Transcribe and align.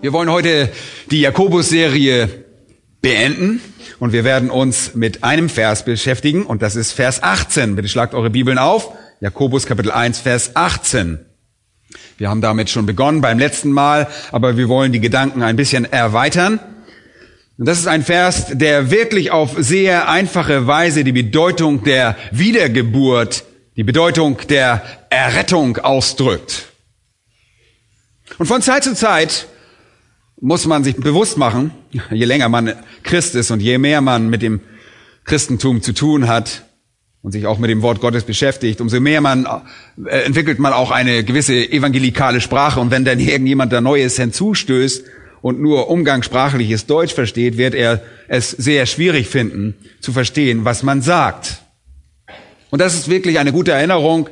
Wir 0.00 0.12
wollen 0.12 0.30
heute 0.30 0.70
die 1.10 1.22
Jakobus-Serie 1.22 2.44
beenden 3.00 3.60
und 3.98 4.12
wir 4.12 4.22
werden 4.22 4.48
uns 4.48 4.94
mit 4.94 5.24
einem 5.24 5.48
Vers 5.48 5.84
beschäftigen 5.84 6.46
und 6.46 6.62
das 6.62 6.76
ist 6.76 6.92
Vers 6.92 7.20
18. 7.20 7.74
Bitte 7.74 7.88
schlagt 7.88 8.14
eure 8.14 8.30
Bibeln 8.30 8.58
auf. 8.58 8.92
Jakobus 9.18 9.66
Kapitel 9.66 9.90
1, 9.90 10.20
Vers 10.20 10.54
18. 10.54 11.18
Wir 12.16 12.28
haben 12.28 12.40
damit 12.40 12.70
schon 12.70 12.86
begonnen 12.86 13.20
beim 13.20 13.40
letzten 13.40 13.72
Mal, 13.72 14.06
aber 14.30 14.56
wir 14.56 14.68
wollen 14.68 14.92
die 14.92 15.00
Gedanken 15.00 15.42
ein 15.42 15.56
bisschen 15.56 15.84
erweitern. 15.84 16.60
Und 17.58 17.66
das 17.66 17.80
ist 17.80 17.88
ein 17.88 18.04
Vers, 18.04 18.46
der 18.52 18.92
wirklich 18.92 19.32
auf 19.32 19.56
sehr 19.58 20.08
einfache 20.08 20.68
Weise 20.68 21.02
die 21.02 21.10
Bedeutung 21.10 21.82
der 21.82 22.16
Wiedergeburt, 22.30 23.42
die 23.76 23.82
Bedeutung 23.82 24.38
der 24.48 24.80
Errettung 25.10 25.76
ausdrückt. 25.78 26.66
Und 28.38 28.46
von 28.46 28.62
Zeit 28.62 28.84
zu 28.84 28.94
Zeit 28.94 29.48
muss 30.40 30.66
man 30.66 30.84
sich 30.84 30.96
bewusst 30.96 31.36
machen, 31.36 31.72
je 32.10 32.24
länger 32.24 32.48
man 32.48 32.72
Christ 33.02 33.34
ist 33.34 33.50
und 33.50 33.60
je 33.60 33.78
mehr 33.78 34.00
man 34.00 34.28
mit 34.30 34.42
dem 34.42 34.60
Christentum 35.24 35.82
zu 35.82 35.92
tun 35.92 36.28
hat 36.28 36.64
und 37.22 37.32
sich 37.32 37.46
auch 37.46 37.58
mit 37.58 37.70
dem 37.70 37.82
Wort 37.82 38.00
Gottes 38.00 38.24
beschäftigt, 38.24 38.80
umso 38.80 39.00
mehr 39.00 39.20
man 39.20 39.46
äh, 40.04 40.24
entwickelt 40.24 40.58
man 40.58 40.72
auch 40.72 40.90
eine 40.90 41.24
gewisse 41.24 41.54
evangelikale 41.54 42.40
Sprache. 42.40 42.80
Und 42.80 42.90
wenn 42.90 43.04
dann 43.04 43.18
irgendjemand 43.20 43.72
da 43.72 43.80
Neues 43.80 44.16
hinzustößt 44.16 45.04
und 45.42 45.60
nur 45.60 45.90
umgangssprachliches 45.90 46.86
Deutsch 46.86 47.14
versteht, 47.14 47.58
wird 47.58 47.74
er 47.74 48.00
es 48.28 48.50
sehr 48.50 48.86
schwierig 48.86 49.28
finden 49.28 49.74
zu 50.00 50.12
verstehen, 50.12 50.64
was 50.64 50.82
man 50.82 51.02
sagt. 51.02 51.62
Und 52.70 52.80
das 52.80 52.94
ist 52.94 53.08
wirklich 53.08 53.38
eine 53.38 53.52
gute 53.52 53.72
Erinnerung, 53.72 54.28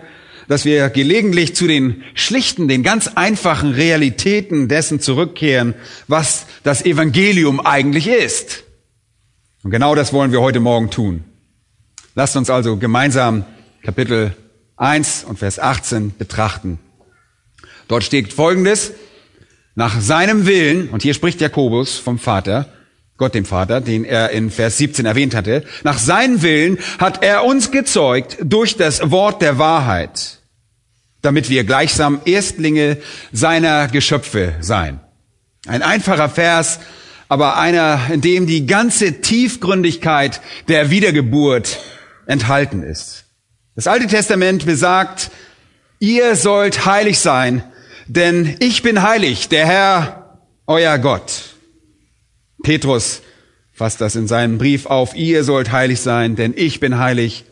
dass 0.49 0.65
wir 0.65 0.89
gelegentlich 0.91 1.55
zu 1.55 1.67
den 1.67 2.03
schlichten, 2.15 2.69
den 2.69 2.83
ganz 2.83 3.09
einfachen 3.15 3.73
Realitäten 3.73 4.69
dessen 4.69 5.01
zurückkehren, 5.01 5.75
was 6.09 6.47
das 6.63 6.85
Evangelium 6.85 7.61
eigentlich 7.61 8.09
ist. 8.09 8.65
Und 9.63 9.71
genau 9.71 9.95
das 9.95 10.13
wollen 10.13 10.33
wir 10.33 10.41
heute 10.41 10.61
Morgen 10.61 10.91
tun. 10.91 11.25
Lasst 12.15 12.37
uns 12.37 12.51
also 12.51 12.77
gemeinsam 12.77 13.45
Kapitel 13.83 14.35
1 14.77 15.25
und 15.25 15.39
Vers 15.39 15.59
18 15.59 16.17
betrachten. 16.17 16.79
Dort 17.89 18.05
steht 18.05 18.33
Folgendes, 18.33 18.93
nach 19.75 20.01
seinem 20.01 20.47
Willen, 20.47 20.89
und 20.89 21.03
hier 21.03 21.15
spricht 21.15 21.41
Jakobus 21.41 21.99
vom 21.99 22.19
Vater, 22.19 22.73
Gott 23.19 23.35
dem 23.35 23.45
Vater, 23.45 23.81
den 23.81 24.05
er 24.05 24.31
in 24.31 24.51
Vers 24.51 24.79
17 24.79 25.07
erwähnt 25.07 25.35
hatte, 25.35 25.65
nach 25.85 25.99
seinem 25.99 26.43
Willen 26.43 26.79
hat 26.99 27.23
er 27.23 27.45
uns 27.45 27.71
gezeugt 27.71 28.39
durch 28.43 28.77
das 28.77 29.11
Wort 29.11 29.41
der 29.41 29.59
Wahrheit, 29.59 30.36
damit 31.23 31.51
wir 31.51 31.65
gleichsam 31.65 32.21
Erstlinge 32.25 32.99
seiner 33.33 33.89
Geschöpfe 33.89 34.55
sein. 34.61 35.01
Ein 35.67 35.83
einfacher 35.83 36.29
Vers, 36.29 36.79
aber 37.29 37.59
einer, 37.59 38.01
in 38.13 38.21
dem 38.21 38.47
die 38.47 38.67
ganze 38.67 39.21
Tiefgründigkeit 39.21 40.41
der 40.69 40.91
Wiedergeburt 40.91 41.81
enthalten 42.27 42.83
ist. 42.83 43.25
Das 43.75 43.87
Alte 43.87 44.07
Testament 44.07 44.65
besagt, 44.65 45.31
ihr 45.99 46.37
sollt 46.37 46.87
heilig 46.87 47.19
sein, 47.19 47.63
denn 48.07 48.57
ich 48.61 48.83
bin 48.83 49.03
heilig, 49.03 49.49
der 49.49 49.67
Herr, 49.67 50.41
euer 50.67 50.99
Gott. 50.99 51.55
Petrus 52.63 53.23
fasst 53.73 54.01
das 54.01 54.17
in 54.17 54.29
seinem 54.29 54.59
Brief 54.59 54.87
auf, 54.87 55.15
ihr 55.15 55.45
sollt 55.45 55.73
heilig 55.73 56.01
sein, 56.01 56.37
denn 56.37 56.55
ich 56.57 56.81
bin 56.81 56.99
heilig, 56.99 57.45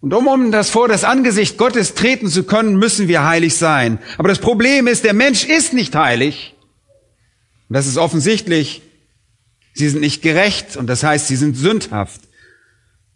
und 0.00 0.14
um, 0.14 0.28
um 0.28 0.52
das 0.52 0.70
vor 0.70 0.86
das 0.86 1.04
Angesicht 1.04 1.58
Gottes 1.58 1.94
treten 1.94 2.28
zu 2.28 2.44
können, 2.44 2.76
müssen 2.76 3.08
wir 3.08 3.24
heilig 3.24 3.56
sein. 3.56 3.98
Aber 4.16 4.28
das 4.28 4.38
Problem 4.38 4.86
ist, 4.86 5.04
der 5.04 5.14
Mensch 5.14 5.44
ist 5.44 5.72
nicht 5.72 5.94
heilig. 5.96 6.54
Und 7.68 7.74
das 7.74 7.86
ist 7.86 7.96
offensichtlich. 7.96 8.82
Sie 9.74 9.88
sind 9.88 10.00
nicht 10.00 10.22
gerecht 10.22 10.76
und 10.76 10.86
das 10.86 11.02
heißt, 11.02 11.26
sie 11.26 11.36
sind 11.36 11.56
sündhaft. 11.56 12.20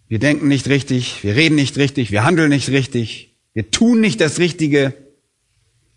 Wir 0.09 0.19
denken 0.19 0.49
nicht 0.49 0.69
richtig, 0.69 1.23
wir 1.25 1.37
reden 1.37 1.55
nicht 1.55 1.77
richtig, 1.79 2.11
wir 2.11 2.25
handeln 2.25 2.51
nicht 2.51 2.69
richtig, 2.69 3.35
wir 3.55 3.71
tun 3.71 4.01
nicht 4.01 4.21
das 4.21 4.39
Richtige. 4.39 4.93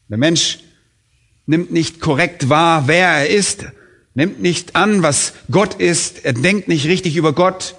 Der 0.08 0.18
Mensch 0.18 0.60
nimmt 1.46 1.72
nicht 1.72 2.00
korrekt 2.00 2.48
wahr, 2.50 2.88
wer 2.88 3.08
er 3.10 3.30
ist, 3.30 3.66
nimmt 4.14 4.42
nicht 4.42 4.76
an, 4.76 5.04
was 5.04 5.34
Gott 5.52 5.76
ist, 5.76 6.24
er 6.24 6.34
denkt 6.34 6.68
nicht 6.68 6.86
richtig 6.86 7.18
über 7.18 7.34
Gott 7.34 7.76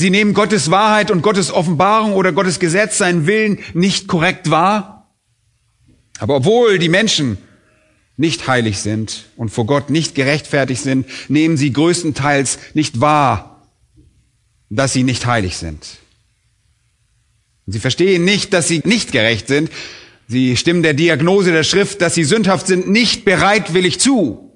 Sie 0.00 0.08
nehmen 0.08 0.32
Gottes 0.32 0.70
Wahrheit 0.70 1.10
und 1.10 1.20
Gottes 1.20 1.52
Offenbarung 1.52 2.14
oder 2.14 2.32
Gottes 2.32 2.58
Gesetz, 2.58 2.96
seinen 2.96 3.26
Willen 3.26 3.58
nicht 3.74 4.08
korrekt 4.08 4.50
wahr. 4.50 5.14
Aber 6.18 6.36
obwohl 6.36 6.78
die 6.78 6.88
Menschen 6.88 7.36
nicht 8.16 8.48
heilig 8.48 8.78
sind 8.78 9.26
und 9.36 9.50
vor 9.50 9.66
Gott 9.66 9.90
nicht 9.90 10.14
gerechtfertigt 10.14 10.82
sind, 10.82 11.06
nehmen 11.28 11.58
sie 11.58 11.70
größtenteils 11.74 12.58
nicht 12.72 13.02
wahr, 13.02 13.68
dass 14.70 14.94
sie 14.94 15.02
nicht 15.02 15.26
heilig 15.26 15.58
sind. 15.58 15.98
Sie 17.66 17.78
verstehen 17.78 18.24
nicht, 18.24 18.54
dass 18.54 18.68
sie 18.68 18.80
nicht 18.86 19.12
gerecht 19.12 19.48
sind. 19.48 19.70
Sie 20.28 20.56
stimmen 20.56 20.82
der 20.82 20.94
Diagnose 20.94 21.52
der 21.52 21.62
Schrift, 21.62 22.00
dass 22.00 22.14
sie 22.14 22.24
sündhaft 22.24 22.66
sind, 22.66 22.88
nicht 22.88 23.26
bereitwillig 23.26 24.00
zu. 24.00 24.50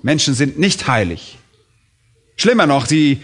Menschen 0.00 0.32
sind 0.32 0.58
nicht 0.58 0.88
heilig. 0.88 1.36
Schlimmer 2.36 2.66
noch, 2.66 2.86
sie 2.86 3.20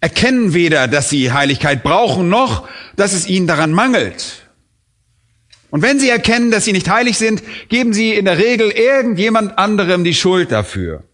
erkennen 0.00 0.54
weder, 0.54 0.88
dass 0.88 1.10
sie 1.10 1.32
Heiligkeit 1.32 1.82
brauchen, 1.82 2.28
noch, 2.28 2.68
dass 2.96 3.12
es 3.12 3.28
ihnen 3.28 3.46
daran 3.46 3.72
mangelt. 3.72 4.48
Und 5.70 5.82
wenn 5.82 6.00
sie 6.00 6.08
erkennen, 6.08 6.50
dass 6.50 6.64
sie 6.64 6.72
nicht 6.72 6.88
heilig 6.88 7.18
sind, 7.18 7.42
geben 7.68 7.92
sie 7.92 8.14
in 8.14 8.24
der 8.24 8.38
Regel 8.38 8.70
irgendjemand 8.70 9.58
anderem 9.58 10.04
die 10.04 10.14
Schuld 10.14 10.50
dafür. 10.50 11.04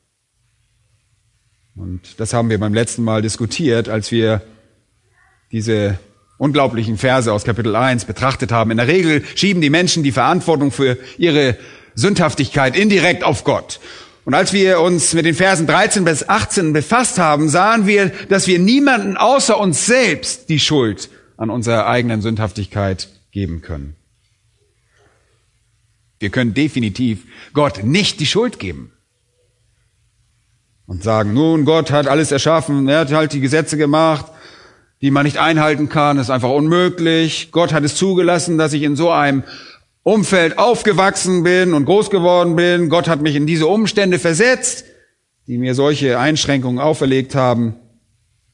Und 1.74 2.20
das 2.20 2.32
haben 2.32 2.50
wir 2.50 2.60
beim 2.60 2.74
letzten 2.74 3.02
Mal 3.02 3.20
diskutiert, 3.20 3.88
als 3.88 4.12
wir 4.12 4.42
diese 5.50 5.98
unglaublichen 6.38 6.98
Verse 6.98 7.32
aus 7.32 7.44
Kapitel 7.44 7.74
1 7.74 8.04
betrachtet 8.04 8.52
haben. 8.52 8.70
In 8.70 8.76
der 8.76 8.86
Regel 8.86 9.24
schieben 9.34 9.60
die 9.60 9.70
Menschen 9.70 10.04
die 10.04 10.12
Verantwortung 10.12 10.70
für 10.70 10.98
ihre 11.18 11.56
Sündhaftigkeit 11.96 12.76
indirekt 12.76 13.24
auf 13.24 13.44
Gott. 13.44 13.80
Und 14.24 14.32
als 14.32 14.52
wir 14.52 14.80
uns 14.80 15.12
mit 15.12 15.26
den 15.26 15.34
Versen 15.34 15.66
13 15.66 16.04
bis 16.04 16.28
18 16.28 16.72
befasst 16.72 17.18
haben, 17.18 17.48
sahen 17.48 17.86
wir, 17.86 18.10
dass 18.28 18.46
wir 18.46 18.58
niemanden 18.58 19.16
außer 19.16 19.58
uns 19.58 19.84
selbst 19.86 20.48
die 20.48 20.60
Schuld 20.60 21.10
an 21.36 21.50
unserer 21.50 21.86
eigenen 21.86 22.22
Sündhaftigkeit 22.22 23.08
geben 23.32 23.60
können. 23.60 23.96
Wir 26.20 26.30
können 26.30 26.54
definitiv 26.54 27.24
Gott 27.52 27.84
nicht 27.84 28.20
die 28.20 28.26
Schuld 28.26 28.58
geben. 28.58 28.92
Und 30.86 31.02
sagen, 31.02 31.32
nun, 31.32 31.64
Gott 31.64 31.90
hat 31.90 32.06
alles 32.06 32.30
erschaffen, 32.30 32.88
er 32.88 33.00
hat 33.00 33.12
halt 33.12 33.32
die 33.32 33.40
Gesetze 33.40 33.76
gemacht, 33.76 34.26
die 35.00 35.10
man 35.10 35.24
nicht 35.24 35.38
einhalten 35.38 35.88
kann, 35.88 36.18
ist 36.18 36.30
einfach 36.30 36.50
unmöglich. 36.50 37.50
Gott 37.52 37.72
hat 37.72 37.84
es 37.84 37.96
zugelassen, 37.96 38.58
dass 38.58 38.72
ich 38.72 38.82
in 38.82 38.96
so 38.96 39.10
einem 39.10 39.42
Umfeld 40.04 40.58
aufgewachsen 40.58 41.42
bin 41.42 41.72
und 41.72 41.86
groß 41.86 42.10
geworden 42.10 42.56
bin. 42.56 42.90
Gott 42.90 43.08
hat 43.08 43.22
mich 43.22 43.34
in 43.34 43.46
diese 43.46 43.66
Umstände 43.66 44.18
versetzt, 44.18 44.84
die 45.46 45.56
mir 45.56 45.74
solche 45.74 46.18
Einschränkungen 46.18 46.78
auferlegt 46.78 47.34
haben, 47.34 47.74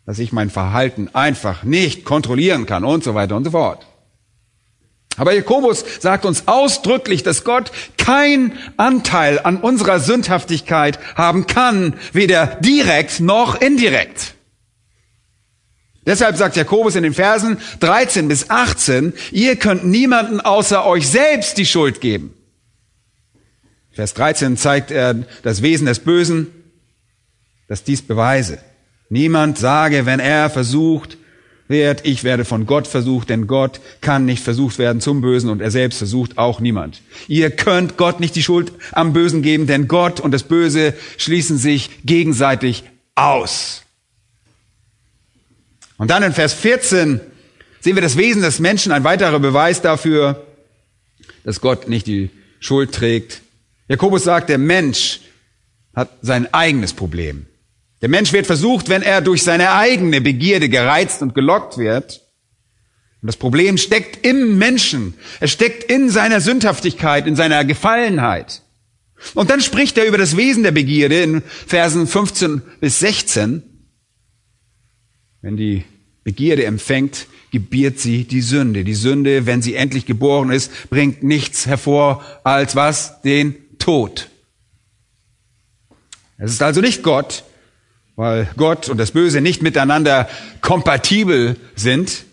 dass 0.06 0.20
ich 0.20 0.32
mein 0.32 0.48
Verhalten 0.48 1.10
einfach 1.12 1.64
nicht 1.64 2.04
kontrollieren 2.04 2.66
kann 2.66 2.84
und 2.84 3.02
so 3.02 3.14
weiter 3.14 3.36
und 3.36 3.44
so 3.44 3.50
fort. 3.50 3.84
Aber 5.16 5.34
Jakobus 5.34 5.84
sagt 5.98 6.24
uns 6.24 6.46
ausdrücklich, 6.46 7.24
dass 7.24 7.42
Gott 7.42 7.72
kein 7.98 8.52
Anteil 8.76 9.40
an 9.40 9.56
unserer 9.56 9.98
Sündhaftigkeit 9.98 11.00
haben 11.16 11.48
kann, 11.48 11.94
weder 12.12 12.46
direkt 12.46 13.18
noch 13.18 13.60
indirekt. 13.60 14.34
Deshalb 16.06 16.36
sagt 16.36 16.56
Jakobus 16.56 16.96
in 16.96 17.02
den 17.02 17.14
Versen 17.14 17.58
13 17.80 18.28
bis 18.28 18.48
18, 18.48 19.12
ihr 19.32 19.56
könnt 19.56 19.84
niemanden 19.84 20.40
außer 20.40 20.86
euch 20.86 21.08
selbst 21.08 21.58
die 21.58 21.66
Schuld 21.66 22.00
geben. 22.00 22.34
Vers 23.92 24.14
13 24.14 24.56
zeigt 24.56 24.90
er 24.90 25.14
das 25.42 25.62
Wesen 25.62 25.86
des 25.86 25.98
Bösen, 25.98 26.46
dass 27.68 27.84
dies 27.84 28.02
beweise. 28.02 28.58
Niemand 29.10 29.58
sage, 29.58 30.06
wenn 30.06 30.20
er 30.20 30.48
versucht, 30.48 31.18
wird, 31.68 32.04
ich 32.04 32.24
werde 32.24 32.44
von 32.44 32.66
Gott 32.66 32.86
versucht, 32.86 33.30
denn 33.30 33.46
Gott 33.46 33.80
kann 34.00 34.24
nicht 34.24 34.42
versucht 34.42 34.78
werden 34.78 35.00
zum 35.00 35.20
Bösen 35.20 35.50
und 35.50 35.60
er 35.60 35.70
selbst 35.70 35.98
versucht 35.98 36.36
auch 36.36 36.60
niemand. 36.60 37.00
Ihr 37.28 37.50
könnt 37.50 37.96
Gott 37.96 38.20
nicht 38.20 38.34
die 38.34 38.42
Schuld 38.42 38.72
am 38.92 39.12
Bösen 39.12 39.42
geben, 39.42 39.66
denn 39.66 39.86
Gott 39.86 40.18
und 40.18 40.32
das 40.32 40.42
Böse 40.42 40.94
schließen 41.16 41.58
sich 41.58 41.90
gegenseitig 42.04 42.84
aus. 43.14 43.82
Und 46.00 46.08
dann 46.08 46.22
in 46.22 46.32
Vers 46.32 46.54
14 46.54 47.20
sehen 47.80 47.94
wir 47.94 48.00
das 48.00 48.16
Wesen 48.16 48.40
des 48.40 48.58
Menschen, 48.58 48.90
ein 48.90 49.04
weiterer 49.04 49.38
Beweis 49.38 49.82
dafür, 49.82 50.46
dass 51.44 51.60
Gott 51.60 51.90
nicht 51.90 52.06
die 52.06 52.30
Schuld 52.58 52.94
trägt. 52.94 53.42
Jakobus 53.86 54.24
sagt, 54.24 54.48
der 54.48 54.56
Mensch 54.56 55.20
hat 55.94 56.08
sein 56.22 56.54
eigenes 56.54 56.94
Problem. 56.94 57.44
Der 58.00 58.08
Mensch 58.08 58.32
wird 58.32 58.46
versucht, 58.46 58.88
wenn 58.88 59.02
er 59.02 59.20
durch 59.20 59.42
seine 59.42 59.72
eigene 59.72 60.22
Begierde 60.22 60.70
gereizt 60.70 61.20
und 61.20 61.34
gelockt 61.34 61.76
wird. 61.76 62.22
Und 63.20 63.26
das 63.26 63.36
Problem 63.36 63.76
steckt 63.76 64.24
im 64.24 64.56
Menschen. 64.56 65.12
Es 65.38 65.50
steckt 65.50 65.84
in 65.92 66.08
seiner 66.08 66.40
Sündhaftigkeit, 66.40 67.26
in 67.26 67.36
seiner 67.36 67.62
Gefallenheit. 67.66 68.62
Und 69.34 69.50
dann 69.50 69.60
spricht 69.60 69.98
er 69.98 70.06
über 70.06 70.16
das 70.16 70.38
Wesen 70.38 70.62
der 70.62 70.72
Begierde 70.72 71.20
in 71.20 71.42
Versen 71.66 72.06
15 72.06 72.62
bis 72.80 73.00
16. 73.00 73.69
Wenn 75.42 75.56
die 75.56 75.84
Begierde 76.22 76.64
empfängt, 76.64 77.26
gebiert 77.50 77.98
sie 77.98 78.24
die 78.24 78.42
Sünde. 78.42 78.84
Die 78.84 78.94
Sünde, 78.94 79.46
wenn 79.46 79.62
sie 79.62 79.74
endlich 79.74 80.04
geboren 80.04 80.50
ist, 80.50 80.90
bringt 80.90 81.22
nichts 81.22 81.66
hervor 81.66 82.24
als 82.44 82.76
was? 82.76 83.22
Den 83.22 83.56
Tod. 83.78 84.28
Es 86.36 86.52
ist 86.52 86.62
also 86.62 86.80
nicht 86.80 87.02
Gott, 87.02 87.44
weil 88.16 88.50
Gott 88.56 88.88
und 88.88 88.98
das 88.98 89.12
Böse 89.12 89.40
nicht 89.40 89.62
miteinander 89.62 90.28
kompatibel 90.60 91.56
sind. 91.74 92.24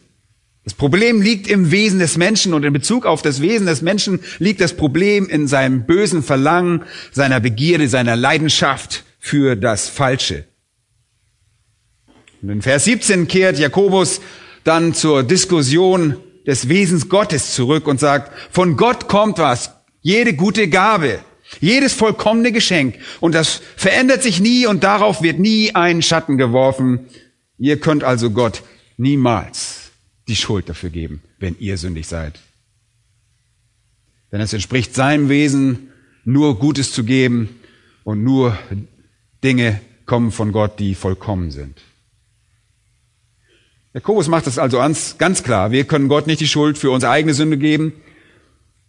Das 0.65 0.73
Problem 0.73 1.21
liegt 1.21 1.47
im 1.47 1.71
Wesen 1.71 1.99
des 1.99 2.17
Menschen 2.17 2.53
und 2.53 2.65
in 2.65 2.73
Bezug 2.73 3.05
auf 3.05 3.21
das 3.21 3.41
Wesen 3.41 3.67
des 3.67 3.81
Menschen 3.81 4.19
liegt 4.37 4.59
das 4.59 4.75
Problem 4.75 5.29
in 5.29 5.47
seinem 5.47 5.85
bösen 5.85 6.23
Verlangen, 6.23 6.83
seiner 7.13 7.39
Begierde, 7.39 7.87
seiner 7.87 8.17
Leidenschaft 8.17 9.05
für 9.17 9.55
das 9.55 9.87
Falsche. 9.87 10.45
Und 12.41 12.49
in 12.49 12.61
Vers 12.61 12.85
17 12.85 13.27
kehrt 13.27 13.57
Jakobus 13.57 14.21
dann 14.63 14.93
zur 14.93 15.23
Diskussion 15.23 16.17
des 16.45 16.69
Wesens 16.69 17.09
Gottes 17.09 17.53
zurück 17.53 17.87
und 17.87 17.99
sagt, 17.99 18.31
von 18.51 18.77
Gott 18.77 19.07
kommt 19.07 19.37
was, 19.37 19.71
jede 20.01 20.33
gute 20.33 20.69
Gabe, 20.69 21.19
jedes 21.59 21.93
vollkommene 21.93 22.51
Geschenk 22.51 22.95
und 23.19 23.33
das 23.33 23.61
verändert 23.75 24.23
sich 24.23 24.39
nie 24.39 24.65
und 24.65 24.83
darauf 24.83 25.21
wird 25.21 25.39
nie 25.39 25.75
ein 25.75 26.01
Schatten 26.01 26.37
geworfen. 26.37 27.07
Ihr 27.57 27.79
könnt 27.79 28.03
also 28.03 28.31
Gott 28.31 28.63
niemals 28.97 29.91
die 30.27 30.35
Schuld 30.35 30.69
dafür 30.69 30.89
geben, 30.89 31.21
wenn 31.39 31.57
ihr 31.59 31.77
sündig 31.77 32.07
seid. 32.07 32.39
Denn 34.31 34.41
es 34.41 34.53
entspricht 34.53 34.93
seinem 34.93 35.29
Wesen, 35.29 35.91
nur 36.25 36.59
Gutes 36.59 36.91
zu 36.91 37.05
geben 37.05 37.61
und 38.03 38.23
nur 38.23 38.57
Dinge 39.43 39.79
kommen 40.05 40.31
von 40.31 40.51
Gott, 40.51 40.79
die 40.79 40.95
vollkommen 40.95 41.51
sind. 41.51 41.81
Jakobus 43.97 44.27
macht 44.27 44.45
das 44.45 44.59
also 44.59 44.77
ganz 45.17 45.41
klar. 45.41 45.71
Wir 45.71 45.83
können 45.85 46.07
Gott 46.07 46.27
nicht 46.27 46.39
die 46.39 46.47
Schuld 46.47 46.77
für 46.77 46.91
unsere 46.91 47.11
eigene 47.11 47.33
Sünde 47.33 47.57
geben. 47.57 47.93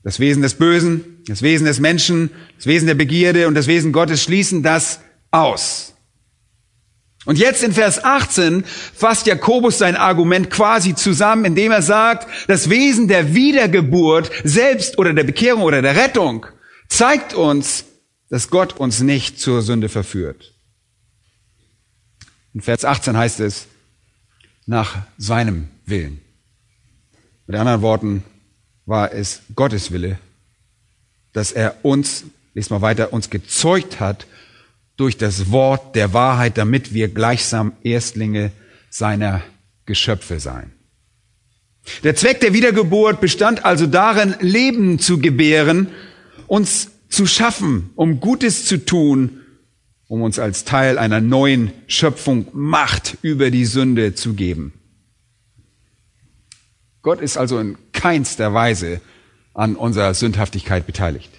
Das 0.05 0.21
Wesen 0.21 0.43
des 0.43 0.53
Bösen, 0.53 1.23
das 1.27 1.41
Wesen 1.41 1.65
des 1.65 1.81
Menschen, 1.81 2.29
das 2.57 2.67
Wesen 2.67 2.89
der 2.89 2.95
Begierde 2.95 3.49
und 3.49 3.55
das 3.55 3.69
Wesen 3.69 3.93
Gottes 3.93 4.23
schließen 4.23 4.63
das 4.63 5.01
aus. 5.31 5.95
Und 7.25 7.39
jetzt 7.39 7.63
in 7.63 7.73
Vers 7.73 8.05
18 8.05 8.65
fasst 8.67 9.27
Jakobus 9.27 9.79
sein 9.79 9.97
Argument 9.97 10.51
quasi 10.51 10.95
zusammen, 10.95 11.47
indem 11.47 11.73
er 11.73 11.81
sagt, 11.81 12.29
das 12.47 12.69
Wesen 12.69 13.09
der 13.09 13.35
Wiedergeburt 13.35 14.31
selbst 14.45 14.99
oder 14.99 15.15
der 15.15 15.25
Bekehrung 15.25 15.63
oder 15.63 15.81
der 15.81 15.97
Rettung 15.97 16.45
zeigt 16.87 17.33
uns, 17.33 17.87
dass 18.29 18.51
Gott 18.51 18.79
uns 18.79 19.01
nicht 19.01 19.41
zur 19.41 19.63
Sünde 19.63 19.89
verführt. 19.89 20.53
In 22.53 22.61
Vers 22.61 22.85
18 22.85 23.17
heißt 23.17 23.41
es, 23.41 23.69
nach 24.69 24.99
seinem 25.17 25.67
Willen. 25.87 26.21
Mit 27.47 27.57
anderen 27.57 27.81
Worten 27.81 28.23
war 28.85 29.13
es 29.13 29.41
Gottes 29.57 29.91
Wille, 29.93 30.19
dass 31.33 31.53
er 31.53 31.77
uns, 31.83 32.25
lest 32.55 32.71
mal 32.71 32.83
weiter, 32.83 33.13
uns 33.13 33.31
gezeugt 33.31 33.99
hat 33.99 34.27
durch 34.97 35.17
das 35.17 35.51
Wort 35.51 35.97
der 35.97 36.13
Wahrheit, 36.13 36.59
damit 36.59 36.93
wir 36.93 37.09
gleichsam 37.09 37.73
Erstlinge 37.83 38.53
seiner 38.91 39.43
Geschöpfe 39.87 40.39
seien. 40.39 40.73
Der 42.05 42.15
Zweck 42.15 42.41
der 42.41 42.53
Wiedergeburt 42.53 43.23
bestand 43.23 43.65
also 43.65 43.87
darin, 43.87 44.35
Leben 44.41 44.99
zu 44.99 45.19
gebären, 45.19 45.89
uns 46.47 46.91
zu 47.09 47.27
schaffen, 47.27 47.91
um 47.95 48.21
Gutes 48.21 48.67
zu 48.67 48.85
tun 48.85 49.41
um 50.09 50.23
uns 50.23 50.39
als 50.39 50.65
Teil 50.65 50.99
einer 50.99 51.21
neuen 51.21 51.71
Schöpfung 51.87 52.49
Macht 52.53 53.19
über 53.23 53.51
die 53.51 53.67
Sünde 53.67 54.15
zu 54.15 54.33
geben. 54.33 54.73
Gott 57.03 57.21
ist 57.21 57.37
also 57.37 57.59
in 57.59 57.77
keinster 57.93 58.53
Weise 58.55 59.01
an 59.55 59.77
unserer 59.77 60.15
Sündhaftigkeit 60.15 60.87
beteiligt. 60.87 61.31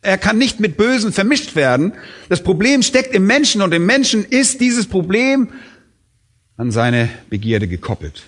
Er 0.00 0.18
kann 0.18 0.36
nicht 0.36 0.58
mit 0.58 0.76
Bösen 0.76 1.12
vermischt 1.12 1.54
werden. 1.54 1.92
Das 2.28 2.42
Problem 2.42 2.82
steckt 2.82 3.14
im 3.14 3.26
Menschen 3.26 3.62
und 3.62 3.72
im 3.72 3.86
Menschen 3.86 4.24
ist 4.24 4.60
dieses 4.60 4.86
Problem 4.86 5.50
an 6.56 6.72
seine 6.72 7.08
Begierde 7.30 7.68
gekoppelt. 7.68 8.24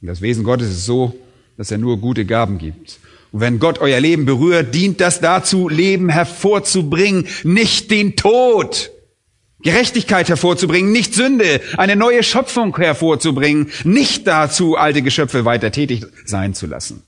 Und 0.00 0.08
das 0.08 0.20
Wesen 0.20 0.42
Gottes 0.42 0.68
ist 0.68 0.84
so, 0.84 1.16
dass 1.56 1.70
er 1.70 1.78
nur 1.78 2.00
gute 2.00 2.24
Gaben 2.24 2.58
gibt. 2.58 2.98
Wenn 3.38 3.58
Gott 3.58 3.80
euer 3.80 4.00
Leben 4.00 4.24
berührt, 4.24 4.74
dient 4.74 5.00
das 5.00 5.20
dazu, 5.20 5.68
Leben 5.68 6.08
hervorzubringen, 6.08 7.26
nicht 7.44 7.90
den 7.90 8.16
Tod. 8.16 8.90
Gerechtigkeit 9.62 10.28
hervorzubringen, 10.28 10.90
nicht 10.90 11.14
Sünde, 11.14 11.60
eine 11.76 11.96
neue 11.96 12.22
Schöpfung 12.22 12.74
hervorzubringen, 12.76 13.70
nicht 13.84 14.26
dazu, 14.26 14.76
alte 14.76 15.02
Geschöpfe 15.02 15.44
weiter 15.44 15.70
tätig 15.70 16.04
sein 16.24 16.54
zu 16.54 16.66
lassen. 16.66 17.02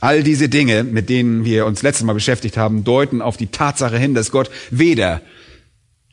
All 0.00 0.24
diese 0.24 0.48
Dinge, 0.48 0.82
mit 0.82 1.08
denen 1.08 1.44
wir 1.44 1.66
uns 1.66 1.82
letztes 1.82 2.04
Mal 2.04 2.14
beschäftigt 2.14 2.56
haben, 2.56 2.82
deuten 2.82 3.22
auf 3.22 3.36
die 3.36 3.48
Tatsache 3.48 3.98
hin, 3.98 4.14
dass 4.14 4.32
Gott 4.32 4.50
weder 4.70 5.22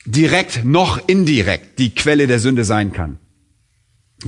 direkt 0.05 0.63
noch 0.63 1.07
indirekt 1.07 1.79
die 1.79 1.95
Quelle 1.95 2.27
der 2.27 2.39
Sünde 2.39 2.65
sein 2.65 2.93
kann. 2.93 3.17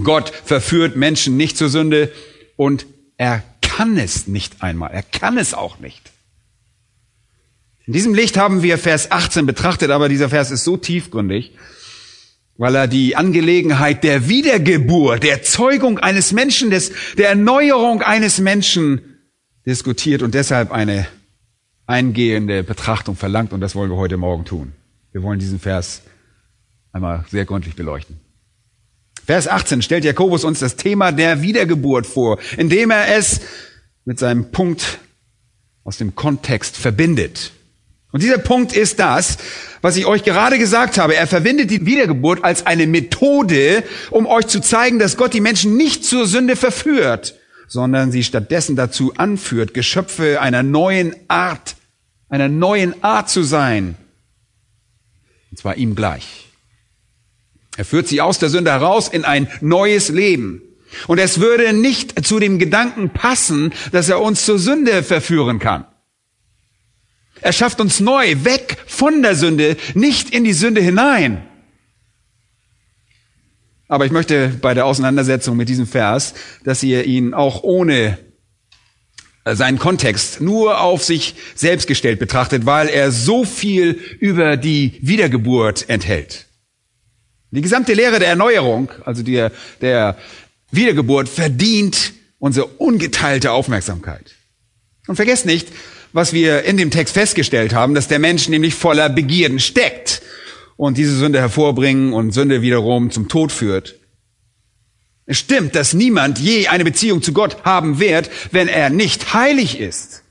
Gott 0.03 0.29
verführt 0.29 0.95
Menschen 0.95 1.37
nicht 1.37 1.57
zur 1.57 1.69
Sünde 1.69 2.11
und 2.55 2.87
er 3.17 3.43
kann 3.77 3.97
es 3.97 4.27
nicht 4.27 4.61
einmal. 4.61 4.91
Er 4.91 5.03
kann 5.03 5.37
es 5.37 5.53
auch 5.53 5.79
nicht. 5.79 6.11
In 7.85 7.93
diesem 7.93 8.13
Licht 8.13 8.37
haben 8.37 8.63
wir 8.63 8.77
Vers 8.77 9.11
18 9.11 9.45
betrachtet, 9.45 9.91
aber 9.91 10.09
dieser 10.09 10.29
Vers 10.29 10.51
ist 10.51 10.63
so 10.63 10.77
tiefgründig, 10.77 11.53
weil 12.55 12.75
er 12.75 12.87
die 12.87 13.15
Angelegenheit 13.15 14.03
der 14.03 14.29
Wiedergeburt, 14.29 15.23
der 15.23 15.43
Zeugung 15.43 15.99
eines 15.99 16.31
Menschen, 16.31 16.69
des, 16.69 16.91
der 17.17 17.29
Erneuerung 17.29 18.01
eines 18.01 18.39
Menschen 18.39 19.01
diskutiert 19.65 20.21
und 20.21 20.33
deshalb 20.33 20.71
eine 20.71 21.07
eingehende 21.85 22.63
Betrachtung 22.63 23.15
verlangt 23.15 23.51
und 23.51 23.59
das 23.59 23.75
wollen 23.75 23.89
wir 23.89 23.97
heute 23.97 24.17
Morgen 24.17 24.45
tun. 24.45 24.71
Wir 25.11 25.23
wollen 25.23 25.39
diesen 25.39 25.59
Vers 25.59 26.03
einmal 26.93 27.25
sehr 27.29 27.45
gründlich 27.45 27.75
beleuchten. 27.75 28.19
Vers 29.25 29.47
18 29.47 29.81
stellt 29.81 30.03
Jakobus 30.05 30.43
uns 30.43 30.59
das 30.59 30.75
Thema 30.75 31.11
der 31.11 31.41
Wiedergeburt 31.41 32.05
vor, 32.05 32.39
indem 32.57 32.91
er 32.91 33.17
es 33.17 33.41
mit 34.05 34.19
seinem 34.19 34.51
Punkt 34.51 34.99
aus 35.83 35.97
dem 35.97 36.15
Kontext 36.15 36.77
verbindet. 36.77 37.51
Und 38.11 38.21
dieser 38.21 38.37
Punkt 38.37 38.73
ist 38.73 38.99
das, 38.99 39.37
was 39.81 39.97
ich 39.97 40.05
euch 40.05 40.23
gerade 40.23 40.59
gesagt 40.59 40.99
habe. 40.99 41.15
Er 41.15 41.25
verwendet 41.25 41.71
die 41.71 41.85
Wiedergeburt 41.85 42.43
als 42.43 42.65
eine 42.65 42.85
Methode, 42.85 43.83
um 44.11 44.27
euch 44.27 44.45
zu 44.47 44.61
zeigen, 44.61 44.99
dass 44.99 45.17
Gott 45.17 45.33
die 45.33 45.41
Menschen 45.41 45.75
nicht 45.77 46.05
zur 46.05 46.27
Sünde 46.27 46.55
verführt, 46.55 47.35
sondern 47.67 48.11
sie 48.11 48.23
stattdessen 48.23 48.75
dazu 48.75 49.13
anführt, 49.15 49.73
Geschöpfe 49.73 50.39
einer 50.39 50.61
neuen 50.61 51.15
Art, 51.27 51.75
einer 52.29 52.49
neuen 52.49 53.03
Art 53.03 53.31
zu 53.31 53.41
sein. 53.41 53.95
Und 55.49 55.57
zwar 55.57 55.75
ihm 55.77 55.95
gleich. 55.95 56.49
Er 57.77 57.85
führt 57.85 58.07
sie 58.07 58.21
aus 58.21 58.37
der 58.37 58.49
Sünde 58.49 58.71
heraus 58.71 59.07
in 59.07 59.25
ein 59.25 59.47
neues 59.59 60.09
Leben. 60.09 60.61
Und 61.07 61.17
es 61.17 61.39
würde 61.39 61.73
nicht 61.73 62.25
zu 62.25 62.39
dem 62.39 62.59
Gedanken 62.59 63.09
passen, 63.09 63.73
dass 63.91 64.09
er 64.09 64.21
uns 64.21 64.45
zur 64.45 64.59
Sünde 64.59 65.03
verführen 65.03 65.59
kann. 65.59 65.85
Er 67.41 67.51
schafft 67.51 67.81
uns 67.81 67.99
neu, 67.99 68.35
weg 68.43 68.77
von 68.87 69.21
der 69.21 69.35
Sünde, 69.35 69.75
nicht 69.95 70.29
in 70.29 70.43
die 70.43 70.53
Sünde 70.53 70.81
hinein. 70.81 71.45
Aber 73.87 74.05
ich 74.05 74.11
möchte 74.11 74.49
bei 74.61 74.73
der 74.73 74.85
Auseinandersetzung 74.85 75.57
mit 75.57 75.69
diesem 75.69 75.85
Vers, 75.85 76.33
dass 76.63 76.81
ihr 76.83 77.03
ihn 77.03 77.33
auch 77.33 77.63
ohne 77.63 78.17
seinen 79.45 79.77
Kontext 79.77 80.39
nur 80.41 80.79
auf 80.81 81.03
sich 81.03 81.35
selbst 81.53 81.87
gestellt 81.87 82.19
betrachtet, 82.19 82.65
weil 82.65 82.87
er 82.87 83.11
so 83.11 83.43
viel 83.43 83.99
über 84.19 84.55
die 84.55 84.97
Wiedergeburt 85.01 85.89
enthält. 85.89 86.47
Die 87.51 87.61
gesamte 87.61 87.93
Lehre 87.93 88.19
der 88.19 88.29
Erneuerung, 88.29 88.89
also 89.05 89.21
der, 89.21 89.51
der 89.81 90.17
Wiedergeburt, 90.75 91.29
verdient 91.29 92.13
unsere 92.39 92.65
ungeteilte 92.65 93.51
Aufmerksamkeit. 93.51 94.33
Und 95.07 95.15
vergesst 95.15 95.45
nicht, 95.45 95.67
was 96.13 96.33
wir 96.33 96.63
in 96.63 96.77
dem 96.77 96.91
Text 96.91 97.13
festgestellt 97.13 97.73
haben, 97.73 97.93
dass 97.93 98.07
der 98.07 98.19
Mensch 98.19 98.49
nämlich 98.49 98.75
voller 98.75 99.09
Begierden 99.09 99.59
steckt 99.59 100.21
und 100.75 100.97
diese 100.97 101.15
Sünde 101.15 101.39
hervorbringen 101.39 102.13
und 102.13 102.31
Sünde 102.31 102.61
wiederum 102.61 103.11
zum 103.11 103.27
Tod 103.29 103.51
führt. 103.51 103.95
Es 105.25 105.37
stimmt, 105.37 105.75
dass 105.75 105.93
niemand 105.93 106.39
je 106.39 106.67
eine 106.67 106.83
Beziehung 106.83 107.21
zu 107.21 107.33
Gott 107.33 107.63
haben 107.63 107.99
wird, 107.99 108.29
wenn 108.51 108.67
er 108.67 108.89
nicht 108.89 109.33
heilig 109.33 109.79
ist. 109.79 110.23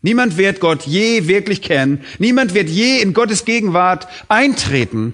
Niemand 0.00 0.36
wird 0.36 0.60
Gott 0.60 0.86
je 0.86 1.26
wirklich 1.26 1.60
kennen. 1.60 2.04
Niemand 2.18 2.54
wird 2.54 2.68
je 2.68 3.00
in 3.00 3.14
Gottes 3.14 3.44
Gegenwart 3.44 4.08
eintreten, 4.28 5.12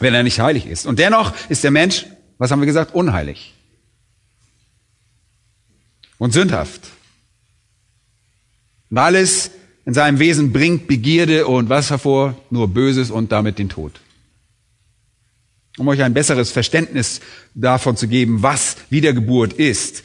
wenn 0.00 0.14
er 0.14 0.22
nicht 0.22 0.40
heilig 0.40 0.66
ist. 0.66 0.86
Und 0.86 0.98
dennoch 0.98 1.32
ist 1.48 1.64
der 1.64 1.70
Mensch, 1.70 2.06
was 2.38 2.50
haben 2.50 2.60
wir 2.60 2.66
gesagt, 2.66 2.94
unheilig 2.94 3.54
und 6.20 6.32
sündhaft. 6.32 6.82
Und 8.90 8.98
alles 8.98 9.50
in 9.86 9.94
seinem 9.94 10.18
Wesen 10.20 10.52
bringt 10.52 10.86
Begierde 10.86 11.46
und 11.46 11.68
was 11.68 11.90
hervor? 11.90 12.36
Nur 12.50 12.68
Böses 12.68 13.10
und 13.10 13.32
damit 13.32 13.58
den 13.58 13.70
Tod. 13.70 14.00
Um 15.78 15.88
euch 15.88 16.02
ein 16.02 16.14
besseres 16.14 16.52
Verständnis 16.52 17.20
davon 17.54 17.96
zu 17.96 18.06
geben, 18.06 18.42
was 18.42 18.76
Wiedergeburt 18.90 19.54
ist, 19.54 20.04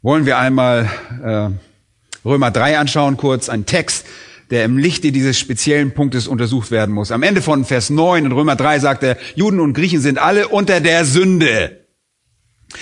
wollen 0.00 0.24
wir 0.24 0.38
einmal 0.38 0.90
äh, 1.22 2.26
Römer 2.26 2.50
3 2.50 2.78
anschauen, 2.78 3.18
kurz 3.18 3.50
ein 3.50 3.66
Text, 3.66 4.06
der 4.50 4.64
im 4.64 4.78
Lichte 4.78 5.12
dieses 5.12 5.38
speziellen 5.38 5.92
Punktes 5.92 6.26
untersucht 6.26 6.70
werden 6.70 6.94
muss. 6.94 7.12
Am 7.12 7.22
Ende 7.22 7.42
von 7.42 7.66
Vers 7.66 7.90
9 7.90 8.24
in 8.24 8.32
Römer 8.32 8.56
3 8.56 8.78
sagt 8.78 9.02
er, 9.02 9.18
Juden 9.34 9.60
und 9.60 9.74
Griechen 9.74 10.00
sind 10.00 10.18
alle 10.18 10.48
unter 10.48 10.80
der 10.80 11.04
Sünde. 11.04 11.83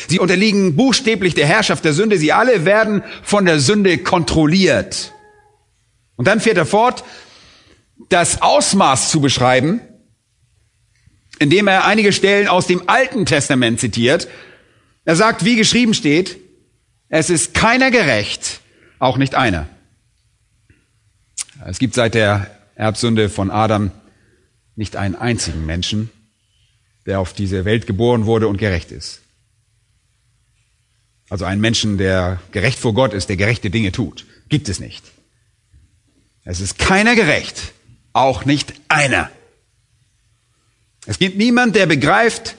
Sie 0.08 0.18
unterliegen 0.18 0.76
buchstäblich 0.76 1.34
der 1.34 1.46
Herrschaft 1.46 1.84
der 1.84 1.92
Sünde. 1.92 2.18
Sie 2.18 2.32
alle 2.32 2.64
werden 2.64 3.02
von 3.22 3.44
der 3.44 3.60
Sünde 3.60 3.98
kontrolliert. 3.98 5.12
Und 6.16 6.26
dann 6.26 6.40
fährt 6.40 6.56
er 6.56 6.66
fort, 6.66 7.04
das 8.08 8.42
Ausmaß 8.42 9.10
zu 9.10 9.20
beschreiben, 9.20 9.80
indem 11.38 11.66
er 11.66 11.84
einige 11.84 12.12
Stellen 12.12 12.48
aus 12.48 12.66
dem 12.66 12.88
Alten 12.88 13.26
Testament 13.26 13.80
zitiert. 13.80 14.28
Er 15.04 15.16
sagt, 15.16 15.44
wie 15.44 15.56
geschrieben 15.56 15.94
steht, 15.94 16.38
es 17.08 17.30
ist 17.30 17.54
keiner 17.54 17.90
gerecht, 17.90 18.60
auch 18.98 19.18
nicht 19.18 19.34
einer. 19.34 19.68
Es 21.66 21.78
gibt 21.78 21.94
seit 21.94 22.14
der 22.14 22.50
Erbsünde 22.74 23.28
von 23.28 23.50
Adam 23.50 23.90
nicht 24.76 24.96
einen 24.96 25.14
einzigen 25.14 25.66
Menschen, 25.66 26.10
der 27.06 27.20
auf 27.20 27.32
diese 27.32 27.64
Welt 27.64 27.86
geboren 27.86 28.26
wurde 28.26 28.48
und 28.48 28.58
gerecht 28.58 28.90
ist. 28.90 29.21
Also 31.32 31.46
einen 31.46 31.62
Menschen, 31.62 31.96
der 31.96 32.42
gerecht 32.50 32.78
vor 32.78 32.92
Gott 32.92 33.14
ist, 33.14 33.30
der 33.30 33.38
gerechte 33.38 33.70
Dinge 33.70 33.90
tut. 33.90 34.26
Gibt 34.50 34.68
es 34.68 34.80
nicht. 34.80 35.02
Es 36.44 36.60
ist 36.60 36.78
keiner 36.78 37.14
gerecht, 37.14 37.72
auch 38.12 38.44
nicht 38.44 38.74
einer. 38.88 39.30
Es 41.06 41.18
gibt 41.18 41.38
niemand, 41.38 41.74
der 41.74 41.86
begreift, 41.86 42.56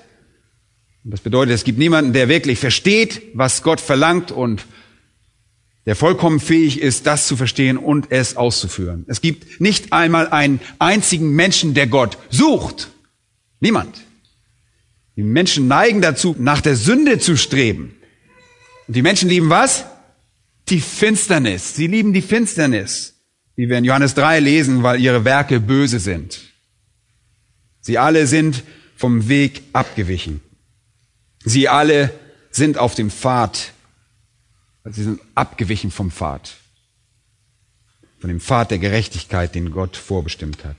das 1.03 1.22
bedeutet, 1.22 1.53
es 1.53 1.65
gibt 1.65 1.77
niemanden, 1.77 2.13
der 2.13 2.30
wirklich 2.30 2.58
versteht, 2.58 3.22
was 3.36 3.62
Gott 3.62 3.80
verlangt 3.80 4.32
und 4.32 4.65
der 5.86 5.96
vollkommen 5.96 6.39
fähig 6.39 6.82
ist, 6.82 7.06
das 7.06 7.27
zu 7.27 7.38
verstehen 7.38 7.77
und 7.77 8.12
es 8.12 8.38
auszuführen. 8.38 9.06
Es 9.08 9.22
gibt 9.22 9.62
nicht 9.62 9.94
einmal 9.94 10.30
einen 10.30 10.60
einzigen 10.80 11.30
Menschen, 11.36 11.75
der 11.75 11.86
Gott 11.86 12.18
sucht. 12.32 12.89
Niemand. 13.60 14.01
Die 15.15 15.22
Menschen 15.22 15.68
neigen 15.68 16.01
dazu, 16.01 16.36
nach 16.39 16.62
der 16.62 16.75
Sünde 16.75 17.20
zu 17.20 17.38
streben. 17.38 17.98
Und 18.87 18.95
die 18.95 19.01
Menschen 19.01 19.29
lieben 19.29 19.49
was? 19.49 19.85
Die 20.69 20.81
Finsternis. 20.81 21.75
Sie 21.75 21.87
lieben 21.87 22.13
die 22.13 22.21
Finsternis, 22.21 23.15
wie 23.55 23.69
wir 23.69 23.77
in 23.77 23.85
Johannes 23.85 24.13
3 24.13 24.39
lesen, 24.39 24.83
weil 24.83 24.99
ihre 24.99 25.25
Werke 25.25 25.59
böse 25.59 25.99
sind. 25.99 26.41
Sie 27.81 27.97
alle 27.97 28.27
sind 28.27 28.63
vom 28.95 29.27
Weg 29.27 29.63
abgewichen. 29.73 30.41
Sie 31.43 31.67
alle 31.67 32.13
sind 32.51 32.77
auf 32.77 32.95
dem 32.95 33.11
Pfad. 33.11 33.73
Sie 34.85 35.03
sind 35.03 35.21
abgewichen 35.35 35.91
vom 35.91 36.11
Pfad. 36.11 36.55
Von 38.19 38.29
dem 38.29 38.39
Pfad 38.39 38.71
der 38.71 38.79
Gerechtigkeit, 38.79 39.53
den 39.55 39.71
Gott 39.71 39.97
vorbestimmt 39.97 40.63
hat. 40.63 40.77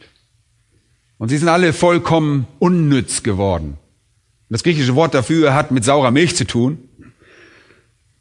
Und 1.18 1.28
sie 1.28 1.36
sind 1.36 1.48
alle 1.48 1.72
vollkommen 1.72 2.46
unnütz 2.58 3.22
geworden. 3.22 3.78
Das 4.48 4.62
griechische 4.62 4.94
Wort 4.94 5.14
dafür 5.14 5.54
hat 5.54 5.70
mit 5.70 5.84
saurer 5.84 6.10
Milch 6.10 6.36
zu 6.36 6.46
tun. 6.46 6.88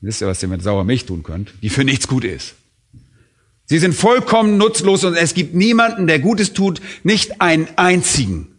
Wisst 0.03 0.21
ihr, 0.21 0.27
was 0.27 0.43
ihr 0.43 0.49
mit 0.49 0.61
saurer 0.61 0.83
Milch 0.83 1.05
tun 1.05 1.23
könnt? 1.23 1.53
Die 1.61 1.69
für 1.69 1.85
nichts 1.85 2.09
gut 2.09 2.25
ist. 2.25 2.55
Sie 3.65 3.79
sind 3.79 3.95
vollkommen 3.95 4.57
nutzlos 4.57 5.05
und 5.05 5.15
es 5.15 5.33
gibt 5.33 5.55
niemanden, 5.55 6.07
der 6.07 6.19
Gutes 6.19 6.51
tut, 6.51 6.81
nicht 7.03 7.39
einen 7.39 7.69
einzigen. 7.77 8.49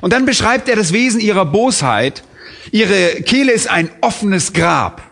Und 0.00 0.12
dann 0.12 0.26
beschreibt 0.26 0.68
er 0.68 0.74
das 0.74 0.92
Wesen 0.92 1.20
ihrer 1.20 1.46
Bosheit. 1.46 2.24
Ihre 2.72 3.22
Kehle 3.22 3.52
ist 3.52 3.68
ein 3.68 3.90
offenes 4.00 4.52
Grab. 4.52 5.02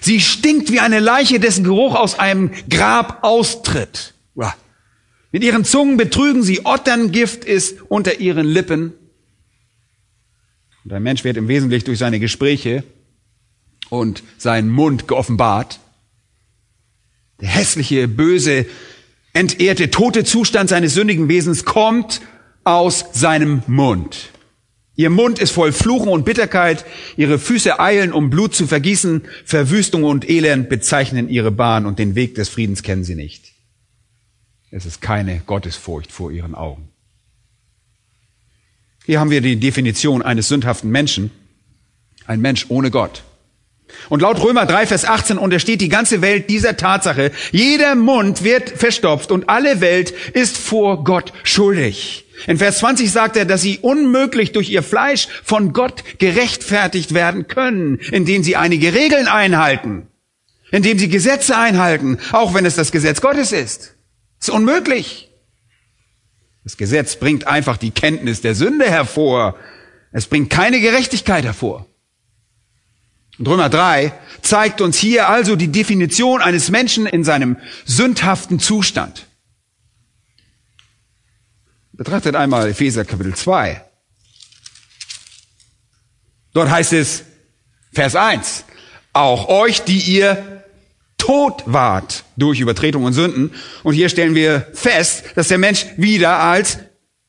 Sie 0.00 0.20
stinkt 0.20 0.70
wie 0.70 0.78
eine 0.78 1.00
Leiche, 1.00 1.40
dessen 1.40 1.64
Geruch 1.64 1.96
aus 1.96 2.20
einem 2.20 2.52
Grab 2.70 3.24
austritt. 3.24 4.14
Mit 5.32 5.42
ihren 5.42 5.64
Zungen 5.64 5.96
betrügen 5.96 6.44
sie, 6.44 6.64
Otterngift 6.64 7.44
ist 7.44 7.82
unter 7.88 8.20
ihren 8.20 8.46
Lippen. 8.46 8.92
Und 10.84 10.92
ein 10.92 11.02
Mensch 11.02 11.24
wird 11.24 11.36
im 11.36 11.48
Wesentlichen 11.48 11.86
durch 11.86 11.98
seine 11.98 12.20
Gespräche 12.20 12.84
und 13.90 14.22
seinen 14.36 14.70
Mund 14.70 15.08
geoffenbart. 15.08 15.80
Der 17.40 17.48
hässliche, 17.48 18.08
böse, 18.08 18.66
entehrte, 19.32 19.90
tote 19.90 20.24
Zustand 20.24 20.68
seines 20.68 20.94
sündigen 20.94 21.28
Wesens 21.28 21.64
kommt 21.64 22.20
aus 22.64 23.04
seinem 23.12 23.62
Mund. 23.66 24.30
Ihr 24.96 25.10
Mund 25.10 25.38
ist 25.38 25.52
voll 25.52 25.70
Fluchen 25.70 26.08
und 26.08 26.24
Bitterkeit, 26.24 26.84
ihre 27.16 27.38
Füße 27.38 27.78
eilen, 27.78 28.12
um 28.12 28.30
Blut 28.30 28.54
zu 28.54 28.66
vergießen, 28.66 29.22
Verwüstung 29.44 30.02
und 30.02 30.28
Elend 30.28 30.68
bezeichnen 30.68 31.28
ihre 31.28 31.52
Bahn 31.52 31.86
und 31.86 32.00
den 32.00 32.16
Weg 32.16 32.34
des 32.34 32.48
Friedens 32.48 32.82
kennen 32.82 33.04
sie 33.04 33.14
nicht. 33.14 33.52
Es 34.72 34.86
ist 34.86 35.00
keine 35.00 35.38
Gottesfurcht 35.46 36.10
vor 36.10 36.32
ihren 36.32 36.56
Augen. 36.56 36.88
Hier 39.06 39.20
haben 39.20 39.30
wir 39.30 39.40
die 39.40 39.56
Definition 39.56 40.20
eines 40.20 40.48
sündhaften 40.48 40.90
Menschen, 40.90 41.30
ein 42.26 42.40
Mensch 42.40 42.66
ohne 42.68 42.90
Gott. 42.90 43.22
Und 44.08 44.22
laut 44.22 44.42
Römer 44.42 44.66
3, 44.66 44.86
Vers 44.86 45.04
18 45.04 45.38
untersteht 45.38 45.80
die 45.80 45.88
ganze 45.88 46.22
Welt 46.22 46.50
dieser 46.50 46.76
Tatsache. 46.76 47.32
Jeder 47.52 47.94
Mund 47.94 48.44
wird 48.44 48.70
verstopft 48.70 49.30
und 49.30 49.48
alle 49.48 49.80
Welt 49.80 50.12
ist 50.32 50.56
vor 50.56 51.04
Gott 51.04 51.32
schuldig. 51.42 52.24
In 52.46 52.58
Vers 52.58 52.78
20 52.78 53.10
sagt 53.10 53.36
er, 53.36 53.44
dass 53.44 53.62
sie 53.62 53.78
unmöglich 53.78 54.52
durch 54.52 54.70
ihr 54.70 54.82
Fleisch 54.82 55.28
von 55.42 55.72
Gott 55.72 56.04
gerechtfertigt 56.18 57.12
werden 57.12 57.48
können, 57.48 57.98
indem 58.12 58.42
sie 58.44 58.56
einige 58.56 58.94
Regeln 58.94 59.26
einhalten, 59.26 60.06
indem 60.70 60.98
sie 60.98 61.08
Gesetze 61.08 61.56
einhalten, 61.56 62.18
auch 62.32 62.54
wenn 62.54 62.64
es 62.64 62.76
das 62.76 62.92
Gesetz 62.92 63.20
Gottes 63.20 63.52
ist. 63.52 63.94
Das 64.38 64.48
ist 64.48 64.54
unmöglich. 64.54 65.30
Das 66.62 66.76
Gesetz 66.76 67.16
bringt 67.16 67.46
einfach 67.46 67.76
die 67.76 67.90
Kenntnis 67.90 68.40
der 68.40 68.54
Sünde 68.54 68.84
hervor. 68.84 69.56
Es 70.12 70.26
bringt 70.26 70.50
keine 70.50 70.80
Gerechtigkeit 70.80 71.44
hervor. 71.44 71.86
Und 73.38 73.46
Römer 73.46 73.68
3 73.68 74.12
zeigt 74.42 74.80
uns 74.80 74.98
hier 74.98 75.28
also 75.28 75.54
die 75.54 75.70
Definition 75.70 76.42
eines 76.42 76.70
Menschen 76.70 77.06
in 77.06 77.22
seinem 77.24 77.56
sündhaften 77.84 78.58
Zustand. 78.58 79.26
Betrachtet 81.92 82.36
einmal 82.36 82.68
Epheser 82.68 83.04
Kapitel 83.04 83.34
2. 83.34 83.84
Dort 86.52 86.70
heißt 86.70 86.92
es, 86.92 87.24
Vers 87.92 88.16
1, 88.16 88.64
auch 89.12 89.48
euch, 89.48 89.82
die 89.82 89.98
ihr 89.98 90.62
tot 91.16 91.62
wart 91.66 92.24
durch 92.36 92.60
Übertretung 92.60 93.04
und 93.04 93.12
Sünden. 93.12 93.52
Und 93.82 93.94
hier 93.94 94.08
stellen 94.08 94.34
wir 94.34 94.66
fest, 94.72 95.24
dass 95.34 95.48
der 95.48 95.58
Mensch 95.58 95.86
wieder 95.96 96.38
als 96.38 96.78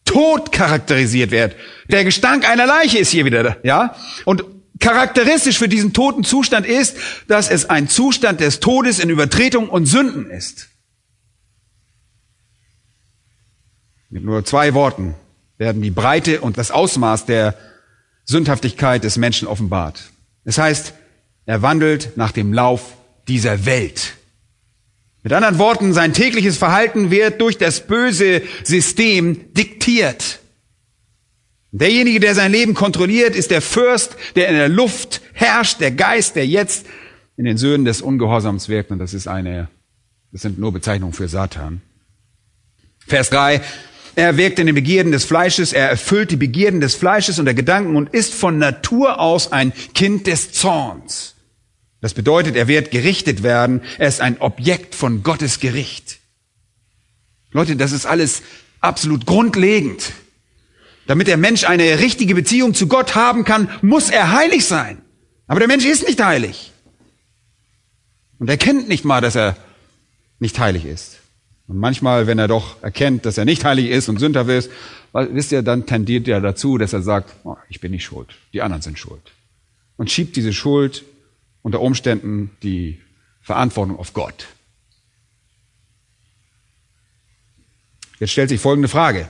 tot 0.06 0.52
charakterisiert 0.52 1.32
wird. 1.32 1.56
Der 1.90 2.04
Gestank 2.04 2.48
einer 2.48 2.66
Leiche 2.66 3.00
ist 3.00 3.12
hier 3.12 3.26
wieder, 3.26 3.58
ja? 3.64 3.96
Und 4.26 4.44
Charakteristisch 4.80 5.58
für 5.58 5.68
diesen 5.68 5.94
toten 5.94 6.24
Zustand 6.24 6.66
ist, 6.66 6.98
dass 7.28 7.50
es 7.50 7.70
ein 7.70 7.90
Zustand 7.90 8.40
des 8.40 8.60
Todes 8.60 9.00
in 9.00 9.10
Übertretung 9.10 9.70
und 9.70 9.86
Sünden 9.86 10.30
ist. 10.30 10.70
Mit 14.10 14.24
nur 14.24 14.44
zwei 14.46 14.74
Worten 14.74 15.16
werden 15.58 15.82
die 15.82 15.92
Breite 15.92 16.42
und 16.42 16.58
das 16.58 16.72
Ausmaß 16.72 17.26
der 17.26 17.56
Sündhaftigkeit 18.26 19.04
des 19.04 19.18
Menschen 19.18 19.48
offenbart. 19.48 20.12
Es 20.46 20.58
heißt, 20.58 20.94
er 21.46 21.62
wandelt 21.62 22.16
nach 22.16 22.32
dem 22.32 22.54
Lauf 22.54 22.94
dieser 23.28 23.66
Welt. 23.66 24.14
Mit 25.22 25.34
anderen 25.34 25.60
Worten, 25.60 25.94
sein 25.94 26.14
tägliches 26.14 26.58
Verhalten 26.58 27.12
wird 27.12 27.42
durch 27.42 27.58
das 27.58 27.86
böse 27.86 28.42
System 28.64 29.54
diktiert. 29.54 30.40
Derjenige, 31.72 32.20
der 32.20 32.34
sein 32.34 32.52
Leben 32.52 32.74
kontrolliert, 32.74 33.36
ist 33.36 33.52
der 33.52 33.62
Fürst, 33.62 34.16
der 34.36 34.48
in 34.48 34.56
der 34.56 34.70
Luft 34.70 35.22
herrscht, 35.34 35.80
der 35.80 35.92
Geist, 35.92 36.36
der 36.36 36.48
jetzt 36.48 36.86
in 37.38 37.46
den 37.46 37.58
Söhnen 37.58 37.86
des 37.86 38.02
Ungehorsams 38.02 38.70
wirkt. 38.70 38.92
Und 38.92 39.00
das 39.00 39.14
ist 39.14 39.28
eine, 39.28 39.70
das 40.32 40.42
sind 40.42 40.58
nur 40.58 40.74
Bezeichnungen 40.74 41.14
für 41.14 41.28
Satan. 41.28 41.82
Vers 43.08 43.30
3. 43.30 43.62
Er 44.16 44.38
wirkt 44.38 44.60
in 44.60 44.66
den 44.66 44.76
Begierden 44.76 45.12
des 45.12 45.26
Fleisches, 45.26 45.72
er 45.72 45.90
erfüllt 45.90 46.32
die 46.32 46.36
Begierden 46.36 46.82
des 46.82 46.96
Fleisches 46.96 47.40
und 47.40 47.46
der 47.46 47.54
Gedanken 47.54 47.96
und 47.96 48.14
ist 48.14 48.34
von 48.34 48.58
Natur 48.58 49.20
aus 49.20 49.52
ein 49.52 49.72
Kind 49.94 50.28
des 50.28 50.52
Zorns. 50.52 51.36
Das 52.02 52.14
bedeutet, 52.14 52.56
er 52.56 52.68
wird 52.68 52.92
gerichtet 52.92 53.44
werden, 53.44 53.82
er 53.98 54.08
ist 54.08 54.22
ein 54.22 54.42
Objekt 54.42 54.96
von 54.96 55.22
Gottes 55.24 55.60
Gericht. 55.60 56.20
Leute, 57.52 57.76
das 57.76 57.92
ist 57.92 58.06
alles 58.06 58.42
absolut 58.82 59.26
grundlegend. 59.26 60.12
Damit 61.10 61.26
der 61.26 61.38
Mensch 61.38 61.64
eine 61.64 61.98
richtige 61.98 62.36
Beziehung 62.36 62.76
zu 62.76 62.86
Gott 62.86 63.16
haben 63.16 63.44
kann, 63.44 63.68
muss 63.82 64.12
er 64.12 64.32
heilig 64.32 64.68
sein. 64.68 65.02
Aber 65.48 65.58
der 65.58 65.68
Mensch 65.68 65.84
ist 65.84 66.08
nicht 66.08 66.24
heilig. 66.24 66.72
Und 68.38 68.48
er 68.48 68.58
kennt 68.58 68.88
nicht 68.88 69.06
mal, 69.06 69.20
dass 69.20 69.36
er 69.36 69.58
nicht 70.38 70.60
heilig 70.60 70.86
ist. 70.86 71.18
Und 71.66 71.80
manchmal, 71.80 72.28
wenn 72.28 72.38
er 72.38 72.48
doch 72.48 72.84
erkennt, 72.84 73.26
dass 73.26 73.40
er 73.40 73.46
nicht 73.46 73.66
heilig 73.66 73.90
ist 73.90 74.08
und 74.08 74.20
sündhaft 74.20 74.52
ist, 74.52 74.70
wisst 75.12 75.52
ihr, 75.52 75.64
dann 75.64 75.88
tendiert 75.88 76.28
er 76.28 76.42
dazu, 76.42 76.78
dass 76.78 76.94
er 76.94 77.02
sagt, 77.02 77.34
oh, 77.44 77.58
ich 77.70 77.82
bin 77.82 77.90
nicht 77.90 78.06
schuld, 78.06 78.36
die 78.54 78.62
anderen 78.62 78.84
sind 78.84 79.00
schuld. 79.00 79.32
Und 79.98 80.12
schiebt 80.12 80.36
diese 80.36 80.54
Schuld 80.54 81.04
unter 81.64 81.82
Umständen 81.82 82.52
die 82.62 83.02
Verantwortung 83.42 83.98
auf 83.98 84.14
Gott. 84.14 84.46
Jetzt 88.20 88.30
stellt 88.30 88.50
sich 88.50 88.62
folgende 88.62 88.90
Frage. 88.90 89.28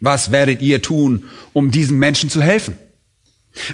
Was 0.00 0.30
werdet 0.30 0.60
ihr 0.60 0.82
tun, 0.82 1.24
um 1.52 1.70
diesen 1.70 1.98
Menschen 1.98 2.30
zu 2.30 2.42
helfen? 2.42 2.76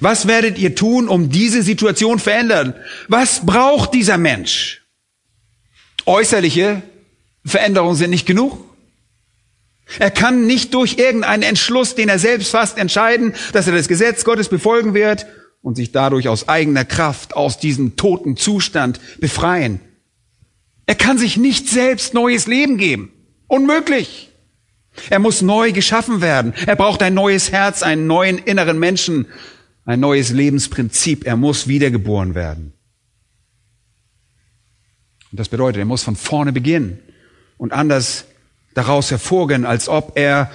Was 0.00 0.26
werdet 0.26 0.58
ihr 0.58 0.74
tun, 0.74 1.08
um 1.08 1.30
diese 1.30 1.62
Situation 1.62 2.18
verändern? 2.18 2.74
Was 3.08 3.46
braucht 3.46 3.94
dieser 3.94 4.18
Mensch? 4.18 4.82
Äußerliche 6.06 6.82
Veränderungen 7.44 7.96
sind 7.96 8.10
nicht 8.10 8.26
genug. 8.26 8.64
Er 9.98 10.10
kann 10.10 10.46
nicht 10.46 10.74
durch 10.74 10.98
irgendeinen 10.98 11.42
Entschluss, 11.42 11.94
den 11.94 12.08
er 12.08 12.18
selbst 12.18 12.50
fasst, 12.50 12.78
entscheiden, 12.78 13.34
dass 13.52 13.66
er 13.66 13.74
das 13.74 13.88
Gesetz 13.88 14.24
Gottes 14.24 14.48
befolgen 14.48 14.94
wird 14.94 15.26
und 15.62 15.76
sich 15.76 15.90
dadurch 15.92 16.28
aus 16.28 16.48
eigener 16.48 16.84
Kraft 16.84 17.34
aus 17.34 17.58
diesem 17.58 17.96
toten 17.96 18.36
Zustand 18.36 19.00
befreien. 19.20 19.80
Er 20.86 20.94
kann 20.94 21.18
sich 21.18 21.36
nicht 21.36 21.68
selbst 21.68 22.14
neues 22.14 22.46
Leben 22.46 22.76
geben. 22.76 23.12
Unmöglich. 23.48 24.29
Er 25.08 25.18
muss 25.18 25.42
neu 25.42 25.72
geschaffen 25.72 26.20
werden. 26.20 26.52
Er 26.66 26.76
braucht 26.76 27.02
ein 27.02 27.14
neues 27.14 27.52
Herz, 27.52 27.82
einen 27.82 28.06
neuen 28.06 28.38
inneren 28.38 28.78
Menschen, 28.78 29.26
ein 29.84 30.00
neues 30.00 30.30
Lebensprinzip. 30.30 31.26
Er 31.26 31.36
muss 31.36 31.68
wiedergeboren 31.68 32.34
werden. 32.34 32.72
Und 35.30 35.38
das 35.38 35.48
bedeutet, 35.48 35.78
er 35.78 35.86
muss 35.86 36.02
von 36.02 36.16
vorne 36.16 36.52
beginnen 36.52 36.98
und 37.56 37.72
anders 37.72 38.24
daraus 38.74 39.10
hervorgehen, 39.10 39.64
als 39.64 39.88
ob 39.88 40.12
er, 40.16 40.50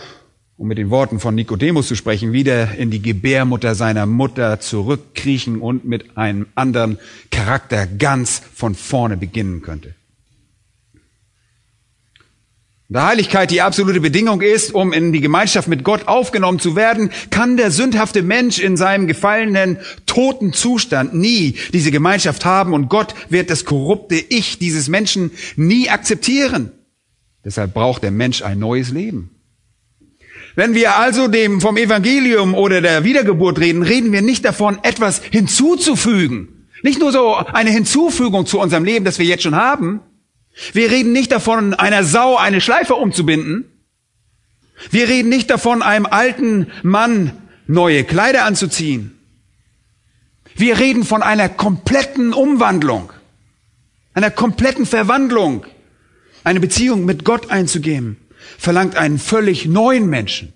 um 0.57 0.67
mit 0.67 0.77
den 0.77 0.89
Worten 0.89 1.19
von 1.19 1.35
Nikodemus 1.35 1.87
zu 1.87 1.95
sprechen, 1.95 2.33
wieder 2.33 2.75
in 2.75 2.91
die 2.91 3.01
Gebärmutter 3.01 3.75
seiner 3.75 4.05
Mutter 4.05 4.59
zurückkriechen 4.59 5.61
und 5.61 5.85
mit 5.85 6.17
einem 6.17 6.47
anderen 6.55 6.97
Charakter 7.31 7.87
ganz 7.87 8.41
von 8.53 8.75
vorne 8.75 9.17
beginnen 9.17 9.61
könnte. 9.61 9.95
Da 12.87 13.07
Heiligkeit 13.07 13.49
die 13.49 13.63
absolute 13.63 13.99
Bedingung 13.99 14.41
ist, 14.41 14.71
um 14.71 14.93
in 14.93 15.11
die 15.11 15.21
Gemeinschaft 15.21 15.67
mit 15.67 15.83
Gott 15.83 16.07
aufgenommen 16.07 16.59
zu 16.59 16.75
werden, 16.75 17.09
kann 17.31 17.57
der 17.57 17.71
sündhafte 17.71 18.21
Mensch 18.21 18.59
in 18.59 18.77
seinem 18.77 19.07
gefallenen, 19.07 19.79
toten 20.05 20.53
Zustand 20.53 21.15
nie 21.15 21.55
diese 21.73 21.89
Gemeinschaft 21.89 22.45
haben 22.45 22.73
und 22.73 22.87
Gott 22.87 23.15
wird 23.29 23.49
das 23.49 23.65
korrupte 23.65 24.15
Ich 24.15 24.59
dieses 24.59 24.87
Menschen 24.87 25.31
nie 25.55 25.89
akzeptieren. 25.89 26.71
Deshalb 27.43 27.73
braucht 27.73 28.03
der 28.03 28.11
Mensch 28.11 28.43
ein 28.43 28.59
neues 28.59 28.91
Leben. 28.91 29.31
Wenn 30.55 30.75
wir 30.75 30.95
also 30.95 31.27
dem 31.27 31.61
vom 31.61 31.77
Evangelium 31.77 32.53
oder 32.53 32.81
der 32.81 33.03
Wiedergeburt 33.03 33.59
reden, 33.59 33.81
reden 33.81 34.11
wir 34.11 34.21
nicht 34.21 34.45
davon, 34.45 34.77
etwas 34.83 35.23
hinzuzufügen. 35.31 36.67
Nicht 36.83 36.99
nur 36.99 37.11
so 37.11 37.33
eine 37.33 37.71
Hinzufügung 37.71 38.45
zu 38.45 38.59
unserem 38.59 38.85
Leben, 38.85 39.05
das 39.05 39.17
wir 39.17 39.25
jetzt 39.25 39.41
schon 39.41 39.55
haben, 39.55 40.01
wir 40.73 40.89
reden 40.89 41.11
nicht 41.11 41.31
davon, 41.31 41.73
einer 41.73 42.03
Sau 42.03 42.37
eine 42.37 42.61
Schleife 42.61 42.95
umzubinden. 42.95 43.65
Wir 44.89 45.07
reden 45.07 45.29
nicht 45.29 45.49
davon, 45.49 45.81
einem 45.81 46.05
alten 46.05 46.67
Mann 46.83 47.31
neue 47.67 48.03
Kleider 48.03 48.45
anzuziehen. 48.45 49.11
Wir 50.55 50.79
reden 50.79 51.03
von 51.03 51.21
einer 51.21 51.49
kompletten 51.49 52.33
Umwandlung, 52.33 53.11
einer 54.13 54.31
kompletten 54.31 54.85
Verwandlung. 54.85 55.65
Eine 56.45 56.59
Beziehung 56.59 57.05
mit 57.05 57.25
Gott 57.25 57.49
einzugehen, 57.49 58.17
verlangt 58.59 58.95
einen 58.95 59.17
völlig 59.17 59.65
neuen 59.65 60.07
Menschen. 60.07 60.53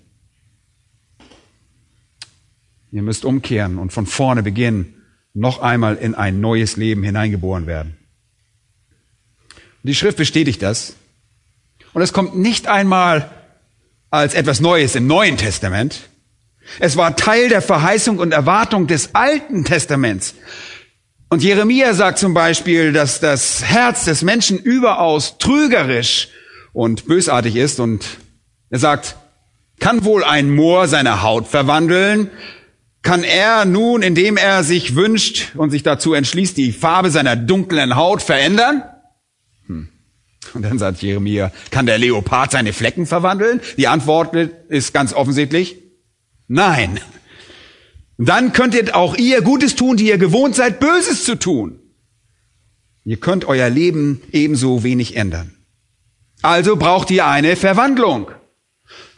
Ihr 2.92 3.02
müsst 3.02 3.24
umkehren 3.24 3.76
und 3.76 3.92
von 3.92 4.06
vorne 4.06 4.44
beginnen, 4.44 4.94
noch 5.34 5.60
einmal 5.60 5.96
in 5.96 6.14
ein 6.14 6.40
neues 6.40 6.76
Leben 6.76 7.02
hineingeboren 7.02 7.66
werden. 7.66 7.99
Die 9.82 9.94
Schrift 9.94 10.18
bestätigt 10.18 10.62
das. 10.62 10.94
Und 11.92 12.02
es 12.02 12.12
kommt 12.12 12.36
nicht 12.36 12.66
einmal 12.66 13.30
als 14.10 14.34
etwas 14.34 14.60
Neues 14.60 14.94
im 14.94 15.06
Neuen 15.06 15.36
Testament. 15.36 16.08
Es 16.78 16.96
war 16.96 17.16
Teil 17.16 17.48
der 17.48 17.62
Verheißung 17.62 18.18
und 18.18 18.32
Erwartung 18.32 18.86
des 18.86 19.14
Alten 19.14 19.64
Testaments. 19.64 20.34
Und 21.30 21.42
Jeremia 21.42 21.94
sagt 21.94 22.18
zum 22.18 22.34
Beispiel, 22.34 22.92
dass 22.92 23.20
das 23.20 23.64
Herz 23.64 24.04
des 24.04 24.22
Menschen 24.22 24.58
überaus 24.58 25.38
trügerisch 25.38 26.28
und 26.72 27.06
bösartig 27.06 27.56
ist. 27.56 27.80
Und 27.80 28.04
er 28.68 28.78
sagt, 28.78 29.16
kann 29.78 30.04
wohl 30.04 30.24
ein 30.24 30.50
Moor 30.50 30.88
seine 30.88 31.22
Haut 31.22 31.48
verwandeln? 31.48 32.30
Kann 33.02 33.24
er 33.24 33.64
nun, 33.64 34.02
indem 34.02 34.36
er 34.36 34.62
sich 34.62 34.94
wünscht 34.94 35.54
und 35.54 35.70
sich 35.70 35.82
dazu 35.82 36.12
entschließt, 36.12 36.56
die 36.56 36.72
Farbe 36.72 37.10
seiner 37.10 37.34
dunklen 37.34 37.96
Haut 37.96 38.20
verändern? 38.22 38.82
Und 40.54 40.62
dann 40.62 40.78
sagt 40.78 41.02
Jeremia, 41.02 41.52
kann 41.70 41.86
der 41.86 41.98
Leopard 41.98 42.50
seine 42.50 42.72
Flecken 42.72 43.06
verwandeln? 43.06 43.60
Die 43.76 43.88
Antwort 43.88 44.34
ist 44.68 44.94
ganz 44.94 45.12
offensichtlich, 45.12 45.76
nein. 46.48 46.98
Dann 48.16 48.52
könntet 48.52 48.94
auch 48.94 49.16
ihr 49.16 49.42
Gutes 49.42 49.76
tun, 49.76 49.96
die 49.96 50.08
ihr 50.08 50.18
gewohnt 50.18 50.54
seid, 50.54 50.80
Böses 50.80 51.24
zu 51.24 51.36
tun. 51.38 51.78
Ihr 53.04 53.18
könnt 53.18 53.44
euer 53.46 53.70
Leben 53.70 54.22
ebenso 54.32 54.82
wenig 54.82 55.16
ändern. 55.16 55.56
Also 56.42 56.76
braucht 56.76 57.10
ihr 57.10 57.26
eine 57.26 57.56
Verwandlung. 57.56 58.30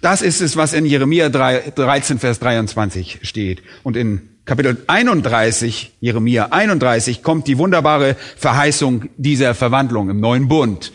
Das 0.01 0.23
ist 0.23 0.41
es, 0.41 0.57
was 0.57 0.73
in 0.73 0.87
Jeremia 0.87 1.29
13, 1.29 2.19
Vers 2.19 2.41
23 2.41 3.21
steht. 3.23 3.63
Und 3.83 3.97
in 3.97 4.29
Kapitel 4.45 4.83
31, 4.87 5.93
Jeremia 6.01 6.47
31, 6.51 7.23
kommt 7.23 7.47
die 7.47 7.59
wunderbare 7.59 8.17
Verheißung 8.37 9.09
dieser 9.17 9.55
Verwandlung 9.55 10.11
im 10.11 10.21
neuen 10.21 10.49
Bund. 10.49 10.93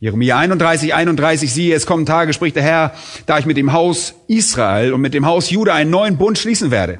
Jeremia 0.00 0.36
31, 0.36 0.94
31, 0.94 1.52
siehe, 1.52 1.74
es 1.74 1.86
kommen 1.86 2.04
Tage, 2.04 2.32
spricht 2.32 2.56
der 2.56 2.62
Herr, 2.62 2.94
da 3.26 3.38
ich 3.38 3.46
mit 3.46 3.56
dem 3.56 3.72
Haus 3.72 4.14
Israel 4.26 4.92
und 4.92 5.00
mit 5.00 5.14
dem 5.14 5.24
Haus 5.24 5.50
Juda 5.50 5.74
einen 5.74 5.90
neuen 5.90 6.18
Bund 6.18 6.38
schließen 6.38 6.70
werde. 6.70 6.98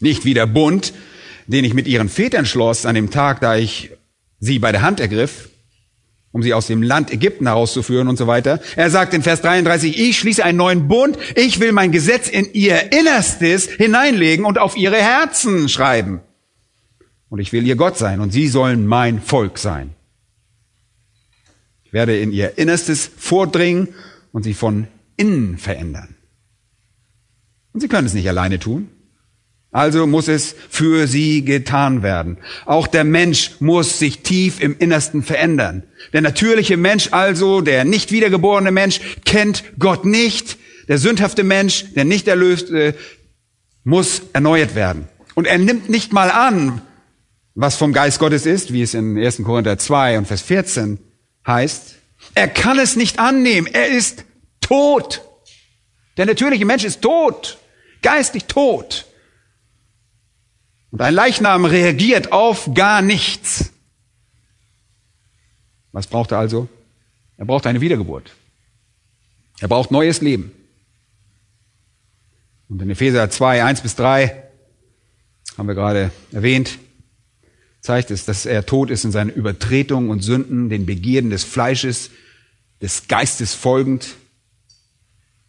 Nicht 0.00 0.24
wie 0.24 0.34
der 0.34 0.46
Bund, 0.46 0.92
den 1.46 1.64
ich 1.64 1.74
mit 1.74 1.86
ihren 1.86 2.08
Vätern 2.08 2.44
schloss 2.44 2.86
an 2.86 2.96
dem 2.96 3.10
Tag, 3.10 3.40
da 3.40 3.56
ich 3.56 3.92
sie 4.40 4.58
bei 4.58 4.72
der 4.72 4.82
Hand 4.82 5.00
ergriff, 5.00 5.48
um 6.32 6.42
sie 6.42 6.52
aus 6.52 6.66
dem 6.66 6.82
Land 6.82 7.10
Ägypten 7.12 7.46
herauszuführen 7.46 8.08
und 8.08 8.18
so 8.18 8.26
weiter. 8.26 8.60
Er 8.74 8.90
sagt 8.90 9.14
in 9.14 9.22
Vers 9.22 9.40
33, 9.40 9.98
ich 9.98 10.18
schließe 10.18 10.44
einen 10.44 10.58
neuen 10.58 10.88
Bund, 10.88 11.16
ich 11.34 11.60
will 11.60 11.72
mein 11.72 11.92
Gesetz 11.92 12.28
in 12.28 12.52
ihr 12.52 12.92
Innerstes 12.92 13.70
hineinlegen 13.70 14.44
und 14.44 14.58
auf 14.58 14.76
ihre 14.76 14.96
Herzen 14.96 15.70
schreiben. 15.70 16.20
Und 17.30 17.38
ich 17.38 17.52
will 17.54 17.66
ihr 17.66 17.76
Gott 17.76 17.96
sein 17.96 18.20
und 18.20 18.32
sie 18.32 18.48
sollen 18.48 18.86
mein 18.86 19.22
Volk 19.22 19.56
sein 19.56 19.95
werde 21.96 22.18
in 22.18 22.30
ihr 22.30 22.58
Innerstes 22.58 23.10
vordringen 23.16 23.88
und 24.30 24.42
sie 24.42 24.52
von 24.52 24.86
innen 25.16 25.56
verändern. 25.56 26.14
Und 27.72 27.80
sie 27.80 27.88
können 27.88 28.06
es 28.06 28.12
nicht 28.12 28.28
alleine 28.28 28.58
tun. 28.58 28.90
Also 29.70 30.06
muss 30.06 30.28
es 30.28 30.54
für 30.68 31.06
sie 31.06 31.42
getan 31.42 32.02
werden. 32.02 32.36
Auch 32.66 32.86
der 32.86 33.04
Mensch 33.04 33.52
muss 33.60 33.98
sich 33.98 34.18
tief 34.18 34.60
im 34.60 34.76
Innersten 34.78 35.22
verändern. 35.22 35.84
Der 36.12 36.20
natürliche 36.20 36.76
Mensch 36.76 37.08
also, 37.12 37.62
der 37.62 37.86
nicht 37.86 38.12
wiedergeborene 38.12 38.72
Mensch, 38.72 39.00
kennt 39.24 39.64
Gott 39.78 40.04
nicht. 40.04 40.58
Der 40.88 40.98
sündhafte 40.98 41.44
Mensch, 41.44 41.94
der 41.94 42.04
nicht 42.04 42.28
erlöste, 42.28 42.94
muss 43.84 44.20
erneuert 44.34 44.74
werden. 44.74 45.08
Und 45.34 45.46
er 45.46 45.56
nimmt 45.56 45.88
nicht 45.88 46.12
mal 46.12 46.30
an, 46.30 46.82
was 47.54 47.76
vom 47.76 47.94
Geist 47.94 48.18
Gottes 48.18 48.44
ist, 48.44 48.74
wie 48.74 48.82
es 48.82 48.92
in 48.92 49.16
1. 49.16 49.42
Korinther 49.44 49.78
2 49.78 50.18
und 50.18 50.28
Vers 50.28 50.42
14 50.42 50.98
heißt, 51.46 51.96
er 52.34 52.48
kann 52.48 52.78
es 52.78 52.96
nicht 52.96 53.18
annehmen. 53.18 53.66
Er 53.66 53.88
ist 53.88 54.24
tot. 54.60 55.22
Der 56.16 56.26
natürliche 56.26 56.64
Mensch 56.64 56.84
ist 56.84 57.02
tot, 57.02 57.58
geistig 58.02 58.46
tot. 58.46 59.06
Und 60.90 61.02
ein 61.02 61.14
Leichnam 61.14 61.64
reagiert 61.64 62.32
auf 62.32 62.72
gar 62.74 63.02
nichts. 63.02 63.72
Was 65.92 66.06
braucht 66.06 66.32
er 66.32 66.38
also? 66.38 66.68
Er 67.36 67.44
braucht 67.44 67.66
eine 67.66 67.80
Wiedergeburt. 67.80 68.32
Er 69.60 69.68
braucht 69.68 69.90
neues 69.90 70.20
Leben. 70.20 70.52
Und 72.68 72.82
in 72.82 72.90
Epheser 72.90 73.30
2, 73.30 73.64
1 73.64 73.80
bis 73.82 73.94
3 73.96 74.42
haben 75.56 75.68
wir 75.68 75.74
gerade 75.74 76.10
erwähnt, 76.32 76.78
zeigt 77.86 78.10
es, 78.10 78.24
dass 78.24 78.44
er 78.44 78.66
tot 78.66 78.90
ist 78.90 79.04
in 79.04 79.12
seinen 79.12 79.30
Übertretungen 79.30 80.10
und 80.10 80.20
Sünden, 80.20 80.68
den 80.68 80.84
Begierden 80.84 81.30
des 81.30 81.44
Fleisches, 81.44 82.10
des 82.82 83.08
Geistes 83.08 83.54
folgend, 83.54 84.08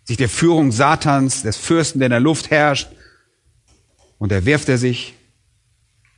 sich 0.06 0.18
der 0.18 0.30
Führung 0.30 0.72
Satans, 0.72 1.44
des 1.44 1.58
Fürsten, 1.58 2.00
der 2.00 2.06
in 2.06 2.12
der 2.12 2.20
Luft 2.22 2.50
herrscht, 2.50 2.88
und 4.20 4.32
er 4.32 4.46
wirft 4.46 4.70
er 4.70 4.78
sich. 4.78 5.16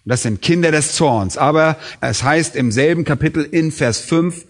Das 0.06 0.24
sind 0.24 0.42
Kinder 0.42 0.72
des 0.72 0.94
Zorns. 0.94 1.38
Aber 1.38 1.78
es 2.02 2.24
heißt 2.24 2.56
im 2.56 2.72
selben 2.72 3.04
Kapitel 3.04 3.44
in 3.44 3.72
Vers 3.72 4.00
5, 4.00 4.46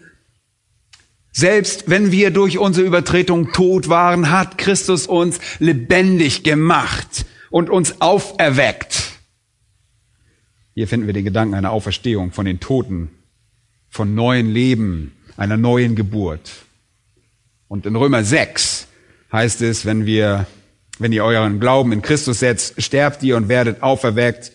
selbst 1.31 1.85
wenn 1.87 2.11
wir 2.11 2.31
durch 2.31 2.57
unsere 2.57 2.85
Übertretung 2.85 3.51
tot 3.51 3.89
waren, 3.89 4.31
hat 4.31 4.57
Christus 4.57 5.07
uns 5.07 5.39
lebendig 5.59 6.43
gemacht 6.43 7.25
und 7.49 7.69
uns 7.69 8.01
auferweckt. 8.01 9.08
Hier 10.79 10.87
finden 10.87 11.07
wir 11.07 11.13
den 11.13 11.25
Gedanken 11.25 11.55
einer 11.55 11.71
Auferstehung 11.71 12.31
von 12.31 12.45
den 12.45 12.61
Toten, 12.61 13.09
von 13.89 14.15
neuen 14.15 14.49
Leben, 14.49 15.11
einer 15.35 15.57
neuen 15.57 15.97
Geburt. 15.97 16.51
Und 17.67 17.85
in 17.85 17.97
Römer 17.97 18.23
6 18.23 18.87
heißt 19.29 19.61
es, 19.61 19.85
wenn 19.85 20.05
wir, 20.05 20.47
wenn 20.97 21.11
ihr 21.11 21.25
euren 21.25 21.59
Glauben 21.59 21.91
in 21.91 22.01
Christus 22.01 22.39
setzt, 22.39 22.81
sterbt 22.81 23.21
ihr 23.23 23.35
und 23.35 23.49
werdet 23.49 23.83
auferweckt. 23.83 24.53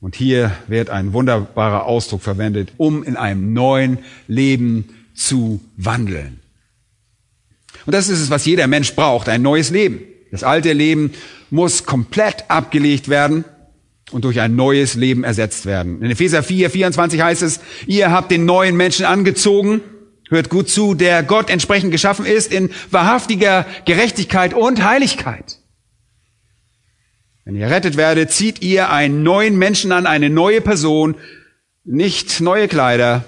Und 0.00 0.16
hier 0.16 0.50
wird 0.66 0.90
ein 0.90 1.12
wunderbarer 1.12 1.84
Ausdruck 1.84 2.22
verwendet, 2.22 2.72
um 2.76 3.04
in 3.04 3.14
einem 3.14 3.52
neuen 3.52 3.98
Leben 4.26 4.96
zu 5.14 5.60
wandeln. 5.76 6.40
Und 7.86 7.94
das 7.94 8.08
ist 8.08 8.18
es, 8.18 8.30
was 8.30 8.46
jeder 8.46 8.66
Mensch 8.66 8.96
braucht, 8.96 9.28
ein 9.28 9.42
neues 9.42 9.70
Leben. 9.70 10.00
Das 10.32 10.42
alte 10.42 10.72
Leben 10.72 11.12
muss 11.50 11.86
komplett 11.86 12.50
abgelegt 12.50 13.08
werden 13.08 13.44
und 14.12 14.24
durch 14.24 14.40
ein 14.40 14.56
neues 14.56 14.94
Leben 14.94 15.24
ersetzt 15.24 15.66
werden. 15.66 16.02
In 16.02 16.10
Epheser 16.10 16.42
4, 16.42 16.70
24 16.70 17.20
heißt 17.20 17.42
es, 17.42 17.60
ihr 17.86 18.10
habt 18.10 18.30
den 18.30 18.44
neuen 18.44 18.76
Menschen 18.76 19.06
angezogen, 19.06 19.80
hört 20.28 20.48
gut 20.48 20.68
zu, 20.68 20.94
der 20.94 21.22
Gott 21.22 21.50
entsprechend 21.50 21.92
geschaffen 21.92 22.26
ist 22.26 22.52
in 22.52 22.70
wahrhaftiger 22.90 23.66
Gerechtigkeit 23.84 24.54
und 24.54 24.84
Heiligkeit. 24.84 25.58
Wenn 27.44 27.56
ihr 27.56 27.70
rettet 27.70 27.96
werdet, 27.96 28.30
zieht 28.30 28.62
ihr 28.62 28.90
einen 28.90 29.22
neuen 29.22 29.58
Menschen 29.58 29.92
an, 29.92 30.06
eine 30.06 30.30
neue 30.30 30.60
Person, 30.60 31.16
nicht 31.84 32.40
neue 32.40 32.68
Kleider, 32.68 33.24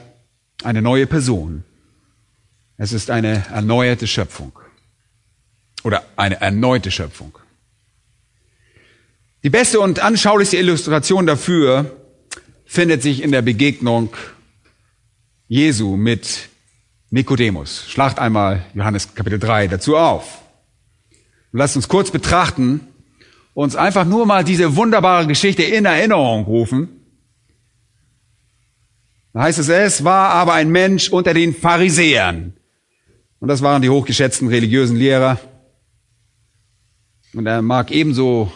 eine 0.63 0.83
neue 0.83 1.07
Person. 1.07 1.65
Es 2.77 2.93
ist 2.93 3.11
eine 3.11 3.45
erneuerte 3.53 4.07
Schöpfung 4.07 4.53
oder 5.83 6.05
eine 6.17 6.41
erneute 6.41 6.91
Schöpfung. 6.91 7.39
Die 9.45 9.51
beste 9.51 9.81
und 9.81 9.99
anschaulichste 9.99 10.57
Illustration 10.57 11.27
dafür 11.27 11.97
findet 12.65 13.03
sich 13.03 13.23
in 13.25 13.33
der 13.33 13.43
Begegnung 13.43 14.15
Jesu 15.49 15.97
mit 15.97 16.49
Nikodemus. 17.11 17.85
Schlacht 17.89 18.21
einmal 18.21 18.65
Johannes 18.73 19.17
Kapitel 19.17 19.41
3 19.41 19.67
dazu 19.67 19.97
auf. 19.97 20.43
Und 21.53 21.59
lasst 21.59 21.75
uns 21.75 21.89
kurz 21.89 22.13
betrachten, 22.13 22.87
uns 23.53 23.75
einfach 23.75 24.05
nur 24.05 24.27
mal 24.27 24.45
diese 24.45 24.77
wunderbare 24.77 25.27
Geschichte 25.27 25.65
in 25.65 25.87
Erinnerung 25.87 26.45
rufen. 26.45 26.89
Da 29.33 29.43
heißt 29.43 29.59
es, 29.59 29.69
es 29.69 30.05
war 30.05 30.31
aber 30.31 30.53
ein 30.55 30.71
Mensch 30.71 31.09
unter 31.09 31.35
den 31.35 31.53
Pharisäern. 31.53 32.55
Und 33.41 33.49
das 33.49 33.61
waren 33.61 33.83
die 33.83 33.91
hochgeschätzten 33.91 34.47
religiösen 34.47 34.97
Lehrer. 34.97 35.41
Und 37.35 37.47
er 37.47 37.61
mag 37.61 37.91
ebenso 37.91 38.53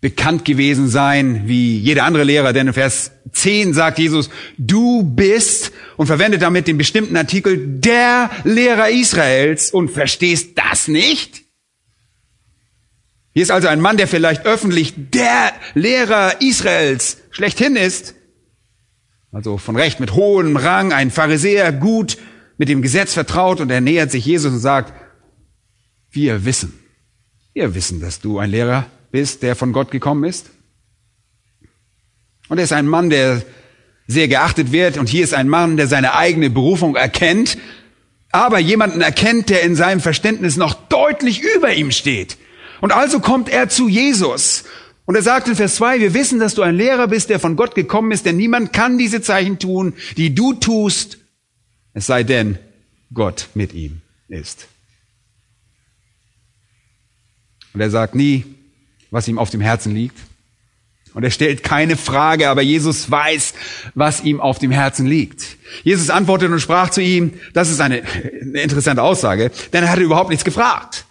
bekannt 0.00 0.44
gewesen 0.44 0.88
sein 0.88 1.42
wie 1.46 1.78
jeder 1.78 2.04
andere 2.04 2.24
Lehrer, 2.24 2.52
denn 2.52 2.68
in 2.68 2.72
Vers 2.72 3.10
10 3.32 3.74
sagt 3.74 3.98
Jesus, 3.98 4.30
du 4.56 5.02
bist 5.02 5.72
und 5.96 6.06
verwendet 6.06 6.42
damit 6.42 6.68
den 6.68 6.78
bestimmten 6.78 7.16
Artikel 7.16 7.80
der 7.80 8.30
Lehrer 8.44 8.90
Israels 8.90 9.72
und 9.72 9.90
verstehst 9.90 10.56
das 10.56 10.86
nicht? 10.86 11.42
Hier 13.34 13.42
ist 13.42 13.50
also 13.50 13.68
ein 13.68 13.80
Mann, 13.80 13.96
der 13.96 14.08
vielleicht 14.08 14.46
öffentlich 14.46 14.94
der 14.96 15.52
Lehrer 15.74 16.40
Israels 16.40 17.18
schlechthin 17.30 17.76
ist, 17.76 18.14
also 19.32 19.58
von 19.58 19.76
Recht 19.76 20.00
mit 20.00 20.14
hohem 20.14 20.56
Rang, 20.56 20.92
ein 20.92 21.10
Pharisäer, 21.10 21.72
gut 21.72 22.18
mit 22.56 22.68
dem 22.68 22.82
Gesetz 22.82 23.14
vertraut 23.14 23.60
und 23.60 23.70
er 23.70 23.80
nähert 23.80 24.10
sich 24.10 24.24
Jesus 24.24 24.52
und 24.52 24.58
sagt, 24.58 24.92
wir 26.10 26.44
wissen, 26.44 26.72
wir 27.52 27.74
wissen, 27.74 28.00
dass 28.00 28.20
du 28.20 28.38
ein 28.38 28.50
Lehrer 28.50 28.86
bist, 29.10 29.42
der 29.42 29.56
von 29.56 29.72
Gott 29.72 29.90
gekommen 29.90 30.24
ist. 30.24 30.50
Und 32.48 32.58
er 32.58 32.64
ist 32.64 32.72
ein 32.72 32.86
Mann, 32.86 33.10
der 33.10 33.42
sehr 34.06 34.26
geachtet 34.26 34.72
wird. 34.72 34.96
Und 34.96 35.08
hier 35.08 35.22
ist 35.22 35.34
ein 35.34 35.48
Mann, 35.48 35.76
der 35.76 35.86
seine 35.86 36.14
eigene 36.14 36.50
Berufung 36.50 36.96
erkennt, 36.96 37.58
aber 38.30 38.58
jemanden 38.58 39.00
erkennt, 39.00 39.48
der 39.50 39.62
in 39.62 39.76
seinem 39.76 40.00
Verständnis 40.00 40.56
noch 40.56 40.74
deutlich 40.88 41.42
über 41.56 41.72
ihm 41.74 41.90
steht. 41.90 42.36
Und 42.80 42.92
also 42.92 43.20
kommt 43.20 43.48
er 43.48 43.68
zu 43.68 43.88
Jesus. 43.88 44.64
Und 45.04 45.14
er 45.14 45.22
sagt 45.22 45.48
in 45.48 45.56
Vers 45.56 45.76
2, 45.76 46.00
wir 46.00 46.14
wissen, 46.14 46.38
dass 46.38 46.54
du 46.54 46.62
ein 46.62 46.74
Lehrer 46.74 47.08
bist, 47.08 47.30
der 47.30 47.40
von 47.40 47.56
Gott 47.56 47.74
gekommen 47.74 48.12
ist, 48.12 48.26
denn 48.26 48.36
niemand 48.36 48.72
kann 48.72 48.98
diese 48.98 49.22
Zeichen 49.22 49.58
tun, 49.58 49.94
die 50.16 50.34
du 50.34 50.52
tust, 50.52 51.18
es 51.94 52.06
sei 52.06 52.22
denn, 52.22 52.58
Gott 53.12 53.48
mit 53.54 53.72
ihm 53.72 54.02
ist. 54.28 54.68
Und 57.72 57.80
er 57.80 57.90
sagt 57.90 58.14
nie, 58.14 58.44
was 59.10 59.28
ihm 59.28 59.38
auf 59.38 59.50
dem 59.50 59.60
Herzen 59.60 59.94
liegt. 59.94 60.18
Und 61.14 61.24
er 61.24 61.30
stellt 61.30 61.62
keine 61.62 61.96
Frage, 61.96 62.48
aber 62.48 62.62
Jesus 62.62 63.10
weiß, 63.10 63.54
was 63.94 64.22
ihm 64.22 64.40
auf 64.40 64.58
dem 64.58 64.70
Herzen 64.70 65.06
liegt. 65.06 65.56
Jesus 65.82 66.10
antwortete 66.10 66.52
und 66.52 66.60
sprach 66.60 66.90
zu 66.90 67.00
ihm, 67.00 67.32
das 67.54 67.70
ist 67.70 67.80
eine, 67.80 68.02
eine 68.04 68.60
interessante 68.60 69.02
Aussage, 69.02 69.50
denn 69.72 69.84
er 69.84 69.90
hatte 69.90 70.02
überhaupt 70.02 70.30
nichts 70.30 70.44
gefragt. 70.44 71.06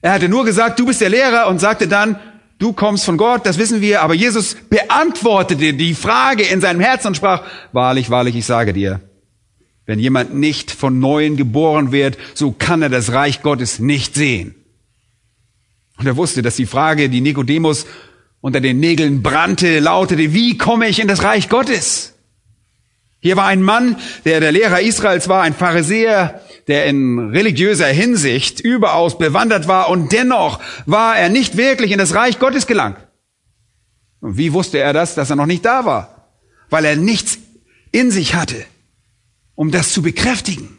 Er 0.00 0.12
hatte 0.12 0.28
nur 0.28 0.44
gesagt, 0.44 0.78
du 0.78 0.86
bist 0.86 1.00
der 1.00 1.08
Lehrer 1.08 1.48
und 1.48 1.60
sagte 1.60 1.88
dann, 1.88 2.18
du 2.58 2.72
kommst 2.72 3.04
von 3.04 3.16
Gott, 3.16 3.46
das 3.46 3.58
wissen 3.58 3.80
wir, 3.80 4.02
aber 4.02 4.14
Jesus 4.14 4.54
beantwortete 4.68 5.74
die 5.74 5.94
Frage 5.94 6.42
in 6.42 6.60
seinem 6.60 6.80
Herzen 6.80 7.08
und 7.08 7.16
sprach, 7.16 7.42
wahrlich, 7.72 8.10
wahrlich, 8.10 8.36
ich 8.36 8.44
sage 8.44 8.72
dir, 8.72 9.00
wenn 9.86 9.98
jemand 9.98 10.34
nicht 10.34 10.70
von 10.70 10.98
neuem 10.98 11.36
geboren 11.36 11.92
wird, 11.92 12.18
so 12.34 12.52
kann 12.52 12.82
er 12.82 12.90
das 12.90 13.12
Reich 13.12 13.42
Gottes 13.42 13.78
nicht 13.78 14.14
sehen. 14.14 14.54
Und 15.98 16.06
er 16.06 16.16
wusste, 16.16 16.42
dass 16.42 16.56
die 16.56 16.66
Frage, 16.66 17.08
die 17.08 17.20
Nikodemus 17.20 17.86
unter 18.40 18.60
den 18.60 18.78
Nägeln 18.78 19.22
brannte, 19.22 19.80
lautete, 19.80 20.32
wie 20.32 20.56
komme 20.56 20.88
ich 20.88 21.00
in 21.00 21.08
das 21.08 21.24
Reich 21.24 21.48
Gottes? 21.48 22.14
Hier 23.20 23.36
war 23.36 23.46
ein 23.46 23.62
Mann, 23.62 23.96
der 24.24 24.38
der 24.38 24.52
Lehrer 24.52 24.80
Israels 24.80 25.28
war, 25.28 25.42
ein 25.42 25.54
Pharisäer, 25.54 26.40
der 26.68 26.86
in 26.86 27.30
religiöser 27.30 27.88
Hinsicht 27.88 28.60
überaus 28.60 29.18
bewandert 29.18 29.66
war 29.66 29.88
und 29.88 30.12
dennoch 30.12 30.60
war 30.86 31.18
er 31.18 31.28
nicht 31.28 31.56
wirklich 31.56 31.90
in 31.90 31.98
das 31.98 32.14
Reich 32.14 32.38
Gottes 32.38 32.68
gelangt. 32.68 32.98
Und 34.20 34.36
wie 34.36 34.52
wusste 34.52 34.78
er 34.78 34.92
das, 34.92 35.16
dass 35.16 35.30
er 35.30 35.36
noch 35.36 35.46
nicht 35.46 35.64
da 35.64 35.84
war? 35.84 36.28
Weil 36.70 36.84
er 36.84 36.96
nichts 36.96 37.38
in 37.90 38.12
sich 38.12 38.34
hatte, 38.34 38.64
um 39.56 39.72
das 39.72 39.92
zu 39.92 40.02
bekräftigen. 40.02 40.78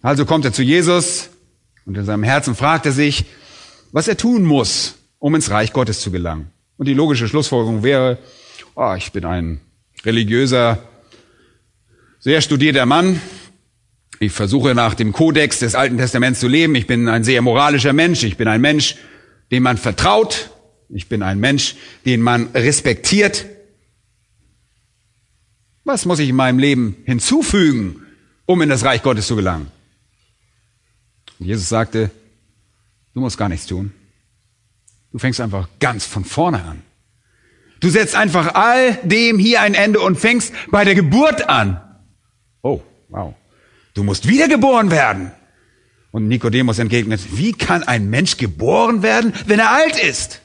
Also 0.00 0.24
kommt 0.24 0.44
er 0.44 0.52
zu 0.52 0.62
Jesus, 0.62 1.28
und 1.86 1.96
in 1.96 2.04
seinem 2.04 2.22
Herzen 2.22 2.54
fragt 2.54 2.86
er 2.86 2.92
sich, 2.92 3.24
was 3.92 4.08
er 4.08 4.16
tun 4.16 4.44
muss, 4.44 4.96
um 5.18 5.34
ins 5.34 5.50
Reich 5.50 5.72
Gottes 5.72 6.00
zu 6.00 6.10
gelangen. 6.10 6.50
Und 6.76 6.86
die 6.86 6.94
logische 6.94 7.28
Schlussfolgerung 7.28 7.82
wäre, 7.82 8.18
oh, 8.74 8.94
ich 8.96 9.12
bin 9.12 9.24
ein 9.24 9.60
religiöser, 10.04 10.78
sehr 12.18 12.40
studierter 12.40 12.86
Mann. 12.86 13.20
Ich 14.18 14.32
versuche 14.32 14.74
nach 14.74 14.94
dem 14.94 15.12
Kodex 15.12 15.58
des 15.58 15.74
Alten 15.74 15.98
Testaments 15.98 16.40
zu 16.40 16.48
leben. 16.48 16.74
Ich 16.74 16.86
bin 16.86 17.08
ein 17.08 17.24
sehr 17.24 17.42
moralischer 17.42 17.92
Mensch. 17.92 18.22
Ich 18.22 18.36
bin 18.36 18.48
ein 18.48 18.60
Mensch, 18.60 18.96
dem 19.50 19.64
man 19.64 19.76
vertraut. 19.76 20.50
Ich 20.88 21.08
bin 21.08 21.22
ein 21.22 21.40
Mensch, 21.40 21.74
den 22.04 22.20
man 22.20 22.48
respektiert. 22.54 23.46
Was 25.84 26.06
muss 26.06 26.20
ich 26.20 26.28
in 26.28 26.36
meinem 26.36 26.58
Leben 26.58 26.96
hinzufügen, 27.04 28.06
um 28.46 28.62
in 28.62 28.68
das 28.68 28.84
Reich 28.84 29.02
Gottes 29.02 29.26
zu 29.26 29.34
gelangen? 29.34 29.66
Und 31.38 31.46
Jesus 31.46 31.68
sagte, 31.68 32.10
du 33.14 33.20
musst 33.20 33.38
gar 33.38 33.48
nichts 33.48 33.66
tun. 33.66 33.92
Du 35.12 35.18
fängst 35.18 35.40
einfach 35.40 35.68
ganz 35.80 36.06
von 36.06 36.24
vorne 36.24 36.62
an. 36.62 36.82
Du 37.80 37.90
setzt 37.90 38.14
einfach 38.14 38.54
all 38.54 38.94
dem 39.02 39.38
hier 39.38 39.60
ein 39.60 39.74
Ende 39.74 40.00
und 40.00 40.18
fängst 40.18 40.52
bei 40.70 40.84
der 40.84 40.94
Geburt 40.94 41.48
an. 41.48 41.80
Oh, 42.62 42.80
wow. 43.08 43.34
Du 43.94 44.04
musst 44.04 44.28
wiedergeboren 44.28 44.90
werden. 44.90 45.32
Und 46.12 46.28
Nikodemus 46.28 46.78
entgegnet, 46.78 47.20
wie 47.36 47.52
kann 47.52 47.82
ein 47.82 48.08
Mensch 48.08 48.36
geboren 48.36 49.02
werden, 49.02 49.32
wenn 49.46 49.58
er 49.58 49.72
alt 49.72 49.98
ist? 49.98 50.42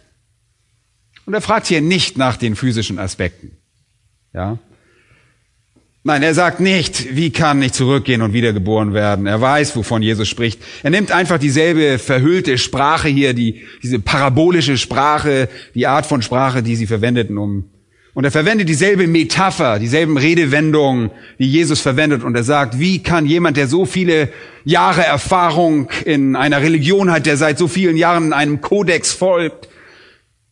Und 1.25 1.33
er 1.33 1.41
fragt 1.41 1.67
hier 1.67 1.81
nicht 1.81 2.17
nach 2.17 2.37
den 2.37 2.55
physischen 2.55 2.99
Aspekten. 2.99 3.57
Ja. 4.33 4.57
Nein, 6.07 6.23
er 6.23 6.33
sagt 6.33 6.61
nicht, 6.61 7.17
wie 7.17 7.31
kann 7.31 7.61
ich 7.61 7.73
zurückgehen 7.73 8.21
und 8.21 8.31
wiedergeboren 8.31 8.93
werden. 8.93 9.27
Er 9.27 9.41
weiß, 9.41 9.75
wovon 9.75 10.01
Jesus 10.01 10.29
spricht. 10.29 10.57
Er 10.81 10.89
nimmt 10.89 11.11
einfach 11.11 11.37
dieselbe 11.37 11.99
verhüllte 11.99 12.57
Sprache 12.57 13.09
hier, 13.09 13.33
die, 13.33 13.63
diese 13.83 13.99
parabolische 13.99 14.77
Sprache, 14.77 15.49
die 15.75 15.85
Art 15.85 16.05
von 16.05 16.21
Sprache, 16.21 16.63
die 16.63 16.77
sie 16.77 16.87
verwendeten, 16.87 17.37
um 17.37 17.65
und 18.13 18.23
er 18.23 18.31
verwendet 18.31 18.69
dieselbe 18.69 19.05
Metapher, 19.05 19.79
dieselben 19.79 20.17
Redewendungen, 20.17 21.11
die 21.39 21.51
Jesus 21.51 21.81
verwendet. 21.81 22.23
Und 22.23 22.35
er 22.35 22.45
sagt, 22.45 22.79
wie 22.79 23.03
kann 23.03 23.25
jemand, 23.25 23.57
der 23.57 23.67
so 23.67 23.85
viele 23.85 24.29
Jahre 24.63 25.03
Erfahrung 25.03 25.89
in 26.05 26.37
einer 26.37 26.61
Religion 26.61 27.11
hat, 27.11 27.25
der 27.25 27.35
seit 27.35 27.57
so 27.57 27.67
vielen 27.67 27.97
Jahren 27.97 28.31
einem 28.31 28.61
Kodex 28.61 29.11
folgt, 29.11 29.67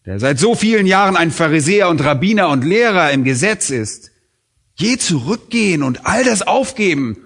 der 0.06 0.20
seit 0.20 0.38
so 0.38 0.54
vielen 0.54 0.86
Jahren 0.86 1.16
ein 1.16 1.32
Pharisäer 1.32 1.88
und 1.88 2.04
Rabbiner 2.04 2.50
und 2.50 2.66
Lehrer 2.66 3.12
im 3.12 3.24
Gesetz 3.24 3.70
ist, 3.70 4.12
je 4.76 4.98
zurückgehen 4.98 5.84
und 5.84 6.06
all 6.06 6.24
das 6.24 6.42
aufgeben? 6.42 7.18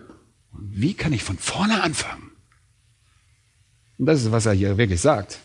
Wie 0.52 0.94
kann 0.94 1.14
ich 1.14 1.24
von 1.24 1.38
vorne 1.38 1.84
anfangen? 1.84 2.32
Und 3.98 4.06
das 4.06 4.22
ist, 4.22 4.32
was 4.32 4.46
er 4.46 4.54
hier 4.54 4.78
wirklich 4.78 5.02
sagt. 5.02 5.40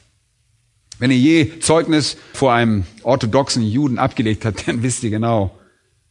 Wenn 0.98 1.10
ihr 1.10 1.18
je 1.18 1.58
Zeugnis 1.58 2.16
vor 2.32 2.52
einem 2.52 2.84
orthodoxen 3.02 3.62
Juden 3.62 3.98
abgelegt 3.98 4.44
habt, 4.44 4.68
dann 4.68 4.82
wisst 4.82 5.02
ihr 5.02 5.10
genau, 5.10 5.58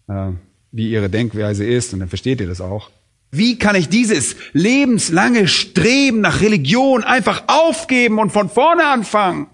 äh, 0.08 0.32
wie 0.72 0.92
ihre 0.92 1.10
Denkweise 1.10 1.66
ist 1.66 1.94
und 1.94 2.00
dann 2.00 2.10
versteht 2.10 2.42
ihr 2.42 2.48
das 2.48 2.60
auch. 2.60 2.90
Wie 3.32 3.58
kann 3.58 3.76
ich 3.76 3.90
dieses 3.90 4.36
lebenslange 4.52 5.48
Streben 5.48 6.22
nach 6.22 6.42
Religion 6.42 7.04
einfach 7.04 7.44
aufgeben 7.48 8.20
und 8.20 8.32
von 8.32 8.50
vorne 8.50 8.86
anfangen? 8.86 9.48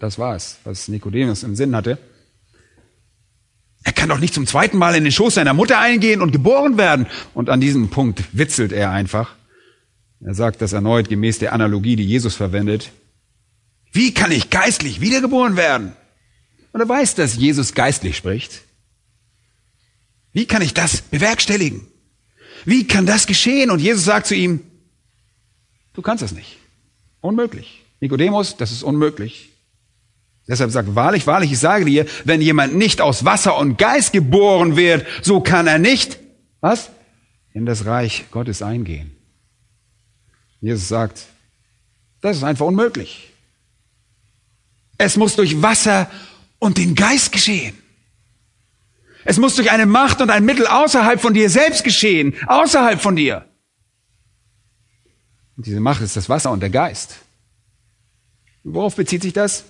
Das 0.00 0.18
war 0.18 0.34
es, 0.34 0.58
was 0.64 0.88
Nikodemus 0.88 1.44
im 1.44 1.54
Sinn 1.54 1.76
hatte. 1.76 1.98
Er 3.84 3.92
kann 3.92 4.08
doch 4.08 4.18
nicht 4.18 4.34
zum 4.34 4.46
zweiten 4.46 4.78
Mal 4.78 4.94
in 4.94 5.04
den 5.04 5.12
Schoß 5.12 5.34
seiner 5.34 5.52
Mutter 5.52 5.78
eingehen 5.78 6.22
und 6.22 6.32
geboren 6.32 6.78
werden. 6.78 7.06
Und 7.34 7.50
an 7.50 7.60
diesem 7.60 7.90
Punkt 7.90 8.24
witzelt 8.32 8.72
er 8.72 8.90
einfach. 8.90 9.34
Er 10.20 10.34
sagt 10.34 10.62
das 10.62 10.72
erneut 10.72 11.10
gemäß 11.10 11.38
der 11.38 11.52
Analogie, 11.52 11.96
die 11.96 12.06
Jesus 12.06 12.34
verwendet. 12.34 12.90
Wie 13.92 14.14
kann 14.14 14.32
ich 14.32 14.48
geistlich 14.48 15.02
wiedergeboren 15.02 15.56
werden? 15.56 15.92
Und 16.72 16.80
er 16.80 16.88
weiß, 16.88 17.14
dass 17.14 17.36
Jesus 17.36 17.74
geistlich 17.74 18.16
spricht. 18.16 18.62
Wie 20.32 20.46
kann 20.46 20.62
ich 20.62 20.74
das 20.74 21.02
bewerkstelligen? 21.02 21.86
Wie 22.64 22.86
kann 22.86 23.06
das 23.06 23.26
geschehen? 23.26 23.70
Und 23.70 23.80
Jesus 23.80 24.04
sagt 24.04 24.26
zu 24.26 24.34
ihm, 24.34 24.60
du 25.92 26.02
kannst 26.02 26.22
das 26.22 26.32
nicht. 26.32 26.56
Unmöglich. 27.20 27.84
Nikodemus, 28.00 28.56
das 28.56 28.72
ist 28.72 28.82
unmöglich. 28.82 29.50
Deshalb 30.46 30.70
sagt, 30.70 30.94
wahrlich, 30.94 31.26
wahrlich, 31.26 31.52
ich 31.52 31.58
sage 31.58 31.86
dir, 31.86 32.06
wenn 32.24 32.40
jemand 32.40 32.74
nicht 32.74 33.00
aus 33.00 33.24
Wasser 33.24 33.56
und 33.56 33.78
Geist 33.78 34.12
geboren 34.12 34.76
wird, 34.76 35.06
so 35.22 35.40
kann 35.40 35.66
er 35.66 35.78
nicht, 35.78 36.18
was? 36.60 36.90
In 37.52 37.64
das 37.64 37.86
Reich 37.86 38.26
Gottes 38.30 38.60
eingehen. 38.60 39.16
Jesus 40.60 40.88
sagt, 40.88 41.26
das 42.20 42.38
ist 42.38 42.44
einfach 42.44 42.66
unmöglich. 42.66 43.30
Es 44.98 45.16
muss 45.16 45.36
durch 45.36 45.60
Wasser 45.62 46.10
und 46.58 46.78
den 46.78 46.94
Geist 46.94 47.32
geschehen. 47.32 47.76
Es 49.24 49.38
muss 49.38 49.56
durch 49.56 49.70
eine 49.70 49.86
Macht 49.86 50.20
und 50.20 50.30
ein 50.30 50.44
Mittel 50.44 50.66
außerhalb 50.66 51.20
von 51.20 51.32
dir 51.32 51.48
selbst 51.48 51.84
geschehen, 51.84 52.34
außerhalb 52.46 53.00
von 53.00 53.16
dir. 53.16 53.46
Und 55.56 55.66
diese 55.66 55.80
Macht 55.80 56.02
ist 56.02 56.16
das 56.16 56.28
Wasser 56.28 56.50
und 56.50 56.60
der 56.60 56.70
Geist. 56.70 57.16
Worauf 58.62 58.96
bezieht 58.96 59.22
sich 59.22 59.32
das? 59.32 59.64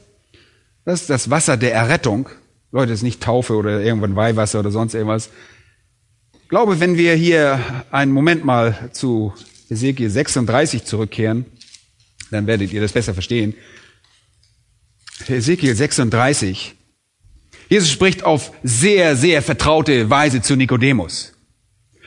Das 0.85 1.01
ist 1.01 1.11
das 1.11 1.31
Wasser 1.31 1.57
der 1.57 1.73
Errettung. 1.73 2.29
Leute, 2.71 2.91
das 2.91 2.99
ist 2.99 3.05
nicht 3.05 3.23
Taufe 3.23 3.55
oder 3.55 3.81
irgendwann 3.81 4.17
Weihwasser 4.17 4.61
oder 4.61 4.71
sonst 4.71 4.95
irgendwas. 4.95 5.31
Ich 6.43 6.49
glaube, 6.49 6.81
wenn 6.81 6.97
wir 6.97 7.15
hier 7.15 7.59
einen 7.91 8.13
Moment 8.13 8.45
mal 8.45 8.91
zu 8.93 9.33
Ezekiel 9.71 10.11
36 10.11 10.85
zurückkehren, 10.85 11.47
dann 12.31 12.47
werdet 12.47 12.73
ihr 12.73 12.81
das 12.81 12.93
besser 12.93 13.15
verstehen. 13.15 13.55
Ezekiel 15.27 15.75
36. 15.75 16.75
Jesus 17.71 17.91
spricht 17.91 18.25
auf 18.25 18.53
sehr, 18.63 19.17
sehr 19.17 19.41
vertraute 19.41 20.11
Weise 20.11 20.43
zu 20.43 20.55
Nikodemus. 20.55 21.33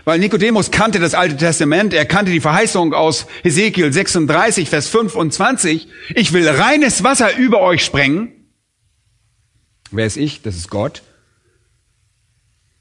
Weil 0.05 0.19
Nikodemus 0.19 0.69
kannte 0.69 0.99
das 0.99 1.15
Alte 1.15 1.35
Testament, 1.35 1.93
er 1.93 2.05
kannte 2.05 2.31
die 2.31 2.39
Verheißung 2.39 2.93
aus 2.93 3.25
Ezekiel 3.43 3.91
36, 3.91 4.69
Vers 4.69 4.87
25. 4.87 5.87
Ich 6.13 6.31
will 6.31 6.47
reines 6.47 7.03
Wasser 7.03 7.35
über 7.35 7.61
euch 7.61 7.83
sprengen. 7.83 8.36
Wer 9.91 10.05
ist 10.05 10.17
ich? 10.17 10.41
Das 10.41 10.55
ist 10.55 10.69
Gott. 10.69 11.03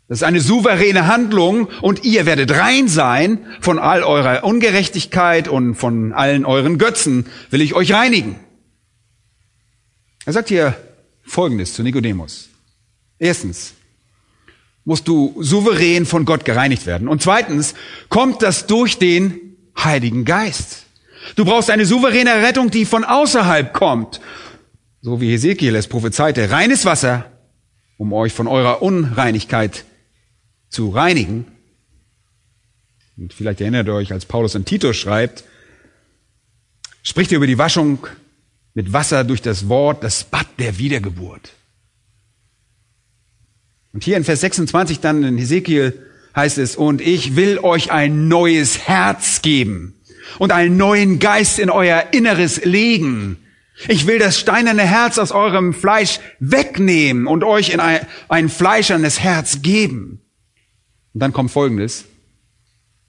Das 0.08 0.18
ist 0.18 0.22
eine 0.22 0.40
souveräne 0.40 1.08
Handlung 1.08 1.68
und 1.80 2.04
ihr 2.04 2.26
werdet 2.26 2.52
rein 2.52 2.86
sein 2.86 3.44
von 3.60 3.78
all 3.80 4.04
eurer 4.04 4.44
Ungerechtigkeit 4.44 5.48
und 5.48 5.74
von 5.74 6.12
allen 6.12 6.44
euren 6.44 6.78
Götzen 6.78 7.26
will 7.50 7.60
ich 7.60 7.74
euch 7.74 7.92
reinigen. 7.92 8.38
Er 10.24 10.32
sagt 10.32 10.48
hier 10.48 10.76
Folgendes 11.24 11.74
zu 11.74 11.82
Nikodemus. 11.82 12.48
Erstens, 13.18 13.74
musst 14.84 15.08
du 15.08 15.34
souverän 15.40 16.06
von 16.06 16.24
Gott 16.24 16.44
gereinigt 16.44 16.86
werden. 16.86 17.08
Und 17.08 17.20
zweitens, 17.20 17.74
kommt 18.08 18.42
das 18.42 18.66
durch 18.66 18.98
den 18.98 19.56
Heiligen 19.76 20.24
Geist. 20.24 20.84
Du 21.34 21.44
brauchst 21.44 21.70
eine 21.70 21.84
souveräne 21.84 22.42
Rettung, 22.42 22.70
die 22.70 22.84
von 22.84 23.04
außerhalb 23.04 23.72
kommt. 23.72 24.20
So 25.06 25.20
wie 25.20 25.32
Ezekiel 25.32 25.76
es 25.76 25.86
prophezeite. 25.86 26.50
Reines 26.50 26.84
Wasser, 26.84 27.30
um 27.96 28.12
euch 28.12 28.32
von 28.32 28.48
eurer 28.48 28.82
Unreinigkeit 28.82 29.84
zu 30.68 30.88
reinigen. 30.88 31.44
Und 33.16 33.32
vielleicht 33.32 33.60
erinnert 33.60 33.86
ihr 33.86 33.94
euch, 33.94 34.10
als 34.10 34.26
Paulus 34.26 34.56
in 34.56 34.64
Titus 34.64 34.96
schreibt, 34.96 35.44
spricht 37.04 37.30
er 37.30 37.36
über 37.36 37.46
die 37.46 37.56
Waschung 37.56 38.04
mit 38.74 38.92
Wasser 38.92 39.22
durch 39.22 39.40
das 39.40 39.68
Wort, 39.68 40.02
das 40.02 40.24
Bad 40.24 40.48
der 40.58 40.76
Wiedergeburt. 40.76 41.52
Und 43.92 44.02
hier 44.02 44.16
in 44.16 44.24
Vers 44.24 44.40
26 44.40 44.98
dann 44.98 45.22
in 45.22 45.38
Hesekiel 45.38 46.04
heißt 46.34 46.58
es, 46.58 46.74
und 46.74 47.00
ich 47.00 47.36
will 47.36 47.60
euch 47.60 47.92
ein 47.92 48.26
neues 48.26 48.88
Herz 48.88 49.40
geben 49.40 49.94
und 50.40 50.50
einen 50.50 50.76
neuen 50.76 51.20
Geist 51.20 51.60
in 51.60 51.70
euer 51.70 52.08
Inneres 52.10 52.64
legen. 52.64 53.36
Ich 53.88 54.06
will 54.06 54.18
das 54.18 54.38
steinerne 54.38 54.82
Herz 54.82 55.18
aus 55.18 55.32
eurem 55.32 55.74
Fleisch 55.74 56.18
wegnehmen 56.40 57.26
und 57.26 57.44
euch 57.44 57.70
in 57.70 57.80
ein, 57.80 58.00
ein 58.28 58.48
fleischernes 58.48 59.20
Herz 59.20 59.60
geben. 59.62 60.22
Und 61.12 61.20
dann 61.20 61.32
kommt 61.32 61.50
Folgendes. 61.50 62.06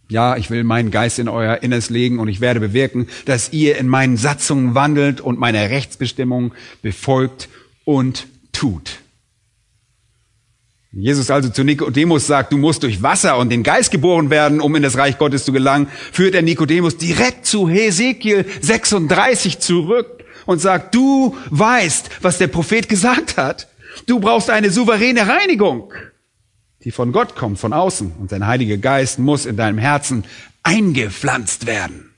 Ja, 0.09 0.37
ich 0.37 0.49
will 0.49 0.63
meinen 0.63 0.91
Geist 0.91 1.19
in 1.19 1.27
euer 1.27 1.63
Inneres 1.63 1.89
legen 1.89 2.19
und 2.19 2.29
ich 2.29 2.39
werde 2.39 2.59
bewirken, 2.59 3.07
dass 3.25 3.51
ihr 3.51 3.77
in 3.77 3.87
meinen 3.87 4.15
Satzungen 4.15 4.75
wandelt 4.75 5.19
und 5.19 5.39
meine 5.39 5.69
Rechtsbestimmungen 5.69 6.53
befolgt 6.81 7.49
und 7.83 8.27
tut. 8.53 8.99
Jesus 10.93 11.29
also 11.29 11.49
zu 11.49 11.63
Nikodemus 11.63 12.25
sagt, 12.25 12.53
du 12.53 12.57
musst 12.57 12.83
durch 12.83 13.03
Wasser 13.03 13.37
und 13.37 13.49
den 13.49 13.63
Geist 13.63 13.91
geboren 13.91 14.29
werden, 14.29 14.61
um 14.61 14.75
in 14.75 14.83
das 14.83 14.97
Reich 14.97 15.17
Gottes 15.17 15.43
zu 15.43 15.51
gelangen, 15.51 15.87
führt 16.11 16.33
er 16.33 16.41
Nikodemus 16.41 16.97
direkt 16.97 17.45
zu 17.45 17.67
Hesekiel 17.69 18.45
36 18.61 19.59
zurück 19.59 20.16
und 20.47 20.59
sagt, 20.59 20.95
du 20.95 21.37
weißt, 21.51 22.09
was 22.23 22.39
der 22.39 22.47
Prophet 22.47 22.89
gesagt 22.89 23.37
hat. 23.37 23.67
Du 24.07 24.19
brauchst 24.19 24.49
eine 24.49 24.71
souveräne 24.71 25.27
Reinigung 25.27 25.93
die 26.87 26.91
von 26.91 27.11
Gott 27.11 27.35
kommt, 27.35 27.59
von 27.59 27.73
außen. 27.73 28.13
Und 28.13 28.29
sein 28.29 28.47
Heiliger 28.47 28.77
Geist 28.77 29.19
muss 29.19 29.45
in 29.45 29.57
deinem 29.57 29.77
Herzen 29.77 30.23
eingepflanzt 30.63 31.65
werden. 31.65 32.11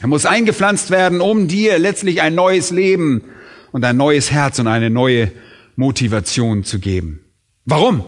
Er 0.00 0.08
muss 0.08 0.26
eingepflanzt 0.26 0.90
werden, 0.90 1.22
um 1.22 1.48
dir 1.48 1.78
letztlich 1.78 2.20
ein 2.20 2.34
neues 2.34 2.70
Leben 2.70 3.24
und 3.72 3.84
ein 3.86 3.96
neues 3.96 4.30
Herz 4.30 4.58
und 4.58 4.66
eine 4.66 4.90
neue 4.90 5.32
Motivation 5.76 6.62
zu 6.62 6.78
geben. 6.78 7.24
Warum? 7.64 8.04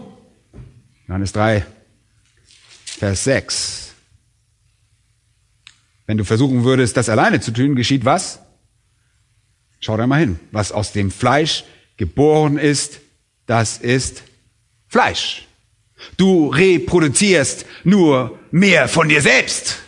Johannes 1.07 1.31
3, 1.33 1.65
Vers 2.85 3.23
6. 3.23 3.93
Wenn 6.05 6.17
du 6.17 6.23
versuchen 6.23 6.63
würdest, 6.63 6.97
das 6.97 7.09
alleine 7.09 7.39
zu 7.41 7.51
tun, 7.51 7.75
geschieht 7.75 8.05
was? 8.05 8.41
Schau 9.79 9.97
da 9.97 10.07
mal 10.07 10.19
hin. 10.19 10.39
Was 10.51 10.71
aus 10.71 10.91
dem 10.91 11.11
Fleisch 11.11 11.63
geboren 11.97 12.57
ist, 12.57 12.99
das 13.45 13.77
ist 13.77 14.23
Fleisch. 14.87 15.47
Du 16.17 16.47
reproduzierst 16.47 17.65
nur 17.83 18.39
mehr 18.51 18.87
von 18.87 19.09
dir 19.09 19.21
selbst. 19.21 19.79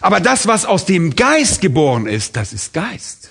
Aber 0.00 0.20
das, 0.20 0.46
was 0.46 0.64
aus 0.64 0.84
dem 0.84 1.16
Geist 1.16 1.60
geboren 1.60 2.06
ist, 2.06 2.36
das 2.36 2.52
ist 2.52 2.72
Geist. 2.72 3.30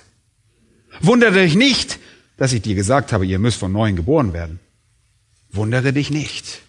Wundere 0.99 1.43
dich 1.43 1.55
nicht, 1.55 1.99
dass 2.37 2.53
ich 2.53 2.61
dir 2.61 2.75
gesagt 2.75 3.11
habe, 3.11 3.25
ihr 3.25 3.39
müsst 3.39 3.59
von 3.59 3.71
neuem 3.71 3.95
geboren 3.95 4.33
werden. 4.33 4.59
Wundere 5.51 5.93
dich 5.93 6.09
nicht. 6.09 6.61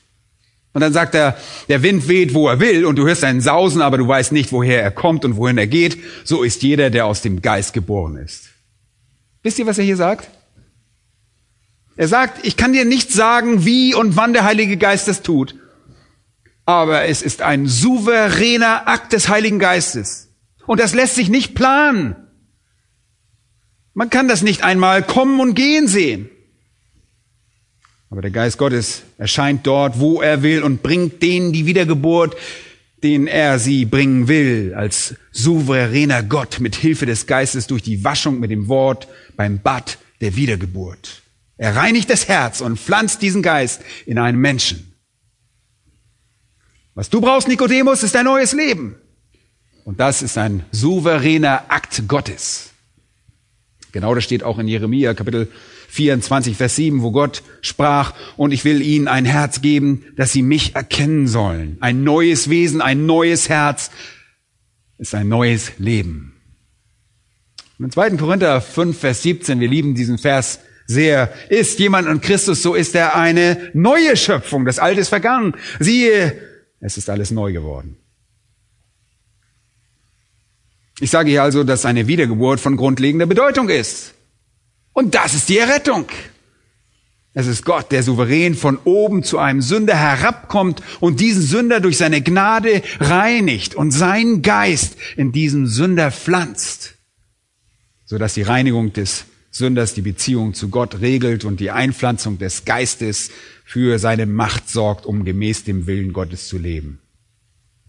Und 0.77 0.83
dann 0.83 0.93
sagt 0.93 1.15
er, 1.15 1.39
der 1.71 1.83
Wind 1.83 2.07
weht, 2.07 2.35
wo 2.35 2.51
er 2.51 2.61
will, 2.61 2.85
und 2.85 2.97
du 2.97 3.07
hörst 3.07 3.25
einen 3.25 3.41
Sausen, 3.41 3.81
aber 3.81 3.97
du 3.97 4.07
weißt 4.07 4.33
nicht, 4.33 4.53
woher 4.53 4.83
er 4.83 4.91
kommt 4.91 5.25
und 5.25 5.37
wohin 5.37 5.57
er 5.57 5.67
geht. 5.67 5.97
So 6.23 6.43
ist 6.43 6.63
jeder, 6.63 6.91
der 6.91 7.07
aus 7.07 7.23
dem 7.23 7.41
Geist 7.41 7.73
geboren 7.73 8.19
ist. 8.19 8.51
Wisst 9.43 9.59
ihr, 9.59 9.65
was 9.65 9.79
er 9.79 9.85
hier 9.85 9.97
sagt? 9.97 10.29
Er 11.97 12.09
sagt, 12.09 12.47
ich 12.47 12.59
kann 12.59 12.75
dir 12.75 12.85
nicht 12.85 13.11
sagen, 13.11 13.65
wie 13.65 13.95
und 13.95 14.17
wann 14.17 14.35
der 14.35 14.45
Heilige 14.45 14.77
Geist 14.77 15.09
das 15.09 15.23
tut, 15.23 15.55
aber 16.67 17.07
es 17.07 17.23
ist 17.23 17.41
ein 17.41 17.67
souveräner 17.67 18.87
Akt 18.87 19.15
des 19.15 19.31
Heiligen 19.31 19.59
Geistes. 19.59 20.29
Und 20.67 20.79
das 20.79 20.93
lässt 20.93 21.15
sich 21.15 21.31
nicht 21.31 21.55
planen. 21.55 22.17
Man 23.95 24.11
kann 24.11 24.29
das 24.29 24.43
nicht 24.43 24.63
einmal 24.63 25.03
kommen 25.03 25.41
und 25.41 25.55
gehen 25.55 25.89
sehen. 25.89 26.29
Aber 28.11 28.23
der 28.23 28.31
Geist 28.31 28.59
Gottes 28.59 29.03
erscheint 29.19 29.67
dort, 29.67 29.99
wo 29.99 30.21
er 30.21 30.43
will 30.43 30.63
und 30.63 30.83
bringt 30.83 31.23
denen 31.23 31.53
die 31.53 31.67
Wiedergeburt, 31.67 32.37
den 33.03 33.27
er 33.27 33.59
sie 33.59 33.85
bringen 33.85 34.29
will, 34.29 34.75
als 34.75 35.17
souveräner 35.33 36.23
Gott 36.23 36.61
mit 36.61 36.77
Hilfe 36.77 37.07
des 37.07 37.27
Geistes 37.27 37.67
durch 37.67 37.83
die 37.83 38.05
Waschung 38.05 38.41
mit 38.41 38.51
dem 38.51 38.69
Wort 38.69 39.09
beim 39.37 39.61
Bad 39.61 39.99
der 40.21 40.37
Wiedergeburt. 40.37 41.23
Er 41.59 41.77
reinigt 41.77 42.11
das 42.11 42.29
Herz 42.29 42.61
und 42.61 42.79
pflanzt 42.79 43.23
diesen 43.23 43.43
Geist 43.43 43.83
in 44.07 44.19
einen 44.19 44.39
Menschen. 44.39 44.93
Was 46.95 47.11
du 47.11 47.21
brauchst, 47.21 47.49
Nikodemus, 47.49 48.03
ist 48.03 48.17
ein 48.17 48.25
neues 48.25 48.53
Leben. 48.53 48.97
Und 49.85 50.01
das 50.01 50.23
ist 50.23 50.39
ein 50.39 50.65
souveräner 50.73 51.65
Akt 51.69 52.09
Gottes. 52.09 52.71
Genau 53.93 54.15
das 54.15 54.25
steht 54.25 54.43
auch 54.43 54.59
in 54.59 54.69
Jeremia 54.69 55.15
Kapitel 55.15 55.51
24, 55.97 56.57
Vers 56.57 56.77
7, 56.77 57.03
wo 57.03 57.11
Gott 57.11 57.43
sprach, 57.63 58.15
und 58.37 58.53
ich 58.53 58.65
will 58.65 58.83
ihnen 58.83 59.09
ein 59.09 59.25
Herz 59.25 59.63
geben, 59.63 60.05
dass 60.17 60.33
sie 60.33 60.43
mich 60.43 60.75
erkennen 60.75 61.27
sollen. 61.27 61.79
Ein 61.81 62.05
neues 62.05 62.49
Wesen, 62.51 62.81
ein 62.81 63.07
neues 63.07 63.49
Herz 63.49 63.91
ist 64.99 65.15
ein 65.15 65.29
neues 65.29 65.73
Leben. 65.79 66.35
Und 67.79 67.87
in 67.87 67.91
2. 67.91 68.11
Korinther 68.17 68.61
5, 68.61 68.99
Vers 68.99 69.23
17, 69.23 69.61
wir 69.61 69.69
lieben 69.69 69.95
diesen 69.95 70.19
Vers 70.19 70.61
sehr, 70.87 71.33
ist 71.49 71.79
jemand 71.79 72.07
an 72.07 72.21
Christus, 72.21 72.63
so 72.63 72.75
ist 72.75 72.95
er 72.95 73.17
eine 73.17 73.71
neue 73.75 74.17
Schöpfung. 74.17 74.65
Das 74.65 74.79
Alte 74.79 75.01
ist 75.01 75.09
vergangen. 75.09 75.55
Siehe, 75.81 76.41
es 76.81 76.97
ist 76.97 77.11
alles 77.11 77.31
neu 77.31 77.53
geworden. 77.53 77.97
Ich 81.01 81.11
sage 81.11 81.31
hier 81.31 81.43
also, 81.43 81.65
dass 81.65 81.85
eine 81.85 82.07
Wiedergeburt 82.07 82.61
von 82.61 82.77
grundlegender 82.77 83.27
Bedeutung 83.27 83.69
ist. 83.69 84.15
Und 84.97 85.15
das 85.15 85.35
ist 85.35 85.51
die 85.51 85.59
Errettung. 85.59 86.07
Es 87.35 87.47
ist 87.47 87.67
Gott, 87.67 87.93
der 87.93 88.03
souverän 88.03 88.55
von 88.55 88.79
oben 88.85 89.23
zu 89.23 89.39
einem 89.39 89.61
Sünder 89.61 89.95
herabkommt 89.95 90.83
und 91.01 91.21
diesen 91.21 91.43
Sünder 91.43 91.81
durch 91.81 91.99
seine 91.99 92.23
Gnade 92.23 92.81
reinigt 92.99 93.75
und 93.75 93.91
seinen 93.91 94.41
Geist 94.41 94.97
in 95.19 95.33
diesen 95.33 95.67
Sünder 95.67 96.11
pflanzt, 96.11 96.95
sodass 98.07 98.33
die 98.33 98.43
Reinigung 98.43 98.95
des 98.95 99.27
Sünders 99.51 99.93
die 99.93 100.01
Beziehung 100.01 100.55
zu 100.55 100.71
Gott 100.71 100.99
regelt 101.03 101.45
und 101.45 101.61
die 101.61 101.71
Einpflanzung 101.71 102.39
des 102.39 102.65
Geistes 102.65 103.31
für 103.67 103.99
seine 103.99 104.25
Macht 104.25 104.71
sorgt, 104.71 105.05
um 105.05 105.27
gemäß 105.27 105.65
dem 105.65 105.87
Willen 105.87 106.15
Gottes 106.15 106.49
zu 106.49 106.57
leben. 106.57 107.01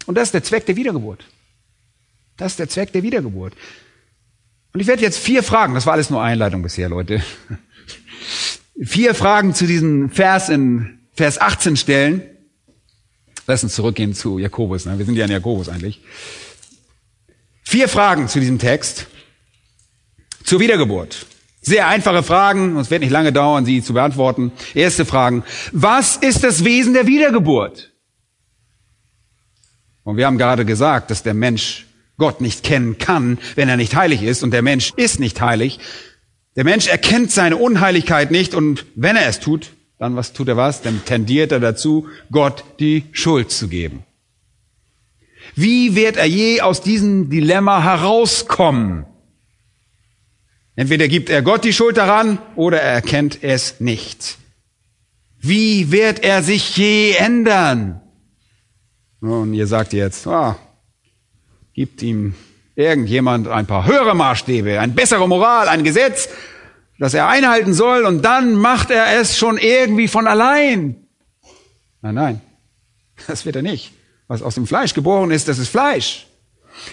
Und 0.07 0.15
das 0.15 0.27
ist 0.27 0.33
der 0.33 0.43
Zweck 0.43 0.65
der 0.65 0.75
Wiedergeburt. 0.75 1.23
Das 2.35 2.51
ist 2.51 2.59
der 2.59 2.67
Zweck 2.67 2.91
der 2.91 3.03
Wiedergeburt. 3.03 3.53
Und 4.77 4.81
ich 4.81 4.87
werde 4.87 5.01
jetzt 5.01 5.17
vier 5.17 5.41
Fragen, 5.41 5.73
das 5.73 5.87
war 5.87 5.93
alles 5.93 6.11
nur 6.11 6.21
Einleitung 6.21 6.61
bisher, 6.61 6.87
Leute, 6.87 7.23
vier 8.79 9.15
Fragen 9.15 9.55
zu 9.55 9.65
diesem 9.65 10.11
Vers 10.11 10.49
in 10.49 10.99
Vers 11.15 11.41
18 11.41 11.77
stellen. 11.77 12.21
Lass 13.47 13.63
uns 13.63 13.73
zurückgehen 13.73 14.13
zu 14.13 14.37
Jakobus, 14.37 14.85
ne? 14.85 14.99
wir 14.99 15.05
sind 15.07 15.15
ja 15.15 15.25
in 15.25 15.31
Jakobus 15.31 15.67
eigentlich. 15.67 16.01
Vier 17.63 17.89
Fragen 17.89 18.27
zu 18.27 18.39
diesem 18.39 18.59
Text 18.59 19.07
zur 20.43 20.59
Wiedergeburt. 20.59 21.25
Sehr 21.59 21.87
einfache 21.87 22.21
Fragen, 22.21 22.75
und 22.75 22.81
es 22.81 22.91
wird 22.91 23.01
nicht 23.01 23.09
lange 23.09 23.33
dauern, 23.33 23.65
sie 23.65 23.81
zu 23.81 23.93
beantworten. 23.93 24.51
Erste 24.75 25.05
Fragen. 25.05 25.43
Was 25.71 26.17
ist 26.17 26.43
das 26.43 26.63
Wesen 26.63 26.93
der 26.93 27.07
Wiedergeburt? 27.07 27.93
Und 30.03 30.17
wir 30.17 30.27
haben 30.27 30.37
gerade 30.37 30.65
gesagt, 30.65 31.09
dass 31.09 31.23
der 31.23 31.33
Mensch 31.33 31.86
Gott 32.17 32.41
nicht 32.41 32.63
kennen 32.63 32.97
kann, 32.97 33.37
wenn 33.55 33.69
er 33.69 33.77
nicht 33.77 33.95
heilig 33.95 34.23
ist, 34.23 34.43
und 34.43 34.51
der 34.51 34.61
Mensch 34.61 34.93
ist 34.95 35.19
nicht 35.19 35.39
heilig. 35.41 35.79
Der 36.55 36.63
Mensch 36.63 36.87
erkennt 36.87 37.31
seine 37.31 37.57
Unheiligkeit 37.57 38.31
nicht, 38.31 38.55
und 38.55 38.85
wenn 38.95 39.15
er 39.15 39.27
es 39.27 39.39
tut, 39.39 39.71
dann 39.99 40.15
was 40.15 40.33
tut 40.33 40.47
er 40.47 40.57
was? 40.57 40.81
Dann 40.81 41.03
tendiert 41.05 41.51
er 41.51 41.59
dazu, 41.59 42.07
Gott 42.31 42.63
die 42.79 43.03
Schuld 43.11 43.51
zu 43.51 43.67
geben. 43.67 44.03
Wie 45.55 45.95
wird 45.95 46.17
er 46.17 46.25
je 46.25 46.61
aus 46.61 46.81
diesem 46.81 47.29
Dilemma 47.29 47.83
herauskommen? 47.83 49.05
Entweder 50.75 51.07
gibt 51.07 51.29
er 51.29 51.41
Gott 51.41 51.63
die 51.63 51.73
Schuld 51.73 51.97
daran 51.97 52.37
oder 52.55 52.79
er 52.79 52.93
erkennt 52.93 53.39
es 53.41 53.79
nicht. 53.79 54.37
Wie 55.39 55.91
wird 55.91 56.23
er 56.23 56.43
sich 56.43 56.77
je 56.77 57.13
ändern? 57.13 58.01
Und 59.21 59.53
ihr 59.53 59.65
sagt 59.65 59.93
jetzt, 59.93 60.27
ah, 60.27 60.57
gibt 61.77 62.01
ihm 62.01 62.33
irgendjemand 62.75 63.47
ein 63.47 63.67
paar 63.67 63.85
höhere 63.85 64.15
Maßstäbe, 64.15 64.79
eine 64.79 64.93
bessere 64.93 65.27
Moral, 65.27 65.67
ein 65.67 65.83
Gesetz, 65.83 66.27
das 66.97 67.13
er 67.13 67.27
einhalten 67.27 67.75
soll 67.75 68.03
und 68.03 68.23
dann 68.25 68.55
macht 68.55 68.89
er 68.89 69.19
es 69.19 69.37
schon 69.37 69.59
irgendwie 69.59 70.07
von 70.07 70.25
allein. 70.25 70.95
Nein, 72.01 72.15
nein, 72.15 72.41
das 73.27 73.45
wird 73.45 73.57
er 73.57 73.61
nicht. 73.61 73.93
Was 74.27 74.41
aus 74.41 74.55
dem 74.55 74.65
Fleisch 74.65 74.95
geboren 74.95 75.29
ist, 75.29 75.47
das 75.47 75.59
ist 75.59 75.69
Fleisch. 75.69 76.25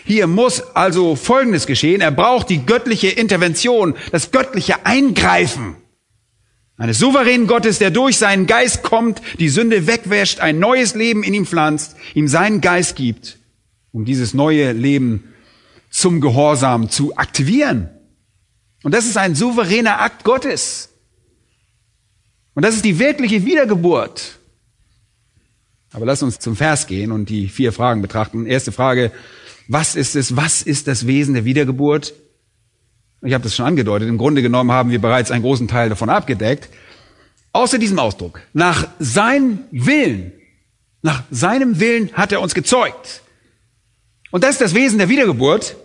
Hier 0.04 0.26
muss 0.26 0.60
also 0.76 1.16
Folgendes 1.16 1.66
geschehen. 1.66 2.02
Er 2.02 2.10
braucht 2.10 2.50
die 2.50 2.66
göttliche 2.66 3.08
Intervention, 3.08 3.94
das 4.12 4.32
göttliche 4.32 4.84
Eingreifen. 4.84 5.76
Eines 6.76 6.98
souveränen 6.98 7.46
Gottes, 7.46 7.78
der 7.78 7.90
durch 7.90 8.18
seinen 8.18 8.46
Geist 8.46 8.82
kommt, 8.82 9.22
die 9.38 9.48
Sünde 9.48 9.86
wegwäscht, 9.86 10.40
ein 10.40 10.58
neues 10.58 10.94
Leben 10.94 11.22
in 11.22 11.32
ihm 11.32 11.46
pflanzt, 11.46 11.96
ihm 12.12 12.28
seinen 12.28 12.60
Geist 12.60 12.96
gibt, 12.96 13.38
um 13.94 14.04
dieses 14.04 14.34
neue 14.34 14.72
Leben 14.72 15.32
zum 15.88 16.20
Gehorsam 16.20 16.90
zu 16.90 17.16
aktivieren. 17.16 17.88
Und 18.82 18.92
das 18.92 19.06
ist 19.06 19.16
ein 19.16 19.36
souveräner 19.36 20.00
Akt 20.00 20.24
Gottes. 20.24 20.90
Und 22.54 22.64
das 22.64 22.74
ist 22.74 22.84
die 22.84 22.98
wirkliche 22.98 23.46
Wiedergeburt. 23.46 24.40
Aber 25.92 26.06
lass 26.06 26.24
uns 26.24 26.40
zum 26.40 26.56
Vers 26.56 26.88
gehen 26.88 27.12
und 27.12 27.28
die 27.28 27.48
vier 27.48 27.72
Fragen 27.72 28.02
betrachten. 28.02 28.46
Erste 28.46 28.72
Frage, 28.72 29.12
was 29.68 29.94
ist 29.94 30.16
es? 30.16 30.36
Was 30.36 30.62
ist 30.62 30.88
das 30.88 31.06
Wesen 31.06 31.34
der 31.34 31.44
Wiedergeburt? 31.44 32.14
Ich 33.22 33.32
habe 33.32 33.44
das 33.44 33.54
schon 33.54 33.64
angedeutet. 33.64 34.08
Im 34.08 34.18
Grunde 34.18 34.42
genommen 34.42 34.72
haben 34.72 34.90
wir 34.90 35.00
bereits 35.00 35.30
einen 35.30 35.42
großen 35.42 35.68
Teil 35.68 35.88
davon 35.88 36.10
abgedeckt. 36.10 36.68
Außer 37.52 37.78
diesem 37.78 38.00
Ausdruck. 38.00 38.40
Nach 38.52 38.88
seinem 38.98 39.60
Willen, 39.70 40.32
nach 41.00 41.22
seinem 41.30 41.78
Willen 41.78 42.12
hat 42.14 42.32
er 42.32 42.40
uns 42.40 42.54
gezeugt. 42.54 43.22
Und 44.34 44.42
das 44.42 44.56
ist 44.56 44.62
das 44.62 44.74
Wesen 44.74 44.98
der 44.98 45.08
Wiedergeburt. 45.08 45.76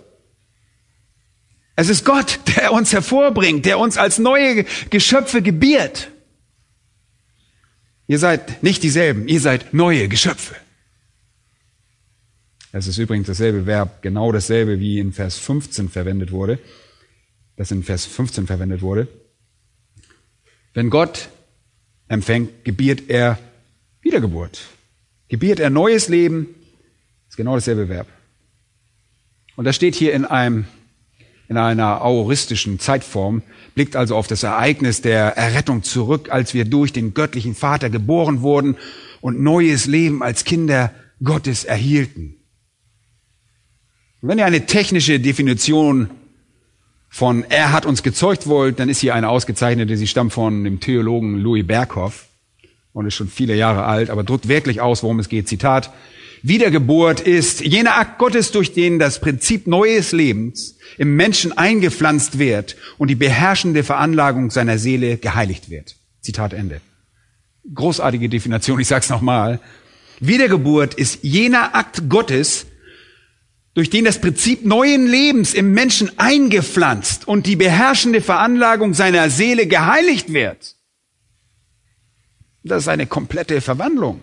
Es 1.76 1.88
ist 1.88 2.04
Gott, 2.04 2.40
der 2.58 2.74
uns 2.74 2.92
hervorbringt, 2.92 3.64
der 3.64 3.78
uns 3.78 3.96
als 3.96 4.18
neue 4.18 4.66
Geschöpfe 4.90 5.44
gebiert. 5.44 6.10
Ihr 8.08 8.18
seid 8.18 8.64
nicht 8.64 8.82
dieselben, 8.82 9.28
ihr 9.28 9.40
seid 9.40 9.76
neue 9.76 10.08
Geschöpfe. 10.08 10.56
Es 12.72 12.88
ist 12.88 12.98
übrigens 12.98 13.28
dasselbe 13.28 13.68
Verb, 13.68 14.02
genau 14.02 14.32
dasselbe, 14.32 14.80
wie 14.80 14.98
in 14.98 15.14
Vers 15.14 15.38
15 15.38 15.88
verwendet 15.88 16.32
wurde, 16.32 16.58
das 17.56 17.70
in 17.70 17.84
Vers 17.84 18.08
15 18.08 18.48
verwendet 18.48 18.82
wurde. 18.82 19.08
Wenn 20.74 20.90
Gott 20.90 21.30
empfängt, 22.08 22.66
gebiert 22.66 23.12
er 23.12 23.38
Wiedergeburt. 24.02 24.60
Gebiert 25.28 25.60
er 25.60 25.70
neues 25.70 26.08
Leben, 26.08 26.56
ist 27.28 27.38
genau 27.38 27.54
dasselbe 27.54 27.90
Verb. 27.90 28.08
Und 29.60 29.66
das 29.66 29.76
steht 29.76 29.94
hier 29.94 30.14
in 30.14 30.24
einem, 30.24 30.68
in 31.50 31.58
einer 31.58 32.00
aoristischen 32.02 32.80
Zeitform, 32.80 33.42
blickt 33.76 33.98
also 33.98 34.16
auf 34.16 34.26
das 34.26 34.44
Ereignis 34.44 35.02
der 35.02 35.36
Errettung 35.36 35.84
zurück, 35.84 36.30
als 36.32 36.54
wir 36.54 36.64
durch 36.64 36.94
den 36.94 37.14
göttlichen 37.14 37.56
Vater 37.56 37.90
geboren 37.90 38.42
wurden 38.42 38.78
und 39.20 39.42
neues 39.42 39.86
Leben 39.86 40.24
als 40.24 40.46
Kinder 40.46 40.94
Gottes 41.22 41.66
erhielten. 41.66 42.38
Wenn 44.22 44.38
ihr 44.38 44.46
eine 44.46 44.66
technische 44.66 45.20
Definition 45.20 46.10
von 47.10 47.44
er 47.44 47.74
hat 47.74 47.86
uns 47.86 48.02
gezeugt 48.02 48.48
wollt, 48.48 48.80
dann 48.80 48.88
ist 48.88 49.02
hier 49.02 49.14
eine 49.14 49.28
ausgezeichnete, 49.28 49.98
sie 49.98 50.08
stammt 50.08 50.32
von 50.32 50.64
dem 50.64 50.80
Theologen 50.80 51.38
Louis 51.38 51.68
Berghoff 51.68 52.30
und 52.94 53.08
ist 53.08 53.16
schon 53.16 53.28
viele 53.28 53.56
Jahre 53.56 53.84
alt, 53.84 54.10
aber 54.10 54.24
drückt 54.24 54.48
wirklich 54.48 54.80
aus, 54.80 55.04
worum 55.04 55.20
es 55.20 55.28
geht. 55.28 55.50
Zitat. 55.50 55.92
Wiedergeburt 56.42 57.20
ist 57.20 57.62
jener 57.62 57.98
Akt 57.98 58.18
Gottes, 58.18 58.52
durch 58.52 58.74
den 58.74 59.00
das 59.00 59.20
Prinzip 59.20 59.68
neues 59.68 60.12
Lebens 60.12 60.78
im 60.98 61.16
Menschen 61.16 61.58
eingepflanzt 61.58 62.40
wird 62.40 62.78
und 62.98 63.10
die 63.10 63.16
beherrschende 63.16 63.84
Veranlagung 63.84 64.50
seiner 64.50 64.78
Seele 64.78 65.18
geheiligt 65.18 65.70
wird. 65.70 65.96
Zitat 66.22 66.54
Ende. 66.54 66.82
Großartige 67.74 68.30
Definition, 68.30 68.80
ich 68.80 68.88
sag's 68.88 69.10
nochmal. 69.10 69.60
Wiedergeburt 70.20 70.94
ist 70.94 71.20
jener 71.24 71.76
Akt 71.76 72.10
Gottes, 72.10 72.66
durch 73.74 73.90
den 73.90 74.06
das 74.06 74.20
Prinzip 74.20 74.66
neuen 74.66 75.08
Lebens 75.08 75.54
im 75.54 75.74
Menschen 75.74 76.18
eingepflanzt 76.18 77.28
und 77.28 77.46
die 77.46 77.56
beherrschende 77.56 78.22
Veranlagung 78.22 78.94
seiner 78.94 79.30
Seele 79.30 79.68
geheiligt 79.68 80.34
wird. 80.34 80.76
Das 82.64 82.84
ist 82.84 82.90
eine 82.90 83.08
komplette 83.08 83.62
Verwandlung. 83.62 84.22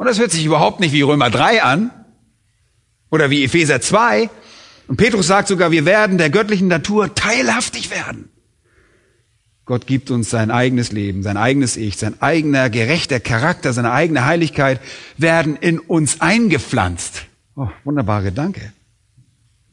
Und 0.00 0.06
das 0.06 0.18
hört 0.18 0.30
sich 0.30 0.46
überhaupt 0.46 0.80
nicht 0.80 0.94
wie 0.94 1.02
Römer 1.02 1.28
3 1.28 1.62
an 1.62 1.90
oder 3.10 3.28
wie 3.28 3.44
Epheser 3.44 3.82
2. 3.82 4.30
Und 4.86 4.96
Petrus 4.96 5.26
sagt 5.26 5.48
sogar, 5.48 5.72
wir 5.72 5.84
werden 5.84 6.16
der 6.16 6.30
göttlichen 6.30 6.68
Natur 6.68 7.14
teilhaftig 7.14 7.90
werden. 7.90 8.30
Gott 9.66 9.86
gibt 9.86 10.10
uns 10.10 10.30
sein 10.30 10.50
eigenes 10.50 10.90
Leben, 10.90 11.22
sein 11.22 11.36
eigenes 11.36 11.76
Ich, 11.76 11.98
sein 11.98 12.22
eigener 12.22 12.70
gerechter 12.70 13.20
Charakter, 13.20 13.74
seine 13.74 13.92
eigene 13.92 14.24
Heiligkeit 14.24 14.80
werden 15.18 15.54
in 15.56 15.78
uns 15.78 16.22
eingepflanzt. 16.22 17.26
Oh, 17.54 17.68
wunderbarer 17.84 18.22
Gedanke. 18.22 18.72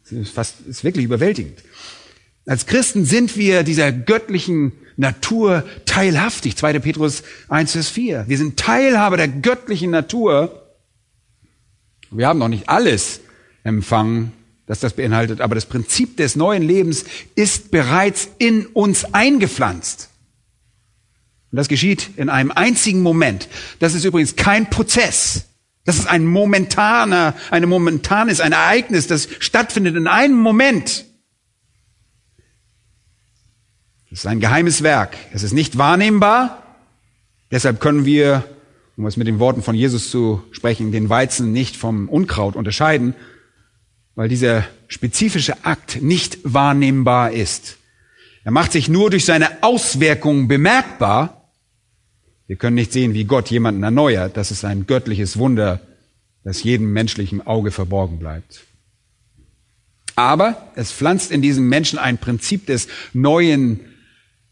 Das 0.03 0.11
ist 0.11 0.33
fast, 0.33 0.55
ist 0.67 0.83
wirklich 0.83 1.05
überwältigend. 1.05 1.63
Als 2.45 2.65
Christen 2.65 3.05
sind 3.05 3.37
wir 3.37 3.63
dieser 3.63 3.93
göttlichen 3.93 4.73
Natur 4.97 5.63
teilhaftig. 5.85 6.57
2. 6.57 6.79
Petrus 6.79 7.23
1, 7.49 7.71
Vers 7.71 7.89
4. 7.89 8.25
Wir 8.27 8.37
sind 8.37 8.57
Teilhaber 8.57 9.15
der 9.15 9.27
göttlichen 9.27 9.91
Natur. 9.91 10.63
Wir 12.11 12.27
haben 12.27 12.39
noch 12.39 12.47
nicht 12.47 12.67
alles 12.67 13.21
empfangen, 13.63 14.33
das 14.65 14.79
das 14.79 14.93
beinhaltet, 14.93 15.39
aber 15.39 15.55
das 15.55 15.65
Prinzip 15.65 16.17
des 16.17 16.35
neuen 16.35 16.63
Lebens 16.63 17.05
ist 17.35 17.71
bereits 17.71 18.29
in 18.39 18.65
uns 18.65 19.13
eingepflanzt. 19.13 20.09
Und 21.51 21.57
das 21.57 21.67
geschieht 21.67 22.09
in 22.17 22.29
einem 22.29 22.51
einzigen 22.51 23.01
Moment. 23.01 23.47
Das 23.79 23.93
ist 23.93 24.03
übrigens 24.03 24.35
kein 24.35 24.69
Prozess. 24.69 25.45
Das 25.85 25.97
ist 25.97 26.07
ein 26.07 26.25
momentaner, 26.25 27.33
eine 27.49 27.67
momentanes, 27.67 28.41
ein 28.41 28.51
Ereignis, 28.51 29.07
das 29.07 29.29
stattfindet 29.39 29.95
in 29.95 30.07
einem 30.07 30.35
Moment. 30.35 31.05
Das 34.09 34.19
ist 34.19 34.25
ein 34.25 34.39
geheimes 34.39 34.83
Werk. 34.83 35.17
Es 35.33 35.43
ist 35.43 35.53
nicht 35.53 35.77
wahrnehmbar. 35.77 36.63
Deshalb 37.51 37.79
können 37.79 38.05
wir, 38.05 38.43
um 38.95 39.05
es 39.05 39.17
mit 39.17 39.27
den 39.27 39.39
Worten 39.39 39.61
von 39.61 39.75
Jesus 39.75 40.09
zu 40.09 40.43
sprechen, 40.51 40.91
den 40.91 41.09
Weizen 41.09 41.51
nicht 41.51 41.75
vom 41.75 42.09
Unkraut 42.09 42.55
unterscheiden, 42.55 43.15
weil 44.15 44.29
dieser 44.29 44.63
spezifische 44.87 45.65
Akt 45.65 46.01
nicht 46.01 46.39
wahrnehmbar 46.43 47.31
ist. 47.31 47.77
Er 48.43 48.51
macht 48.51 48.71
sich 48.71 48.87
nur 48.87 49.09
durch 49.09 49.25
seine 49.25 49.61
Auswirkungen 49.61 50.47
bemerkbar, 50.47 51.37
wir 52.47 52.55
können 52.55 52.75
nicht 52.75 52.93
sehen, 52.93 53.13
wie 53.13 53.25
Gott 53.25 53.51
jemanden 53.51 53.83
erneuert. 53.83 54.37
Das 54.37 54.51
ist 54.51 54.63
ein 54.63 54.87
göttliches 54.87 55.37
Wunder, 55.37 55.81
das 56.45 56.63
jedem 56.63 56.93
menschlichen 56.93 57.45
Auge 57.45 57.71
verborgen 57.71 58.19
bleibt. 58.19 58.63
Aber 60.15 60.71
es 60.75 60.91
pflanzt 60.91 61.31
in 61.31 61.41
diesem 61.41 61.67
Menschen 61.67 61.99
ein 61.99 62.17
Prinzip 62.17 62.65
des 62.65 62.87
neuen 63.13 63.81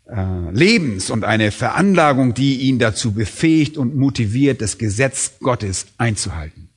Lebens 0.08 1.10
und 1.10 1.24
eine 1.24 1.52
Veranlagung, 1.52 2.36
die 2.36 2.62
ihn 2.62 2.78
dazu 2.78 3.14
befähigt 3.14 3.78
und 3.78 3.96
motiviert, 3.96 4.62
das 4.62 4.78
Gesetz 4.78 5.40
Gottes 5.40 5.88
einzuhalten. 5.98 6.70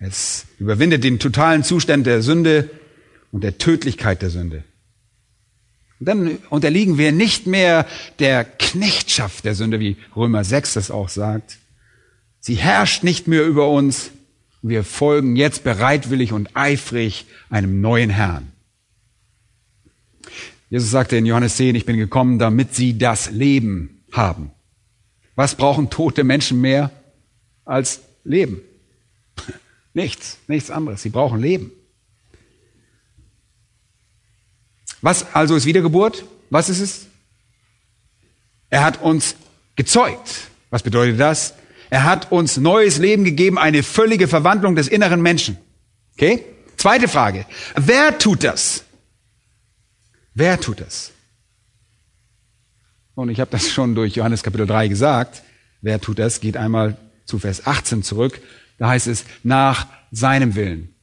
Es 0.00 0.46
überwindet 0.58 1.04
den 1.04 1.18
totalen 1.18 1.62
Zustand 1.62 2.06
der 2.06 2.22
Sünde 2.22 2.70
und 3.30 3.44
der 3.44 3.58
Tödlichkeit 3.58 4.22
der 4.22 4.30
Sünde. 4.30 4.64
Und 6.00 6.06
dann 6.06 6.38
unterliegen 6.48 6.98
wir 6.98 7.12
nicht 7.12 7.46
mehr 7.46 7.86
der 8.18 8.44
Knechtschaft 8.44 9.44
der 9.44 9.54
Sünde, 9.54 9.78
wie 9.78 9.96
Römer 10.16 10.42
6 10.42 10.74
das 10.74 10.90
auch 10.90 11.10
sagt. 11.10 11.58
Sie 12.40 12.54
herrscht 12.54 13.04
nicht 13.04 13.28
mehr 13.28 13.46
über 13.46 13.68
uns. 13.68 14.10
Wir 14.62 14.82
folgen 14.82 15.36
jetzt 15.36 15.62
bereitwillig 15.62 16.32
und 16.32 16.56
eifrig 16.56 17.26
einem 17.50 17.80
neuen 17.80 18.10
Herrn. 18.10 18.50
Jesus 20.70 20.90
sagte 20.90 21.16
in 21.16 21.26
Johannes 21.26 21.56
10, 21.56 21.74
ich 21.74 21.84
bin 21.84 21.96
gekommen, 21.96 22.38
damit 22.38 22.74
sie 22.76 22.96
das 22.96 23.32
Leben 23.32 24.04
haben. 24.12 24.52
Was 25.34 25.56
brauchen 25.56 25.90
tote 25.90 26.22
Menschen 26.22 26.60
mehr 26.60 26.92
als 27.64 28.00
Leben? 28.24 28.60
Nichts, 29.94 30.38
nichts 30.46 30.70
anderes. 30.70 31.02
Sie 31.02 31.08
brauchen 31.08 31.40
Leben. 31.40 31.72
Was 35.02 35.34
also 35.34 35.56
ist 35.56 35.66
Wiedergeburt? 35.66 36.24
Was 36.48 36.68
ist 36.68 36.80
es? 36.80 37.06
Er 38.68 38.84
hat 38.84 39.02
uns 39.02 39.34
gezeugt. 39.74 40.50
Was 40.70 40.84
bedeutet 40.84 41.18
das? 41.18 41.54
Er 41.90 42.04
hat 42.04 42.30
uns 42.30 42.56
neues 42.56 42.98
Leben 42.98 43.24
gegeben, 43.24 43.58
eine 43.58 43.82
völlige 43.82 44.28
Verwandlung 44.28 44.76
des 44.76 44.86
inneren 44.86 45.22
Menschen. 45.22 45.58
Okay? 46.14 46.44
Zweite 46.76 47.08
Frage. 47.08 47.46
Wer 47.74 48.16
tut 48.18 48.44
das? 48.44 48.84
Wer 50.40 50.58
tut 50.58 50.80
das? 50.80 51.12
Und 53.14 53.28
ich 53.28 53.40
habe 53.40 53.50
das 53.50 53.68
schon 53.68 53.94
durch 53.94 54.14
Johannes 54.14 54.42
Kapitel 54.42 54.66
3 54.66 54.88
gesagt. 54.88 55.42
Wer 55.82 56.00
tut 56.00 56.18
das? 56.18 56.40
Geht 56.40 56.56
einmal 56.56 56.96
zu 57.26 57.38
Vers 57.38 57.66
18 57.66 58.02
zurück. 58.02 58.40
Da 58.78 58.88
heißt 58.88 59.06
es, 59.06 59.26
nach 59.42 59.86
seinem 60.10 60.54
Willen. 60.54 60.94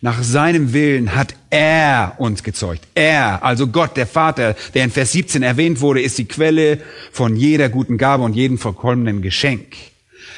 Nach 0.00 0.22
seinem 0.22 0.72
Willen 0.72 1.16
hat 1.16 1.34
er 1.50 2.14
uns 2.18 2.44
gezeugt. 2.44 2.86
Er, 2.94 3.42
also 3.42 3.66
Gott, 3.66 3.96
der 3.96 4.06
Vater, 4.06 4.54
der 4.74 4.84
in 4.84 4.92
Vers 4.92 5.10
17 5.10 5.42
erwähnt 5.42 5.80
wurde, 5.80 6.00
ist 6.00 6.16
die 6.18 6.26
Quelle 6.26 6.80
von 7.10 7.34
jeder 7.34 7.70
guten 7.70 7.98
Gabe 7.98 8.22
und 8.22 8.36
jedem 8.36 8.58
vollkommenen 8.58 9.22
Geschenk. 9.22 9.74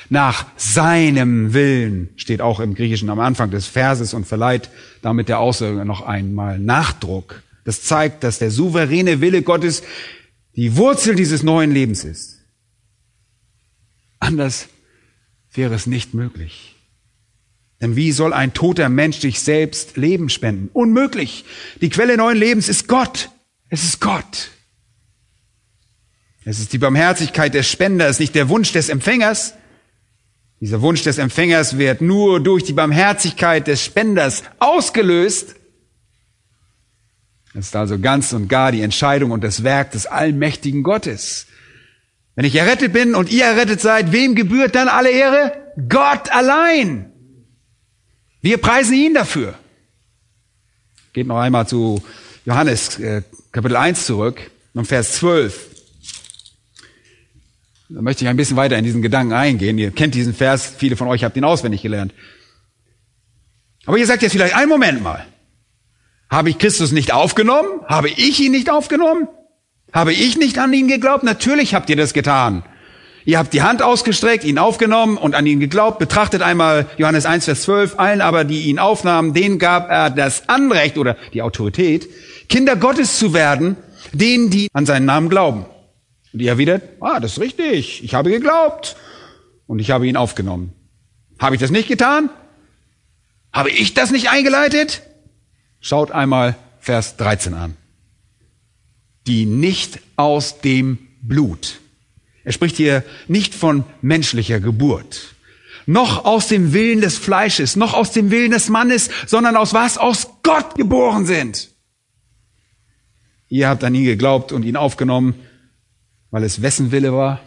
Nach 0.08 0.46
seinem 0.56 1.52
Willen 1.52 2.08
steht 2.16 2.40
auch 2.40 2.60
im 2.60 2.74
Griechischen 2.74 3.10
am 3.10 3.20
Anfang 3.20 3.50
des 3.50 3.66
Verses 3.66 4.14
und 4.14 4.26
verleiht 4.26 4.70
damit 5.02 5.28
der 5.28 5.40
Aussage 5.40 5.84
noch 5.84 6.00
einmal 6.00 6.58
Nachdruck. 6.58 7.42
Das 7.66 7.82
zeigt, 7.82 8.22
dass 8.22 8.38
der 8.38 8.52
souveräne 8.52 9.20
Wille 9.20 9.42
Gottes 9.42 9.82
die 10.54 10.76
Wurzel 10.76 11.16
dieses 11.16 11.42
neuen 11.42 11.72
Lebens 11.72 12.04
ist. 12.04 12.38
Anders 14.20 14.68
wäre 15.52 15.74
es 15.74 15.88
nicht 15.88 16.14
möglich. 16.14 16.76
Denn 17.80 17.96
wie 17.96 18.12
soll 18.12 18.32
ein 18.32 18.54
toter 18.54 18.88
Mensch 18.88 19.18
sich 19.18 19.40
selbst 19.40 19.96
Leben 19.96 20.28
spenden? 20.28 20.70
Unmöglich. 20.72 21.44
Die 21.80 21.90
Quelle 21.90 22.16
neuen 22.16 22.38
Lebens 22.38 22.68
ist 22.68 22.86
Gott. 22.86 23.30
Es 23.68 23.82
ist 23.82 24.00
Gott. 24.00 24.52
Es 26.44 26.60
ist 26.60 26.72
die 26.72 26.78
Barmherzigkeit 26.78 27.52
des 27.52 27.68
Spenders, 27.68 28.20
nicht 28.20 28.36
der 28.36 28.48
Wunsch 28.48 28.70
des 28.70 28.88
Empfängers. 28.88 29.54
Dieser 30.60 30.82
Wunsch 30.82 31.02
des 31.02 31.18
Empfängers 31.18 31.78
wird 31.78 32.00
nur 32.00 32.38
durch 32.38 32.62
die 32.62 32.72
Barmherzigkeit 32.74 33.66
des 33.66 33.84
Spenders 33.84 34.44
ausgelöst. 34.60 35.56
Es 37.58 37.68
ist 37.68 37.76
also 37.76 37.98
ganz 37.98 38.34
und 38.34 38.48
gar 38.48 38.70
die 38.70 38.82
Entscheidung 38.82 39.30
und 39.30 39.42
das 39.42 39.62
Werk 39.64 39.92
des 39.92 40.06
allmächtigen 40.06 40.82
Gottes. 40.82 41.46
Wenn 42.34 42.44
ich 42.44 42.54
errettet 42.54 42.92
bin 42.92 43.14
und 43.14 43.32
ihr 43.32 43.44
errettet 43.44 43.80
seid, 43.80 44.12
wem 44.12 44.34
gebührt 44.34 44.74
dann 44.74 44.88
alle 44.88 45.10
Ehre? 45.10 45.52
Gott 45.88 46.30
allein. 46.30 47.10
Wir 48.42 48.58
preisen 48.58 48.94
ihn 48.94 49.14
dafür. 49.14 49.54
Geht 51.14 51.26
noch 51.26 51.38
einmal 51.38 51.66
zu 51.66 52.02
Johannes 52.44 52.98
äh, 52.98 53.22
Kapitel 53.52 53.76
1 53.76 54.04
zurück 54.04 54.38
und 54.74 54.84
Vers 54.84 55.14
12. 55.14 55.76
Da 57.88 58.02
möchte 58.02 58.24
ich 58.24 58.28
ein 58.28 58.36
bisschen 58.36 58.58
weiter 58.58 58.76
in 58.76 58.84
diesen 58.84 59.00
Gedanken 59.00 59.32
eingehen. 59.32 59.78
Ihr 59.78 59.92
kennt 59.92 60.14
diesen 60.14 60.34
Vers, 60.34 60.74
viele 60.76 60.96
von 60.96 61.08
euch 61.08 61.24
habt 61.24 61.38
ihn 61.38 61.44
auswendig 61.44 61.80
gelernt. 61.80 62.12
Aber 63.86 63.96
ihr 63.96 64.06
sagt 64.06 64.20
jetzt 64.20 64.32
vielleicht, 64.32 64.54
einen 64.54 64.68
Moment 64.68 65.02
mal. 65.02 65.26
Habe 66.30 66.50
ich 66.50 66.58
Christus 66.58 66.92
nicht 66.92 67.12
aufgenommen? 67.12 67.80
Habe 67.86 68.08
ich 68.08 68.40
ihn 68.40 68.52
nicht 68.52 68.70
aufgenommen? 68.70 69.28
Habe 69.92 70.12
ich 70.12 70.36
nicht 70.36 70.58
an 70.58 70.72
ihn 70.72 70.88
geglaubt? 70.88 71.22
Natürlich 71.22 71.74
habt 71.74 71.88
ihr 71.88 71.96
das 71.96 72.12
getan. 72.12 72.64
Ihr 73.24 73.38
habt 73.38 73.52
die 73.52 73.62
Hand 73.62 73.82
ausgestreckt, 73.82 74.44
ihn 74.44 74.58
aufgenommen 74.58 75.16
und 75.16 75.34
an 75.34 75.46
ihn 75.46 75.58
geglaubt. 75.58 75.98
Betrachtet 75.98 76.42
einmal 76.42 76.86
Johannes 76.96 77.26
1, 77.26 77.44
Vers 77.46 77.62
12. 77.62 77.98
Allen 77.98 78.20
aber, 78.20 78.44
die 78.44 78.62
ihn 78.62 78.78
aufnahmen, 78.78 79.34
denen 79.34 79.58
gab 79.58 79.90
er 79.90 80.10
das 80.10 80.48
Anrecht 80.48 80.96
oder 80.96 81.16
die 81.32 81.42
Autorität, 81.42 82.08
Kinder 82.48 82.76
Gottes 82.76 83.18
zu 83.18 83.34
werden, 83.34 83.76
denen, 84.12 84.50
die 84.50 84.68
an 84.72 84.86
seinen 84.86 85.06
Namen 85.06 85.28
glauben. 85.28 85.66
Und 86.32 86.40
ihr 86.40 86.50
erwidert, 86.50 86.82
ah, 87.00 87.18
das 87.18 87.32
ist 87.32 87.40
richtig. 87.40 88.04
Ich 88.04 88.14
habe 88.14 88.30
geglaubt 88.30 88.96
und 89.66 89.80
ich 89.80 89.90
habe 89.90 90.06
ihn 90.06 90.16
aufgenommen. 90.16 90.72
Habe 91.40 91.56
ich 91.56 91.60
das 91.60 91.70
nicht 91.70 91.88
getan? 91.88 92.30
Habe 93.52 93.70
ich 93.70 93.94
das 93.94 94.12
nicht 94.12 94.30
eingeleitet? 94.30 95.02
Schaut 95.86 96.10
einmal 96.10 96.56
Vers 96.80 97.16
13 97.16 97.54
an. 97.54 97.76
Die 99.26 99.46
nicht 99.46 100.00
aus 100.16 100.60
dem 100.60 100.98
Blut 101.22 101.80
er 102.46 102.52
spricht 102.52 102.76
hier 102.76 103.02
nicht 103.26 103.56
von 103.56 103.82
menschlicher 104.02 104.60
Geburt, 104.60 105.34
noch 105.84 106.24
aus 106.24 106.46
dem 106.46 106.72
Willen 106.72 107.00
des 107.00 107.18
Fleisches, 107.18 107.74
noch 107.74 107.92
aus 107.92 108.12
dem 108.12 108.30
Willen 108.30 108.52
des 108.52 108.68
Mannes, 108.68 109.10
sondern 109.26 109.56
aus 109.56 109.74
was? 109.74 109.98
Aus 109.98 110.28
Gott 110.44 110.76
geboren 110.76 111.26
sind. 111.26 111.70
Ihr 113.48 113.68
habt 113.68 113.82
an 113.82 113.96
ihn 113.96 114.04
geglaubt 114.04 114.52
und 114.52 114.62
ihn 114.62 114.76
aufgenommen, 114.76 115.34
weil 116.30 116.44
es 116.44 116.62
wessen 116.62 116.92
Wille 116.92 117.12
war? 117.12 117.40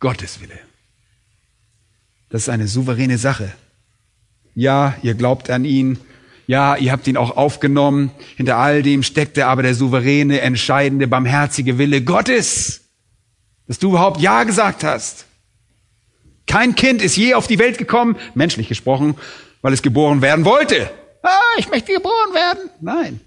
Gottes 0.00 0.40
Wille. 0.40 0.58
Das 2.30 2.42
ist 2.42 2.48
eine 2.48 2.66
souveräne 2.66 3.16
Sache. 3.16 3.52
Ja, 4.56 4.96
ihr 5.04 5.14
glaubt 5.14 5.50
an 5.50 5.64
ihn. 5.64 6.00
Ja, 6.50 6.74
ihr 6.74 6.90
habt 6.90 7.06
ihn 7.06 7.16
auch 7.16 7.36
aufgenommen. 7.36 8.10
Hinter 8.36 8.56
all 8.56 8.82
dem 8.82 9.04
steckte 9.04 9.46
aber 9.46 9.62
der 9.62 9.76
souveräne, 9.76 10.40
entscheidende, 10.40 11.06
barmherzige 11.06 11.78
Wille 11.78 12.02
Gottes, 12.02 12.88
dass 13.68 13.78
du 13.78 13.90
überhaupt 13.90 14.20
Ja 14.20 14.42
gesagt 14.42 14.82
hast. 14.82 15.26
Kein 16.48 16.74
Kind 16.74 17.02
ist 17.02 17.16
je 17.16 17.34
auf 17.34 17.46
die 17.46 17.60
Welt 17.60 17.78
gekommen, 17.78 18.16
menschlich 18.34 18.66
gesprochen, 18.66 19.14
weil 19.62 19.72
es 19.72 19.80
geboren 19.80 20.22
werden 20.22 20.44
wollte. 20.44 20.90
Ah, 21.22 21.54
ich 21.56 21.70
möchte 21.70 21.92
geboren 21.92 22.34
werden. 22.34 22.68
Nein. 22.80 23.20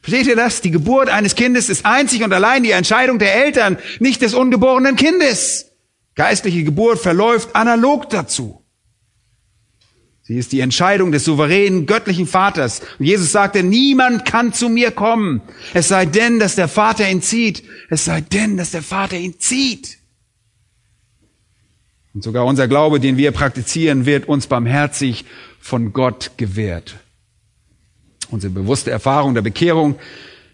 Versteht 0.00 0.26
ihr 0.26 0.34
das? 0.34 0.62
Die 0.62 0.72
Geburt 0.72 1.08
eines 1.08 1.36
Kindes 1.36 1.68
ist 1.68 1.86
einzig 1.86 2.24
und 2.24 2.32
allein 2.32 2.64
die 2.64 2.72
Entscheidung 2.72 3.20
der 3.20 3.32
Eltern, 3.36 3.78
nicht 4.00 4.22
des 4.22 4.34
ungeborenen 4.34 4.96
Kindes. 4.96 5.70
Geistliche 6.16 6.64
Geburt 6.64 6.98
verläuft 6.98 7.54
analog 7.54 8.10
dazu. 8.10 8.65
Sie 10.26 10.38
ist 10.38 10.50
die 10.50 10.58
Entscheidung 10.58 11.12
des 11.12 11.24
souveränen 11.24 11.86
göttlichen 11.86 12.26
Vaters. 12.26 12.80
Und 12.98 13.06
Jesus 13.06 13.30
sagte, 13.30 13.62
niemand 13.62 14.24
kann 14.24 14.52
zu 14.52 14.68
mir 14.68 14.90
kommen, 14.90 15.40
es 15.72 15.86
sei 15.86 16.04
denn, 16.04 16.40
dass 16.40 16.56
der 16.56 16.66
Vater 16.66 17.08
ihn 17.08 17.22
zieht. 17.22 17.62
Es 17.90 18.06
sei 18.06 18.22
denn, 18.22 18.56
dass 18.56 18.72
der 18.72 18.82
Vater 18.82 19.16
ihn 19.16 19.38
zieht. 19.38 19.98
Und 22.12 22.24
sogar 22.24 22.44
unser 22.44 22.66
Glaube, 22.66 22.98
den 22.98 23.16
wir 23.18 23.30
praktizieren, 23.30 24.04
wird 24.04 24.26
uns 24.26 24.48
barmherzig 24.48 25.26
von 25.60 25.92
Gott 25.92 26.32
gewährt. 26.36 26.96
Unsere 28.28 28.52
bewusste 28.52 28.90
Erfahrung 28.90 29.34
der 29.34 29.42
Bekehrung, 29.42 29.94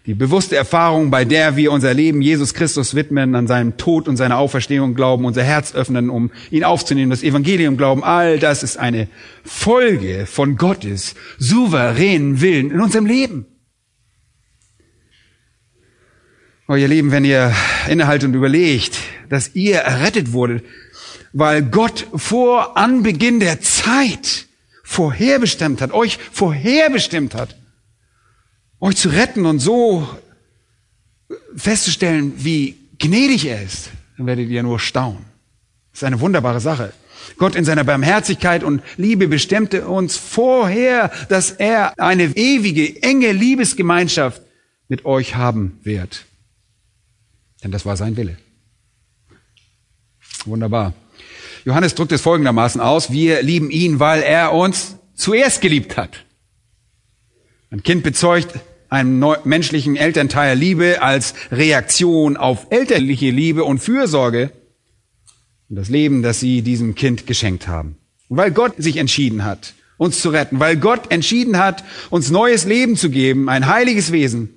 die 0.05 0.13
bewusste 0.13 0.57
Erfahrung, 0.57 1.11
bei 1.11 1.23
der 1.23 1.55
wir 1.55 1.71
unser 1.71 1.93
Leben 1.93 2.21
Jesus 2.21 2.53
Christus 2.53 2.93
widmen, 2.93 3.35
an 3.35 3.47
seinem 3.47 3.77
Tod 3.77 4.09
und 4.09 4.17
seiner 4.17 4.37
Auferstehung 4.37 4.95
glauben, 4.95 5.23
unser 5.23 5.43
Herz 5.43 5.73
öffnen, 5.73 6.09
um 6.09 6.31
ihn 6.51 6.65
aufzunehmen, 6.65 7.09
das 7.09 7.23
Evangelium 7.23 7.77
glauben, 7.77 8.03
all 8.03 8.37
das 8.37 8.63
ist 8.63 8.77
eine 8.77 9.07
Folge 9.45 10.25
von 10.25 10.57
Gottes 10.57 11.15
souveränen 11.37 12.41
Willen 12.41 12.71
in 12.71 12.81
unserem 12.81 13.05
Leben. 13.05 13.45
Oh, 16.67 16.75
ihr 16.75 16.87
Lieben, 16.87 17.11
wenn 17.11 17.23
ihr 17.23 17.53
innehaltet 17.87 18.29
und 18.29 18.35
überlegt, 18.35 18.97
dass 19.29 19.55
ihr 19.55 19.77
errettet 19.77 20.33
wurdet, 20.33 20.65
weil 21.31 21.61
Gott 21.61 22.07
vor 22.13 22.77
Anbeginn 22.77 23.39
der 23.39 23.61
Zeit 23.61 24.47
vorherbestimmt 24.83 25.81
hat, 25.81 25.93
euch 25.93 26.19
vorherbestimmt 26.31 27.35
hat, 27.35 27.55
euch 28.83 28.97
zu 28.97 29.07
retten 29.07 29.45
und 29.45 29.59
so 29.59 30.05
festzustellen, 31.55 32.33
wie 32.35 32.75
gnädig 32.99 33.45
er 33.45 33.63
ist, 33.63 33.89
dann 34.17 34.27
werdet 34.27 34.49
ihr 34.49 34.61
nur 34.61 34.77
staunen. 34.77 35.23
Das 35.91 36.01
ist 36.01 36.03
eine 36.03 36.19
wunderbare 36.19 36.59
Sache. 36.59 36.91
Gott 37.37 37.55
in 37.55 37.63
seiner 37.63 37.85
Barmherzigkeit 37.85 38.61
und 38.61 38.83
Liebe 38.97 39.29
bestimmte 39.29 39.87
uns 39.87 40.17
vorher, 40.17 41.13
dass 41.29 41.51
er 41.51 41.97
eine 41.97 42.35
ewige, 42.35 43.01
enge 43.01 43.31
Liebesgemeinschaft 43.31 44.41
mit 44.89 45.05
euch 45.05 45.35
haben 45.35 45.79
wird. 45.83 46.25
Denn 47.63 47.71
das 47.71 47.85
war 47.85 47.95
sein 47.95 48.17
Wille. 48.17 48.37
Wunderbar. 50.43 50.93
Johannes 51.63 51.95
drückt 51.95 52.11
es 52.11 52.19
folgendermaßen 52.19 52.81
aus. 52.81 53.13
Wir 53.13 53.43
lieben 53.43 53.71
ihn, 53.71 54.01
weil 54.01 54.21
er 54.23 54.51
uns 54.51 54.97
zuerst 55.15 55.61
geliebt 55.61 55.95
hat. 55.95 56.25
Ein 57.71 57.81
Kind 57.81 58.03
bezeugt 58.03 58.59
einem 58.93 59.25
menschlichen 59.43 59.95
Elternteil 59.95 60.57
Liebe 60.57 61.01
als 61.01 61.33
Reaktion 61.51 62.37
auf 62.37 62.67
elterliche 62.69 63.31
Liebe 63.31 63.63
und 63.63 63.79
Fürsorge 63.79 64.51
und 65.69 65.75
das 65.75 65.89
Leben, 65.89 66.21
das 66.21 66.39
sie 66.39 66.61
diesem 66.61 66.93
Kind 66.93 67.25
geschenkt 67.25 67.67
haben. 67.67 67.97
Und 68.29 68.37
weil 68.37 68.51
Gott 68.51 68.75
sich 68.77 68.97
entschieden 68.97 69.43
hat, 69.43 69.73
uns 69.97 70.21
zu 70.21 70.29
retten, 70.29 70.59
weil 70.59 70.77
Gott 70.77 71.11
entschieden 71.11 71.57
hat, 71.57 71.83
uns 72.11 72.29
neues 72.29 72.65
Leben 72.65 72.95
zu 72.95 73.09
geben, 73.09 73.49
ein 73.49 73.65
heiliges 73.67 74.11
Wesen, 74.11 74.49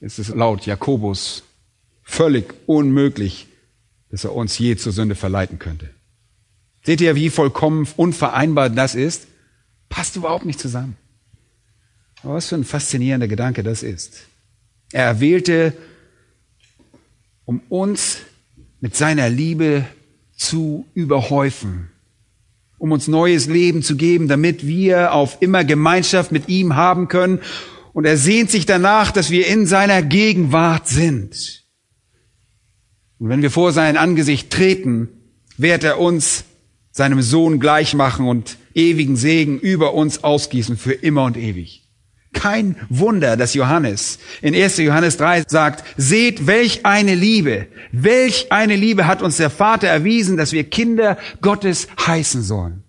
ist 0.00 0.18
es 0.18 0.28
laut 0.28 0.64
Jakobus 0.64 1.42
völlig 2.02 2.54
unmöglich, 2.66 3.48
dass 4.10 4.24
er 4.24 4.34
uns 4.34 4.58
je 4.58 4.76
zur 4.76 4.92
Sünde 4.92 5.16
verleiten 5.16 5.58
könnte. 5.58 5.90
Seht 6.82 7.00
ihr, 7.00 7.16
wie 7.16 7.30
vollkommen 7.30 7.86
unvereinbar 7.96 8.70
das 8.70 8.94
ist? 8.94 9.26
Passt 9.88 10.16
überhaupt 10.16 10.46
nicht 10.46 10.60
zusammen. 10.60 10.96
Was 12.26 12.48
für 12.48 12.56
ein 12.56 12.64
faszinierender 12.64 13.28
Gedanke 13.28 13.62
das 13.62 13.84
ist. 13.84 14.26
Er 14.90 15.04
erwählte, 15.04 15.72
um 17.44 17.60
uns 17.68 18.18
mit 18.80 18.96
seiner 18.96 19.28
Liebe 19.28 19.84
zu 20.36 20.86
überhäufen, 20.92 21.88
um 22.78 22.90
uns 22.90 23.06
neues 23.06 23.46
Leben 23.46 23.82
zu 23.82 23.96
geben, 23.96 24.26
damit 24.26 24.66
wir 24.66 25.12
auf 25.12 25.38
immer 25.40 25.64
Gemeinschaft 25.64 26.32
mit 26.32 26.48
ihm 26.48 26.74
haben 26.74 27.06
können. 27.06 27.40
Und 27.92 28.04
er 28.04 28.16
sehnt 28.16 28.50
sich 28.50 28.66
danach, 28.66 29.12
dass 29.12 29.30
wir 29.30 29.46
in 29.46 29.64
seiner 29.66 30.02
Gegenwart 30.02 30.88
sind. 30.88 31.64
Und 33.18 33.28
wenn 33.28 33.40
wir 33.40 33.52
vor 33.52 33.72
sein 33.72 33.96
Angesicht 33.96 34.50
treten, 34.50 35.08
wird 35.56 35.84
er 35.84 36.00
uns 36.00 36.44
seinem 36.90 37.22
Sohn 37.22 37.60
gleich 37.60 37.94
machen 37.94 38.26
und 38.26 38.58
ewigen 38.74 39.16
Segen 39.16 39.60
über 39.60 39.94
uns 39.94 40.24
ausgießen 40.24 40.76
für 40.76 40.92
immer 40.92 41.24
und 41.24 41.36
ewig. 41.36 41.85
Kein 42.36 42.76
Wunder, 42.88 43.36
dass 43.36 43.54
Johannes 43.54 44.18
in 44.42 44.54
1. 44.54 44.76
Johannes 44.78 45.16
3 45.16 45.44
sagt, 45.48 45.84
seht, 45.96 46.46
welch 46.46 46.86
eine 46.86 47.14
Liebe, 47.14 47.66
welch 47.92 48.52
eine 48.52 48.76
Liebe 48.76 49.06
hat 49.06 49.22
uns 49.22 49.38
der 49.38 49.50
Vater 49.50 49.88
erwiesen, 49.88 50.36
dass 50.36 50.52
wir 50.52 50.64
Kinder 50.64 51.18
Gottes 51.40 51.88
heißen 52.06 52.42
sollen. 52.42 52.84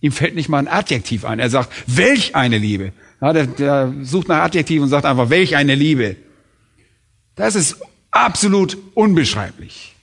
Ihm 0.00 0.12
fällt 0.12 0.34
nicht 0.34 0.48
mal 0.48 0.58
ein 0.58 0.68
Adjektiv 0.68 1.24
ein. 1.24 1.38
Er 1.38 1.50
sagt, 1.50 1.72
welch 1.86 2.36
eine 2.36 2.58
Liebe. 2.58 2.92
Ja, 3.20 3.32
der, 3.32 3.46
der 3.46 3.94
sucht 4.02 4.28
nach 4.28 4.42
Adjektiv 4.42 4.82
und 4.82 4.88
sagt 4.88 5.06
einfach, 5.06 5.30
welch 5.30 5.56
eine 5.56 5.74
Liebe. 5.74 6.16
Das 7.34 7.54
ist 7.54 7.76
absolut 8.10 8.76
unbeschreiblich. 8.94 9.94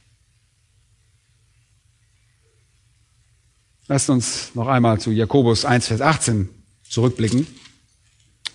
Lasst 3.88 4.10
uns 4.10 4.56
noch 4.56 4.68
einmal 4.68 5.00
zu 5.00 5.12
Jakobus 5.12 5.66
1, 5.66 5.88
Vers 5.88 6.02
18 6.02 6.50
zurückblicken. 6.90 7.46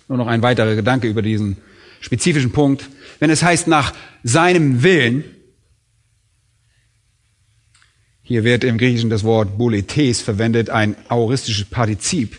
Nur 0.09 0.17
noch 0.17 0.27
ein 0.27 0.41
weiterer 0.41 0.75
Gedanke 0.75 1.07
über 1.07 1.21
diesen 1.21 1.57
spezifischen 2.01 2.51
Punkt. 2.51 2.89
Wenn 3.19 3.29
es 3.29 3.43
heißt 3.43 3.67
nach 3.67 3.93
seinem 4.23 4.81
Willen, 4.81 5.23
hier 8.23 8.43
wird 8.43 8.63
im 8.63 8.79
Griechischen 8.79 9.11
das 9.11 9.23
Wort 9.23 9.59
boletes 9.59 10.19
verwendet, 10.19 10.71
ein 10.71 10.95
auristisches 11.09 11.65
Partizip. 11.65 12.37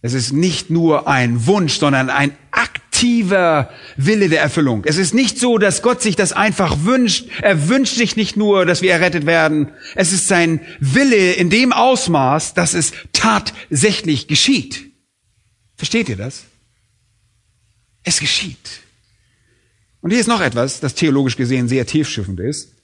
Es 0.00 0.14
ist 0.14 0.32
nicht 0.32 0.70
nur 0.70 1.06
ein 1.06 1.46
Wunsch, 1.46 1.78
sondern 1.78 2.08
ein 2.08 2.32
aktiver 2.52 3.68
Wille 3.98 4.30
der 4.30 4.40
Erfüllung. 4.40 4.84
Es 4.86 4.96
ist 4.96 5.12
nicht 5.12 5.38
so, 5.38 5.58
dass 5.58 5.82
Gott 5.82 6.00
sich 6.00 6.16
das 6.16 6.32
einfach 6.32 6.84
wünscht. 6.84 7.28
Er 7.42 7.68
wünscht 7.68 7.96
sich 7.96 8.16
nicht 8.16 8.38
nur, 8.38 8.64
dass 8.64 8.80
wir 8.80 8.92
errettet 8.92 9.26
werden. 9.26 9.72
Es 9.94 10.14
ist 10.14 10.26
sein 10.26 10.60
Wille 10.78 11.32
in 11.32 11.50
dem 11.50 11.74
Ausmaß, 11.74 12.54
dass 12.54 12.72
es 12.72 12.92
tatsächlich 13.12 14.26
geschieht. 14.26 14.89
Versteht 15.80 16.10
ihr 16.10 16.16
das? 16.16 16.44
Es 18.02 18.20
geschieht. 18.20 18.82
Und 20.02 20.10
hier 20.10 20.20
ist 20.20 20.26
noch 20.26 20.42
etwas, 20.42 20.78
das 20.78 20.94
theologisch 20.94 21.38
gesehen 21.38 21.68
sehr 21.68 21.86
tiefschiffend 21.86 22.38
ist. 22.38 22.74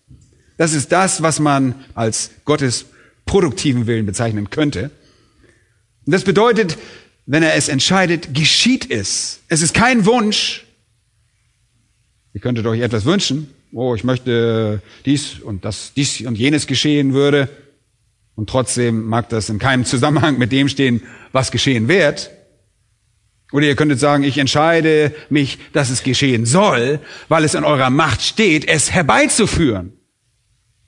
Das 0.57 0.73
ist 0.73 0.93
das, 0.93 1.21
was 1.21 1.39
man 1.39 1.75
als 1.93 2.31
Gottes 2.47 2.87
produktiven 3.27 3.87
Willen 3.87 4.07
bezeichnen 4.07 4.49
könnte. 4.49 4.91
Und 6.07 6.13
das 6.15 6.25
bedeutet, 6.25 6.79
wenn 7.27 7.43
er 7.43 7.53
es 7.53 7.69
entscheidet, 7.69 8.33
geschieht 8.33 8.91
es. 8.91 9.41
Es 9.49 9.61
ist 9.61 9.75
kein 9.75 10.07
Wunsch. 10.07 10.65
Ihr 12.33 12.41
könntet 12.41 12.65
euch 12.65 12.81
etwas 12.81 13.05
wünschen. 13.05 13.51
Oh, 13.73 13.95
ich 13.95 14.05
möchte 14.05 14.81
dies 15.05 15.39
und 15.41 15.67
das, 15.67 15.93
dies 15.95 16.23
und 16.23 16.39
jenes 16.39 16.67
geschehen 16.67 17.13
würde. 17.13 17.51
Und 18.37 18.49
trotzdem 18.49 19.05
mag 19.05 19.29
das 19.29 19.51
in 19.51 19.59
keinem 19.59 19.85
Zusammenhang 19.85 20.39
mit 20.39 20.51
dem 20.51 20.71
stehen, 20.71 21.03
was 21.33 21.51
geschehen 21.51 21.89
wird. 21.89 22.31
Oder 23.57 23.69
ihr 23.69 23.75
könntet 23.75 23.99
sagen, 23.99 24.23
ich 24.23 24.37
entscheide 24.37 25.15
mich, 25.31 25.59
dass 25.73 25.89
es 25.89 26.03
geschehen 26.03 26.45
soll, 26.45 27.01
weil 27.29 27.43
es 27.43 27.55
in 27.55 27.65
eurer 27.65 27.89
Macht 27.89 28.21
steht, 28.21 28.69
es 28.69 28.93
herbeizuführen. 28.93 29.95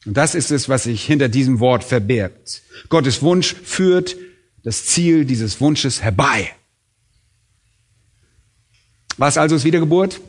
Und 0.04 0.18
das 0.18 0.34
ist 0.34 0.50
es, 0.50 0.68
was 0.68 0.82
sich 0.82 1.02
hinter 1.02 1.30
diesem 1.30 1.60
Wort 1.60 1.82
verbirgt. 1.82 2.60
Gottes 2.90 3.22
Wunsch 3.22 3.54
führt 3.64 4.16
das 4.64 4.84
Ziel 4.84 5.24
dieses 5.24 5.62
Wunsches 5.62 6.02
herbei. 6.02 6.50
Was 9.16 9.38
also 9.38 9.56
ist 9.56 9.64
Wiedergeburt? 9.64 10.20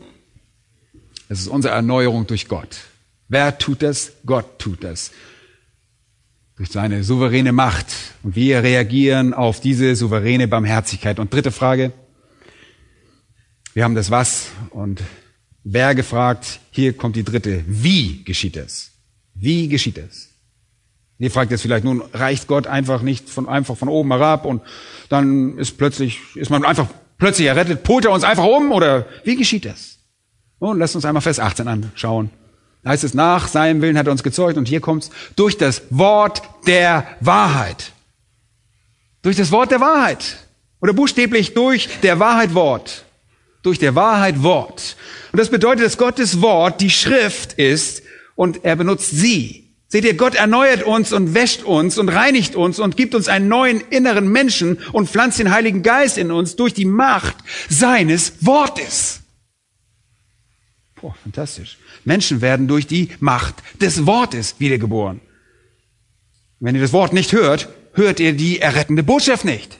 Es 1.27 1.41
ist 1.41 1.49
unsere 1.49 1.73
Erneuerung 1.73 2.25
durch 2.25 2.47
Gott. 2.47 2.85
Wer 3.27 3.57
tut 3.57 3.81
das? 3.81 4.13
Gott 4.25 4.59
tut 4.59 4.85
das. 4.85 5.11
Durch 6.55 6.69
seine 6.69 7.03
souveräne 7.03 7.51
Macht. 7.51 7.87
Und 8.23 8.37
wir 8.37 8.63
reagieren 8.63 9.33
auf 9.33 9.59
diese 9.59 9.93
souveräne 9.97 10.47
Barmherzigkeit. 10.47 11.19
Und 11.19 11.33
dritte 11.33 11.51
Frage. 11.51 11.91
Wir 13.73 13.83
haben 13.83 13.95
das 13.95 14.09
Was 14.09 14.47
und 14.71 15.03
wer 15.63 15.95
gefragt. 15.95 16.59
Hier 16.71 16.93
kommt 16.93 17.15
die 17.15 17.23
dritte. 17.23 17.63
Wie 17.67 18.23
geschieht 18.23 18.57
es? 18.57 18.91
Wie 19.35 19.67
geschieht 19.67 19.97
es? 19.97 20.29
Ihr 21.19 21.29
fragt 21.29 21.51
jetzt 21.51 21.61
vielleicht, 21.61 21.83
nun 21.83 22.01
reicht 22.13 22.47
Gott 22.47 22.65
einfach 22.65 23.01
nicht 23.01 23.29
von, 23.29 23.47
einfach 23.47 23.77
von 23.77 23.89
oben 23.89 24.09
herab 24.11 24.45
und 24.45 24.61
dann 25.09 25.57
ist 25.57 25.77
plötzlich, 25.77 26.19
ist 26.35 26.49
man 26.49 26.63
einfach 26.63 26.87
plötzlich 27.17 27.47
errettet, 27.47 27.83
pult 27.83 28.05
er 28.05 28.11
uns 28.11 28.23
einfach 28.23 28.45
um 28.45 28.71
oder 28.71 29.05
wie 29.25 29.35
geschieht 29.35 29.65
das? 29.65 29.97
Nun, 30.61 30.79
lasst 30.79 30.95
uns 30.95 31.05
einmal 31.05 31.21
Vers 31.21 31.39
18 31.39 31.67
anschauen. 31.67 32.29
Da 32.83 32.91
heißt 32.91 33.03
es, 33.03 33.13
nach 33.13 33.49
seinem 33.49 33.81
Willen 33.81 33.97
hat 33.97 34.07
er 34.07 34.13
uns 34.13 34.23
gezeugt 34.23 34.57
und 34.57 34.67
hier 34.67 34.79
kommt's, 34.79 35.09
durch 35.35 35.57
das 35.57 35.81
Wort 35.89 36.41
der 36.65 37.05
Wahrheit. 37.19 37.91
Durch 39.21 39.35
das 39.35 39.51
Wort 39.51 39.71
der 39.71 39.81
Wahrheit. 39.81 40.37
Oder 40.79 40.93
buchstäblich 40.93 41.53
durch 41.53 41.89
der 42.01 42.19
Wahrheit 42.19 42.53
Wort. 42.53 43.03
Durch 43.61 43.79
der 43.79 43.95
Wahrheit 43.95 44.41
Wort. 44.41 44.95
Und 45.31 45.39
das 45.39 45.49
bedeutet, 45.49 45.85
dass 45.85 45.97
Gottes 45.97 46.41
Wort 46.41 46.81
die 46.81 46.89
Schrift 46.89 47.53
ist 47.53 48.03
und 48.35 48.63
er 48.63 48.75
benutzt 48.75 49.11
sie. 49.11 49.69
Seht 49.91 50.05
ihr, 50.05 50.13
Gott 50.13 50.35
erneuert 50.35 50.83
uns 50.83 51.11
und 51.11 51.33
wäscht 51.33 51.63
uns 51.63 51.97
und 51.97 52.09
reinigt 52.09 52.55
uns 52.55 52.79
und 52.79 52.95
gibt 52.95 53.15
uns 53.15 53.27
einen 53.27 53.47
neuen 53.47 53.81
inneren 53.89 54.31
Menschen 54.31 54.77
und 54.91 55.09
pflanzt 55.09 55.39
den 55.39 55.51
Heiligen 55.51 55.81
Geist 55.81 56.19
in 56.19 56.31
uns 56.31 56.55
durch 56.55 56.75
die 56.75 56.85
Macht 56.85 57.35
seines 57.69 58.45
Wortes. 58.45 59.21
Boah, 61.01 61.15
fantastisch. 61.23 61.79
Menschen 62.05 62.41
werden 62.41 62.67
durch 62.67 62.85
die 62.85 63.09
Macht 63.19 63.55
des 63.81 64.05
Wortes 64.05 64.55
wiedergeboren. 64.59 65.21
Wenn 66.59 66.75
ihr 66.75 66.81
das 66.81 66.93
Wort 66.93 67.11
nicht 67.11 67.31
hört, 67.31 67.69
hört 67.93 68.19
ihr 68.19 68.33
die 68.33 68.59
errettende 68.59 69.01
Botschaft 69.01 69.43
nicht. 69.43 69.78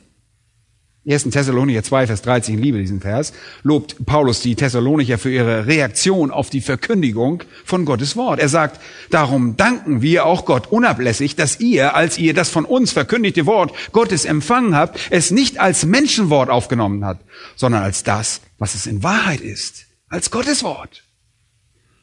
1. 1.10 1.24
Thessalonicher 1.32 1.82
2, 1.82 2.08
Vers 2.08 2.22
13, 2.22 2.56
ich 2.56 2.62
liebe 2.62 2.78
diesen 2.78 3.02
Vers, 3.02 3.34
lobt 3.64 4.06
Paulus 4.06 4.42
die 4.42 4.56
Thessalonicher 4.56 5.18
für 5.18 5.32
ihre 5.32 5.66
Reaktion 5.66 6.30
auf 6.30 6.52
die 6.52 6.62
Verkündigung 6.62 7.44
von 7.66 7.86
Gottes 7.86 8.16
Wort. 8.16 8.40
Er 8.40 8.50
sagt, 8.50 8.80
darum 9.10 9.58
danken 9.58 10.04
wir 10.04 10.26
auch 10.26 10.46
Gott 10.46 10.68
unablässig, 10.68 11.36
dass 11.36 11.60
ihr, 11.60 11.96
als 11.96 12.20
ihr 12.20 12.36
das 12.36 12.50
von 12.50 12.64
uns 12.64 12.92
verkündigte 12.92 13.48
Wort 13.48 13.74
Gottes 13.92 14.26
empfangen 14.26 14.76
habt, 14.76 15.00
es 15.10 15.32
nicht 15.32 15.60
als 15.60 15.84
Menschenwort 15.84 16.52
aufgenommen 16.52 17.04
habt, 17.04 17.26
sondern 17.56 17.82
als 17.82 18.04
das, 18.04 18.42
was 18.60 18.76
es 18.76 18.86
in 18.86 19.02
Wahrheit 19.02 19.42
ist, 19.42 19.88
als 20.10 20.30
Gottes 20.30 20.64
Wort. 20.64 21.04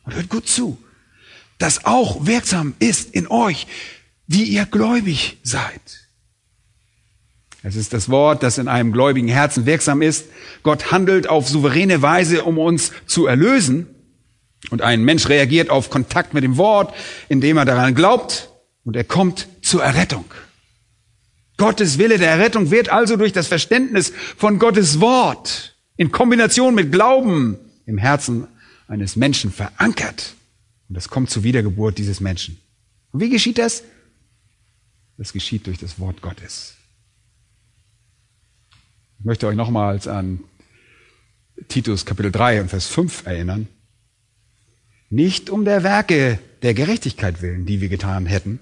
Und 0.04 0.16
hört 0.16 0.28
gut 0.28 0.48
zu, 0.48 0.78
das 1.58 1.84
auch 1.84 2.26
wirksam 2.26 2.74
ist 2.80 3.14
in 3.14 3.28
euch, 3.28 3.68
die 4.26 4.44
ihr 4.44 4.66
gläubig 4.66 5.38
seid. 5.44 6.05
Es 7.66 7.74
ist 7.74 7.92
das 7.92 8.08
Wort, 8.08 8.44
das 8.44 8.58
in 8.58 8.68
einem 8.68 8.92
gläubigen 8.92 9.26
Herzen 9.26 9.66
wirksam 9.66 10.00
ist. 10.00 10.26
Gott 10.62 10.92
handelt 10.92 11.28
auf 11.28 11.48
souveräne 11.48 12.00
Weise, 12.00 12.44
um 12.44 12.58
uns 12.58 12.92
zu 13.06 13.26
erlösen. 13.26 13.88
Und 14.70 14.82
ein 14.82 15.02
Mensch 15.02 15.28
reagiert 15.28 15.68
auf 15.68 15.90
Kontakt 15.90 16.32
mit 16.32 16.44
dem 16.44 16.58
Wort, 16.58 16.94
indem 17.28 17.56
er 17.56 17.64
daran 17.64 17.96
glaubt 17.96 18.50
und 18.84 18.94
er 18.94 19.02
kommt 19.02 19.48
zur 19.62 19.82
Errettung. 19.82 20.26
Gottes 21.56 21.98
Wille 21.98 22.18
der 22.18 22.30
Errettung 22.30 22.70
wird 22.70 22.90
also 22.90 23.16
durch 23.16 23.32
das 23.32 23.48
Verständnis 23.48 24.12
von 24.36 24.60
Gottes 24.60 25.00
Wort 25.00 25.74
in 25.96 26.12
Kombination 26.12 26.72
mit 26.72 26.92
Glauben 26.92 27.58
im 27.84 27.98
Herzen 27.98 28.46
eines 28.86 29.16
Menschen 29.16 29.50
verankert. 29.50 30.34
Und 30.88 30.94
das 30.96 31.08
kommt 31.08 31.30
zur 31.30 31.42
Wiedergeburt 31.42 31.98
dieses 31.98 32.20
Menschen. 32.20 32.60
Und 33.10 33.22
wie 33.22 33.28
geschieht 33.30 33.58
das? 33.58 33.82
Das 35.18 35.32
geschieht 35.32 35.66
durch 35.66 35.78
das 35.78 35.98
Wort 35.98 36.22
Gottes. 36.22 36.75
Möchte 39.26 39.48
euch 39.48 39.56
nochmals 39.56 40.06
an 40.06 40.38
Titus 41.66 42.06
Kapitel 42.06 42.30
3 42.30 42.60
und 42.60 42.68
Vers 42.68 42.86
5 42.86 43.26
erinnern. 43.26 43.66
Nicht 45.10 45.50
um 45.50 45.64
der 45.64 45.82
Werke 45.82 46.38
der 46.62 46.74
Gerechtigkeit 46.74 47.42
willen, 47.42 47.66
die 47.66 47.80
wir 47.80 47.88
getan 47.88 48.26
hätten. 48.26 48.60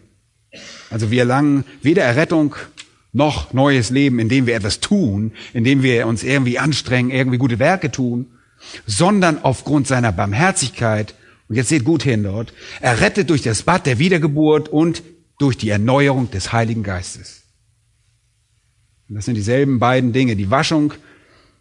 Also 0.88 1.10
wir 1.10 1.18
erlangen 1.18 1.64
weder 1.82 2.02
Errettung 2.02 2.56
noch 3.12 3.52
neues 3.52 3.90
Leben, 3.90 4.18
indem 4.18 4.46
wir 4.46 4.54
etwas 4.54 4.80
tun, 4.80 5.32
indem 5.52 5.82
wir 5.82 6.06
uns 6.06 6.24
irgendwie 6.24 6.58
anstrengen, 6.58 7.10
irgendwie 7.10 7.36
gute 7.36 7.58
Werke 7.58 7.90
tun, 7.90 8.28
sondern 8.86 9.44
aufgrund 9.44 9.86
seiner 9.86 10.12
Barmherzigkeit, 10.12 11.14
und 11.50 11.56
jetzt 11.56 11.68
seht 11.68 11.84
gut 11.84 12.02
hin 12.02 12.22
dort, 12.22 12.54
errettet 12.80 13.28
durch 13.28 13.42
das 13.42 13.64
Bad 13.64 13.84
der 13.84 13.98
Wiedergeburt 13.98 14.70
und 14.70 15.02
durch 15.38 15.58
die 15.58 15.68
Erneuerung 15.68 16.30
des 16.30 16.54
Heiligen 16.54 16.84
Geistes. 16.84 17.43
Und 19.09 19.16
das 19.16 19.24
sind 19.24 19.34
dieselben 19.34 19.78
beiden 19.78 20.12
Dinge, 20.12 20.36
die 20.36 20.50
Waschung 20.50 20.94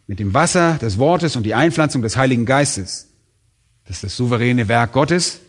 mit 0.08 0.20
dem 0.20 0.34
Wasser 0.34 0.78
des 0.82 0.98
Wortes 0.98 1.36
und 1.36 1.44
die 1.44 1.54
Einpflanzung 1.54 2.02
des 2.02 2.18
Heiligen 2.18 2.46
Geistes. 2.46 3.10
Das 3.86 3.98
ist 3.98 4.04
das 4.04 4.18
souveräne 4.18 4.68
Werk 4.68 4.94
Gottes. 4.94 5.40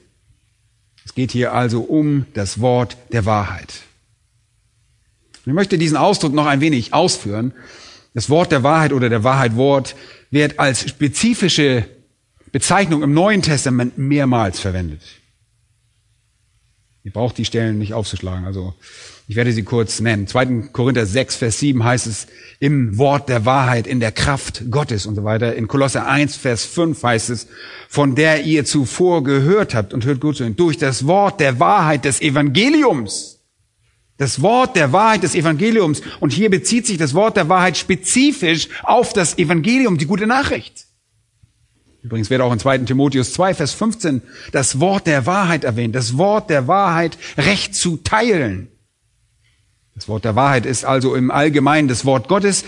Es 1.05 1.15
geht 1.15 1.33
hier 1.33 1.53
also 1.53 1.83
um 1.83 2.27
das 2.35 2.61
Wort 2.61 2.97
der 3.13 3.27
Wahrheit. 3.27 3.83
Ich 5.47 5.53
möchte 5.53 5.77
diesen 5.77 5.97
Ausdruck 5.97 6.33
noch 6.33 6.47
ein 6.47 6.61
wenig 6.61 6.95
ausführen. 6.95 7.53
Das 8.15 8.31
Wort 8.31 8.53
der 8.53 8.63
Wahrheit 8.63 8.93
oder 8.93 9.09
der 9.09 9.25
Wahrheit 9.25 9.57
Wort 9.57 9.95
wird 10.31 10.59
als 10.59 10.89
spezifische 10.89 11.87
Bezeichnung 12.51 13.03
im 13.03 13.13
Neuen 13.13 13.43
Testament 13.43 13.99
mehrmals 13.99 14.61
verwendet. 14.61 15.03
Ihr 17.03 17.13
braucht 17.13 17.37
die 17.37 17.45
Stellen 17.45 17.79
nicht 17.79 17.93
aufzuschlagen. 17.93 18.47
Also 18.47 18.75
ich 19.27 19.37
werde 19.37 19.53
sie 19.53 19.63
kurz 19.63 20.01
nennen. 20.01 20.27
2. 20.27 20.69
Korinther 20.73 21.07
6, 21.07 21.37
Vers 21.37 21.59
7 21.59 21.83
heißt 21.83 22.07
es 22.07 22.27
im 22.61 22.99
Wort 22.99 23.29
der 23.29 23.47
Wahrheit, 23.47 23.87
in 23.87 24.01
der 24.01 24.13
Kraft 24.13 24.71
Gottes 24.71 25.07
und 25.07 25.15
so 25.15 25.25
weiter. 25.25 25.55
In 25.55 25.67
Kolosser 25.67 26.07
1, 26.07 26.37
Vers 26.37 26.65
5 26.67 27.03
heißt 27.03 27.31
es, 27.31 27.47
von 27.89 28.15
der 28.15 28.45
ihr 28.45 28.67
zuvor 28.67 29.25
gehört 29.25 29.75
habt 29.75 29.95
und 29.95 30.05
hört 30.05 30.21
gut 30.21 30.37
zu, 30.37 30.49
durch 30.51 30.77
das 30.77 31.07
Wort 31.07 31.41
der 31.41 31.59
Wahrheit 31.59 32.05
des 32.05 32.21
Evangeliums. 32.21 33.41
Das 34.19 34.43
Wort 34.43 34.77
der 34.77 34.93
Wahrheit 34.93 35.23
des 35.23 35.35
Evangeliums. 35.35 36.03
Und 36.21 36.33
hier 36.33 36.51
bezieht 36.51 36.87
sich 36.87 36.99
das 36.99 37.15
Wort 37.15 37.37
der 37.37 37.49
Wahrheit 37.49 37.79
spezifisch 37.79 38.69
auf 38.83 39.13
das 39.13 39.39
Evangelium, 39.39 39.97
die 39.97 40.07
gute 40.07 40.27
Nachricht. 40.27 40.85
Übrigens 42.03 42.29
wird 42.29 42.43
auch 42.43 42.53
in 42.53 42.59
2. 42.59 42.79
Timotheus 42.79 43.33
2, 43.33 43.55
Vers 43.55 43.73
15 43.73 44.21
das 44.53 44.79
Wort 44.79 45.07
der 45.07 45.25
Wahrheit 45.25 45.65
erwähnt. 45.65 45.95
Das 45.95 46.19
Wort 46.19 46.51
der 46.51 46.69
Wahrheit 46.69 47.17
recht 47.39 47.75
zu 47.75 47.97
teilen. 47.97 48.69
Das 49.95 50.09
Wort 50.09 50.25
der 50.25 50.35
Wahrheit 50.35 50.67
ist 50.67 50.85
also 50.85 51.15
im 51.15 51.31
Allgemeinen 51.31 51.89
das 51.89 52.05
Wort 52.05 52.29
Gottes. 52.29 52.65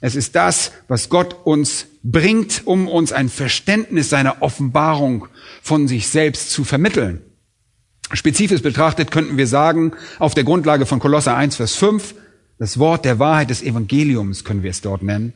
Es 0.00 0.16
ist 0.16 0.34
das, 0.34 0.72
was 0.88 1.10
Gott 1.10 1.36
uns 1.44 1.86
bringt, 2.02 2.62
um 2.66 2.88
uns 2.88 3.12
ein 3.12 3.28
Verständnis 3.28 4.08
seiner 4.08 4.40
Offenbarung 4.40 5.28
von 5.60 5.88
sich 5.88 6.08
selbst 6.08 6.50
zu 6.50 6.64
vermitteln. 6.64 7.20
Spezifisch 8.12 8.62
betrachtet 8.62 9.10
könnten 9.10 9.36
wir 9.36 9.46
sagen, 9.46 9.92
auf 10.18 10.34
der 10.34 10.44
Grundlage 10.44 10.86
von 10.86 10.98
Kolosser 11.00 11.36
1, 11.36 11.56
Vers 11.56 11.76
5, 11.76 12.14
das 12.58 12.78
Wort 12.78 13.04
der 13.04 13.18
Wahrheit 13.18 13.50
des 13.50 13.62
Evangeliums 13.62 14.44
können 14.44 14.62
wir 14.62 14.70
es 14.70 14.80
dort 14.80 15.02
nennen. 15.02 15.34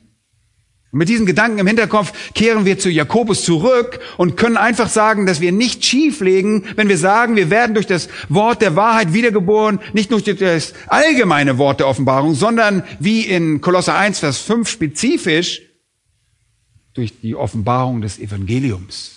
Und 0.95 0.99
mit 0.99 1.09
diesen 1.09 1.26
Gedanken 1.26 1.59
im 1.59 1.66
Hinterkopf 1.66 2.12
kehren 2.34 2.64
wir 2.64 2.78
zu 2.78 2.88
Jakobus 2.88 3.42
zurück 3.42 3.99
und 4.16 4.36
können 4.36 4.57
einfach 4.57 4.88
sagen, 4.88 5.26
dass 5.26 5.40
wir 5.40 5.51
nicht 5.51 5.84
schief 5.84 6.20
legen, 6.20 6.66
wenn 6.76 6.88
wir 6.88 6.99
sagen, 6.99 7.34
wir 7.34 7.51
werden 7.51 7.74
durch 7.74 7.88
das 7.88 8.09
Wort 8.28 8.62
der 8.62 8.76
Wahrheit 8.76 9.12
wiedergeboren, 9.12 9.80
nicht 9.92 10.12
nur 10.12 10.20
durch 10.20 10.38
das 10.38 10.72
allgemeine 10.86 11.59
Wort 11.59 11.80
der 11.80 11.88
Offenbarung, 11.88 12.36
sondern 12.36 12.84
wie 13.01 13.22
in 13.22 13.61
Kolosser 13.61 13.97
1, 13.97 14.20
Vers 14.20 14.38
5 14.42 14.68
spezifisch 14.68 15.62
durch 16.92 17.20
die 17.20 17.34
Offenbarung 17.34 18.01
des 18.01 18.20
Evangeliums. 18.20 19.16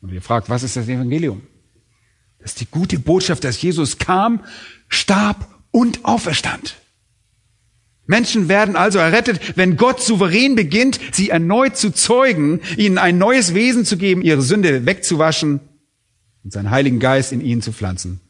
Und 0.00 0.10
ihr 0.10 0.22
fragt, 0.22 0.48
was 0.48 0.62
ist 0.62 0.76
das 0.76 0.88
Evangelium? 0.88 1.42
Das 2.38 2.52
ist 2.52 2.62
die 2.62 2.70
gute 2.70 2.98
Botschaft, 2.98 3.44
dass 3.44 3.60
Jesus 3.60 3.98
kam, 3.98 4.42
starb 4.88 5.46
und 5.70 6.06
auferstand. 6.06 6.76
Menschen 8.06 8.48
werden 8.48 8.76
also 8.76 8.98
errettet, 8.98 9.56
wenn 9.56 9.76
Gott 9.76 10.02
souverän 10.02 10.54
beginnt, 10.54 11.00
sie 11.12 11.30
erneut 11.30 11.76
zu 11.76 11.90
zeugen, 11.90 12.60
ihnen 12.76 12.98
ein 12.98 13.18
neues 13.18 13.54
Wesen 13.54 13.84
zu 13.84 13.96
geben, 13.96 14.22
ihre 14.22 14.42
Sünde 14.42 14.84
wegzuwaschen 14.84 15.60
und 16.42 16.52
seinen 16.52 16.70
Heiligen 16.70 17.00
Geist 17.00 17.32
in 17.32 17.40
ihnen 17.40 17.62
zu 17.62 17.72
pflanzen. 17.72 18.20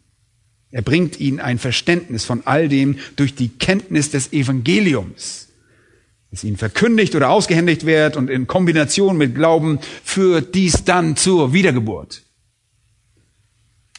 Er 0.70 0.82
bringt 0.82 1.20
ihnen 1.20 1.40
ein 1.40 1.58
Verständnis 1.58 2.24
von 2.24 2.42
all 2.46 2.68
dem 2.68 2.98
durch 3.16 3.34
die 3.34 3.48
Kenntnis 3.48 4.10
des 4.10 4.32
Evangeliums, 4.32 5.48
das 6.30 6.44
ihnen 6.44 6.56
verkündigt 6.56 7.14
oder 7.14 7.30
ausgehändigt 7.30 7.86
wird 7.86 8.16
und 8.16 8.30
in 8.30 8.46
Kombination 8.46 9.16
mit 9.16 9.34
Glauben 9.34 9.78
führt 10.02 10.54
dies 10.54 10.84
dann 10.84 11.16
zur 11.16 11.52
Wiedergeburt. 11.52 12.22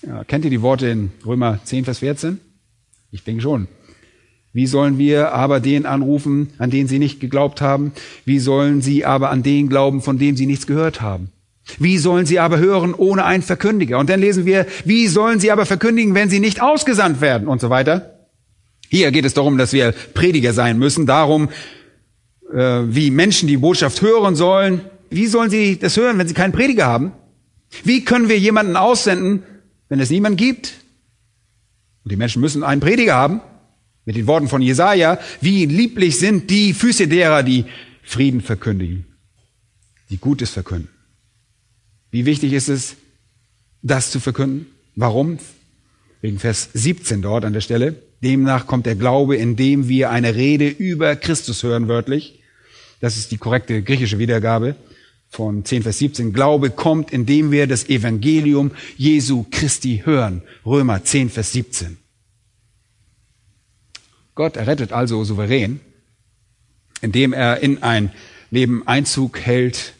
Ja, 0.05 0.23
kennt 0.23 0.45
ihr 0.45 0.51
die 0.51 0.61
Worte 0.61 0.87
in 0.87 1.11
Römer 1.25 1.59
10, 1.63 1.85
Vers 1.85 1.99
14? 1.99 2.39
Ich 3.11 3.23
denke 3.23 3.41
schon. 3.41 3.67
Wie 4.55 4.67
sollen 4.67 4.97
wir 4.97 5.33
aber 5.33 5.59
den 5.59 5.85
anrufen, 5.85 6.53
an 6.59 6.69
den 6.69 6.87
sie 6.87 6.97
nicht 6.97 7.19
geglaubt 7.19 7.59
haben? 7.59 7.91
Wie 8.23 8.39
sollen 8.39 8.81
sie 8.81 9.03
aber 9.03 9.29
an 9.29 9.43
den 9.43 9.67
glauben, 9.67 10.01
von 10.01 10.17
dem 10.17 10.37
sie 10.37 10.45
nichts 10.45 10.65
gehört 10.65 11.01
haben? 11.01 11.27
Wie 11.77 11.97
sollen 11.97 12.25
sie 12.25 12.39
aber 12.39 12.57
hören 12.57 12.93
ohne 12.93 13.25
einen 13.25 13.43
Verkündiger? 13.43 13.99
Und 13.99 14.09
dann 14.09 14.21
lesen 14.21 14.45
wir, 14.45 14.65
wie 14.85 15.07
sollen 15.09 15.41
sie 15.41 15.51
aber 15.51 15.65
verkündigen, 15.65 16.15
wenn 16.15 16.29
sie 16.29 16.39
nicht 16.39 16.61
ausgesandt 16.61 17.19
werden 17.19 17.49
und 17.49 17.59
so 17.59 17.69
weiter? 17.69 18.27
Hier 18.87 19.11
geht 19.11 19.25
es 19.25 19.33
darum, 19.33 19.57
dass 19.57 19.73
wir 19.73 19.93
Prediger 20.13 20.53
sein 20.53 20.79
müssen, 20.79 21.05
darum, 21.05 21.49
äh, 22.53 22.83
wie 22.85 23.11
Menschen 23.11 23.49
die 23.49 23.57
Botschaft 23.57 24.01
hören 24.01 24.37
sollen. 24.37 24.79
Wie 25.09 25.27
sollen 25.27 25.49
sie 25.49 25.77
das 25.77 25.97
hören, 25.97 26.17
wenn 26.17 26.29
sie 26.29 26.33
keinen 26.33 26.53
Prediger 26.53 26.85
haben? 26.85 27.11
Wie 27.83 28.05
können 28.05 28.29
wir 28.29 28.39
jemanden 28.39 28.77
aussenden, 28.77 29.43
wenn 29.89 29.99
es 29.99 30.11
niemanden 30.11 30.37
gibt? 30.37 30.75
Und 32.05 32.13
die 32.13 32.15
Menschen 32.15 32.39
müssen 32.39 32.63
einen 32.63 32.79
Prediger 32.79 33.15
haben, 33.15 33.41
mit 34.05 34.15
den 34.15 34.27
Worten 34.27 34.47
von 34.47 34.61
Jesaja, 34.61 35.19
wie 35.41 35.65
lieblich 35.65 36.19
sind 36.19 36.49
die 36.49 36.73
Füße 36.73 37.07
derer, 37.07 37.43
die 37.43 37.65
Frieden 38.03 38.41
verkündigen, 38.41 39.05
die 40.09 40.17
Gutes 40.17 40.51
verkünden. 40.51 40.89
Wie 42.11 42.25
wichtig 42.25 42.53
ist 42.53 42.69
es, 42.69 42.95
das 43.81 44.11
zu 44.11 44.19
verkünden? 44.19 44.67
Warum? 44.95 45.39
Wegen 46.21 46.39
Vers 46.39 46.69
17 46.73 47.21
dort 47.21 47.45
an 47.45 47.53
der 47.53 47.61
Stelle. 47.61 47.95
Demnach 48.23 48.67
kommt 48.67 48.85
der 48.85 48.95
Glaube, 48.95 49.35
indem 49.35 49.89
wir 49.89 50.11
eine 50.11 50.35
Rede 50.35 50.67
über 50.67 51.15
Christus 51.15 51.61
hören, 51.63 51.87
wörtlich. 51.87 52.39
Das 53.01 53.17
ist 53.17 53.31
die 53.31 53.37
korrekte 53.37 53.81
griechische 53.81 54.19
Wiedergabe 54.19 54.75
von 55.29 55.65
10 55.65 55.83
Vers 55.83 55.99
17. 55.99 56.31
Glaube 56.31 56.69
kommt, 56.69 57.11
indem 57.11 57.51
wir 57.51 57.67
das 57.67 57.89
Evangelium 57.89 58.71
Jesu 58.97 59.45
Christi 59.51 60.03
hören. 60.05 60.43
Römer 60.65 61.03
10 61.03 61.29
Vers 61.29 61.51
17. 61.51 61.97
Gott 64.35 64.57
errettet 64.57 64.91
also 64.91 65.23
souverän, 65.23 65.79
indem 67.01 67.33
er 67.33 67.61
in 67.61 67.81
ein 67.81 68.11
Leben 68.51 68.85
Einzug 68.85 69.39
hält 69.39 69.93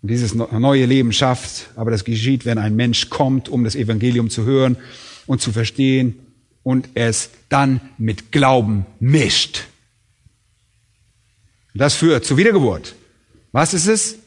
und 0.00 0.10
dieses 0.10 0.34
neue 0.34 0.86
Leben 0.86 1.12
schafft. 1.12 1.70
Aber 1.74 1.90
das 1.90 2.04
geschieht, 2.04 2.44
wenn 2.44 2.58
ein 2.58 2.76
Mensch 2.76 3.10
kommt, 3.10 3.48
um 3.48 3.64
das 3.64 3.74
Evangelium 3.74 4.30
zu 4.30 4.44
hören 4.44 4.76
und 5.26 5.42
zu 5.42 5.52
verstehen 5.52 6.20
und 6.62 6.88
es 6.94 7.30
dann 7.48 7.80
mit 7.98 8.30
Glauben 8.30 8.86
mischt. 9.00 9.64
Das 11.74 11.94
führt 11.94 12.24
zur 12.24 12.36
Wiedergeburt. 12.36 12.94
Was 13.52 13.74
ist 13.74 13.86
es? 13.86 14.18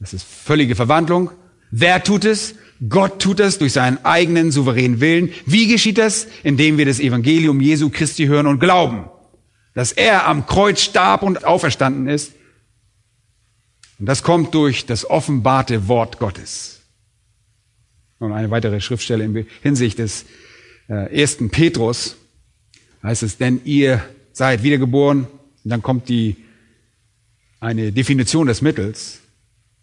Das 0.00 0.12
ist 0.12 0.24
völlige 0.24 0.74
Verwandlung. 0.74 1.30
Wer 1.70 2.02
tut 2.02 2.24
es? 2.24 2.56
Gott 2.88 3.20
tut 3.20 3.38
das 3.38 3.58
durch 3.58 3.72
seinen 3.74 4.04
eigenen 4.04 4.50
souveränen 4.50 5.00
Willen. 5.00 5.30
Wie 5.46 5.68
geschieht 5.68 5.98
das? 5.98 6.26
Indem 6.42 6.78
wir 6.78 6.86
das 6.86 6.98
Evangelium 6.98 7.60
Jesu 7.60 7.90
Christi 7.90 8.26
hören 8.26 8.46
und 8.46 8.58
glauben, 8.58 9.04
dass 9.74 9.92
er 9.92 10.26
am 10.26 10.46
Kreuz 10.46 10.82
starb 10.82 11.22
und 11.22 11.44
auferstanden 11.44 12.08
ist. 12.08 12.32
Und 13.98 14.06
das 14.06 14.24
kommt 14.24 14.54
durch 14.54 14.84
das 14.84 15.08
offenbarte 15.08 15.86
Wort 15.86 16.18
Gottes. 16.18 16.80
Und 18.18 18.32
eine 18.32 18.50
weitere 18.50 18.80
Schriftstelle 18.80 19.24
in 19.24 19.46
Hinsicht 19.62 19.98
des 19.98 20.24
äh, 20.88 21.20
ersten 21.20 21.50
Petrus 21.50 22.16
heißt 23.02 23.22
es, 23.22 23.38
denn 23.38 23.60
ihr 23.64 24.02
seid 24.32 24.62
wiedergeboren. 24.62 25.26
Und 25.64 25.70
dann 25.70 25.82
kommt 25.82 26.08
die, 26.08 26.36
eine 27.60 27.92
Definition 27.92 28.48
des 28.48 28.60
Mittels. 28.60 29.20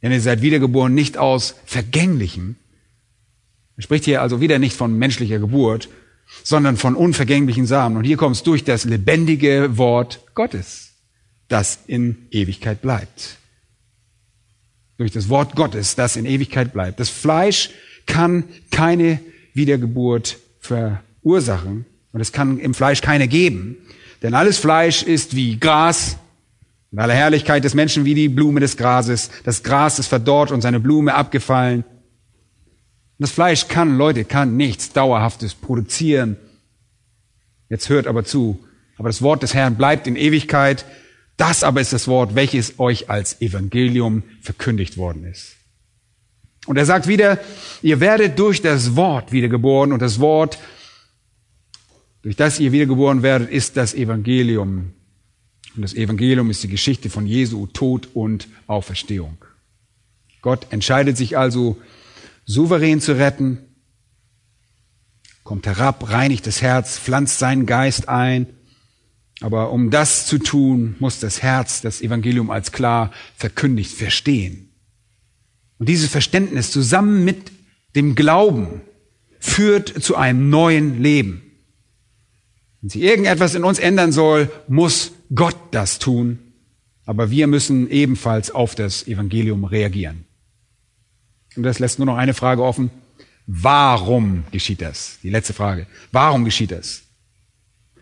Denn 0.02 0.12
ihr 0.12 0.22
seid 0.22 0.42
wiedergeboren 0.42 0.94
nicht 0.94 1.18
aus 1.18 1.56
Vergänglichem, 1.66 2.58
er 3.80 3.84
spricht 3.84 4.04
hier 4.04 4.22
also 4.22 4.42
wieder 4.42 4.60
nicht 4.60 4.76
von 4.76 5.00
menschlicher 5.00 5.40
Geburt, 5.40 5.88
sondern 6.44 6.76
von 6.76 6.96
unvergänglichen 6.96 7.66
Samen. 7.66 7.96
Und 7.96 8.04
hier 8.04 8.18
kommt 8.18 8.36
es 8.36 8.44
durch 8.44 8.66
das 8.66 8.84
lebendige 8.84 9.78
Wort 9.78 10.20
Gottes, 10.36 10.96
das 11.48 11.80
in 11.88 12.28
Ewigkeit 12.30 12.82
bleibt. 12.82 13.38
Durch 14.98 15.14
das 15.14 15.30
Wort 15.30 15.56
Gottes, 15.56 15.96
das 15.96 16.18
in 16.18 16.26
Ewigkeit 16.26 16.74
bleibt. 16.74 17.00
Das 17.00 17.08
Fleisch 17.08 17.70
kann 18.06 18.44
keine 18.70 19.22
Wiedergeburt 19.54 20.40
verursachen 20.60 21.86
und 22.12 22.20
es 22.20 22.34
kann 22.34 22.60
im 22.60 22.74
Fleisch 22.74 23.00
keine 23.00 23.30
geben. 23.30 23.78
Denn 24.22 24.34
alles 24.34 24.58
Fleisch 24.58 25.04
ist 25.04 25.38
wie 25.38 25.58
Gras, 25.58 26.18
in 26.92 27.00
aller 27.00 27.14
Herrlichkeit 27.14 27.64
des 27.64 27.76
Menschen 27.76 28.04
wie 28.04 28.14
die 28.14 28.28
Blume 28.28 28.60
des 28.60 28.76
Grases. 28.76 29.30
Das 29.46 29.64
Gras 29.64 30.00
ist 30.00 30.08
verdorrt 30.08 30.52
und 30.52 30.60
seine 30.60 30.82
Blume 30.82 31.16
abgefallen. 31.16 31.86
Das 33.20 33.32
Fleisch 33.32 33.68
kann, 33.68 33.98
Leute, 33.98 34.24
kann 34.24 34.56
nichts 34.56 34.94
Dauerhaftes 34.94 35.54
produzieren. 35.54 36.38
Jetzt 37.70 37.90
hört 37.90 38.08
aber 38.08 38.24
zu. 38.24 38.66
Aber 38.98 39.10
das 39.10 39.22
Wort 39.22 39.44
des 39.44 39.54
Herrn 39.54 39.76
bleibt 39.76 40.08
in 40.08 40.16
Ewigkeit. 40.16 40.86
Das 41.36 41.64
aber 41.64 41.82
ist 41.82 41.92
das 41.94 42.08
Wort, 42.08 42.36
welches 42.36 42.80
euch 42.80 43.10
als 43.10 43.42
Evangelium 43.42 44.24
verkündigt 44.42 44.98
worden 44.98 45.26
ist. 45.26 45.56
Und 46.66 46.78
er 46.78 46.86
sagt 46.86 47.08
wieder, 47.08 47.40
ihr 47.82 48.00
werdet 48.00 48.40
durch 48.40 48.62
das 48.62 48.96
Wort 48.96 49.32
wiedergeboren 49.32 49.92
und 49.92 50.02
das 50.02 50.20
Wort, 50.20 50.58
durch 52.22 52.36
das 52.36 52.60
ihr 52.60 52.72
wiedergeboren 52.72 53.22
werdet, 53.22 53.50
ist 53.50 53.76
das 53.76 53.94
Evangelium. 53.94 54.94
Und 55.76 55.82
das 55.82 55.94
Evangelium 55.94 56.50
ist 56.50 56.64
die 56.64 56.68
Geschichte 56.68 57.10
von 57.10 57.26
Jesu 57.26 57.68
Tod 57.68 58.10
und 58.14 58.48
Auferstehung. 58.68 59.38
Gott 60.42 60.68
entscheidet 60.72 61.18
sich 61.18 61.38
also 61.38 61.78
souverän 62.50 63.00
zu 63.00 63.14
retten, 63.14 63.60
kommt 65.44 65.68
herab, 65.68 66.10
reinigt 66.10 66.48
das 66.48 66.62
Herz, 66.62 66.98
pflanzt 66.98 67.38
seinen 67.38 67.68
Geist 67.68 68.10
ein. 68.10 68.48
Aber 69.40 69.72
um 69.72 69.92
das 69.92 70.26
zu 70.26 70.40
tun, 70.40 70.96
muss 71.00 71.20
das 71.20 71.44
Herz 71.44 71.82
das 71.82 72.02
Evangelium 72.02 72.50
als 72.50 72.72
klar 72.72 73.12
verkündigt 73.36 73.94
verstehen. 73.94 74.72
Und 75.78 75.88
dieses 75.88 76.10
Verständnis 76.10 76.72
zusammen 76.72 77.24
mit 77.24 77.52
dem 77.96 78.16
Glauben 78.16 78.82
führt 79.40 80.04
zu 80.04 80.18
einem 80.18 80.50
neuen 80.50 81.02
Leben. 81.02 81.44
Wenn 82.82 82.90
sich 82.90 83.02
irgendetwas 83.02 83.56
in 83.56 83.64
uns 83.64 83.80
ändern 83.80 84.12
soll, 84.12 84.52
muss 84.68 85.12
Gott 85.34 85.58
das 85.72 86.00
tun. 86.00 86.40
Aber 87.06 87.30
wir 87.30 87.48
müssen 87.48 87.90
ebenfalls 87.90 88.52
auf 88.52 88.76
das 88.76 89.08
Evangelium 89.08 89.64
reagieren. 89.64 90.26
Und 91.60 91.64
das 91.64 91.80
lässt 91.80 92.00
nur 92.00 92.06
noch 92.06 92.16
eine 92.16 92.34
Frage 92.34 92.64
offen. 92.64 92.90
Warum 93.46 94.46
geschieht 94.50 94.82
das? 94.82 95.20
Die 95.24 95.30
letzte 95.30 95.52
Frage. 95.52 95.88
Warum 96.14 96.46
geschieht 96.46 96.72
das? 96.72 97.02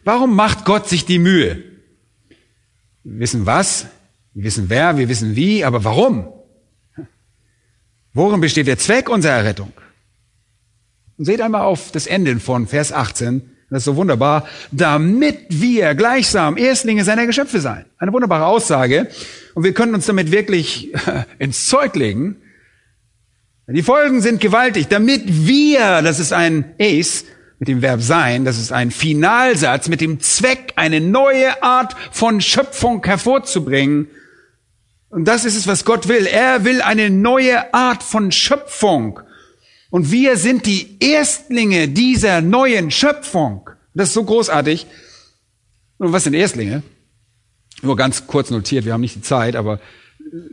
Warum 0.04 0.36
macht 0.36 0.64
Gott 0.64 0.88
sich 0.88 1.06
die 1.06 1.18
Mühe? 1.18 1.64
Wir 3.04 3.20
wissen 3.20 3.48
was, 3.48 3.88
wir 4.36 4.44
wissen 4.44 4.70
wer, 4.70 5.00
wir 5.00 5.10
wissen 5.10 5.36
wie, 5.36 5.66
aber 5.66 5.84
warum? 5.84 6.28
Worin 8.14 8.42
besteht 8.42 8.68
der 8.68 8.78
Zweck 8.78 9.10
unserer 9.10 9.34
Errettung? 9.34 9.74
Und 11.18 11.26
seht 11.26 11.42
einmal 11.42 11.62
auf 11.62 11.92
das 11.92 12.06
Ende 12.06 12.40
von 12.40 12.68
Vers 12.68 12.92
18, 12.94 13.42
das 13.72 13.80
ist 13.80 13.86
so 13.86 13.96
wunderbar, 13.96 14.48
damit 14.72 15.48
wir 15.50 15.96
gleichsam 15.96 16.58
Erstlinge 16.58 17.04
seiner 17.04 17.26
Geschöpfe 17.26 17.60
sein. 17.60 17.86
Eine 17.98 18.14
wunderbare 18.14 18.46
Aussage. 18.46 19.10
Und 19.56 19.64
wir 19.64 19.74
können 19.74 19.96
uns 19.96 20.06
damit 20.06 20.32
wirklich 20.32 20.94
ins 21.40 21.66
Zeug 21.66 21.96
legen, 21.96 22.36
die 23.76 23.84
Folgen 23.84 24.22
sind 24.22 24.40
gewaltig, 24.40 24.88
damit 24.88 25.24
wir, 25.28 26.02
das 26.02 26.20
ist 26.20 26.32
ein 26.32 26.74
Ace 26.80 27.26
mit 27.60 27.68
dem 27.68 27.82
Verb 27.82 28.02
sein, 28.02 28.46
das 28.46 28.58
ist 28.58 28.72
ein 28.72 28.92
Finalsatz 28.92 29.90
mit 29.90 30.00
dem 30.00 30.22
Zweck, 30.22 30.74
eine 30.78 31.02
neue 31.02 31.62
Art 31.64 31.96
von 32.12 32.40
Schöpfung 32.40 33.04
hervorzubringen. 33.04 34.08
Und 35.10 35.26
das 35.26 35.44
ist 35.44 35.58
es, 35.58 35.68
was 35.68 35.84
Gott 35.84 36.08
will. 36.08 36.28
Er 36.28 36.64
will 36.64 36.82
eine 36.82 37.10
neue 37.10 37.74
Art 37.74 38.04
von 38.04 38.32
Schöpfung. 38.32 39.20
Und 39.90 40.12
wir 40.12 40.38
sind 40.38 40.66
die 40.66 40.98
Erstlinge 41.00 41.88
dieser 41.88 42.42
neuen 42.42 42.92
Schöpfung. 42.92 43.70
Das 43.94 44.10
ist 44.10 44.14
so 44.14 44.24
großartig. 44.24 44.86
Und 45.98 46.14
was 46.14 46.26
sind 46.26 46.36
Erstlinge? 46.36 46.84
Nur 47.82 47.96
ganz 47.96 48.28
kurz 48.28 48.50
notiert, 48.50 48.86
wir 48.86 48.94
haben 48.94 49.02
nicht 49.02 49.16
die 49.16 49.22
Zeit, 49.22 49.56
aber 49.56 49.80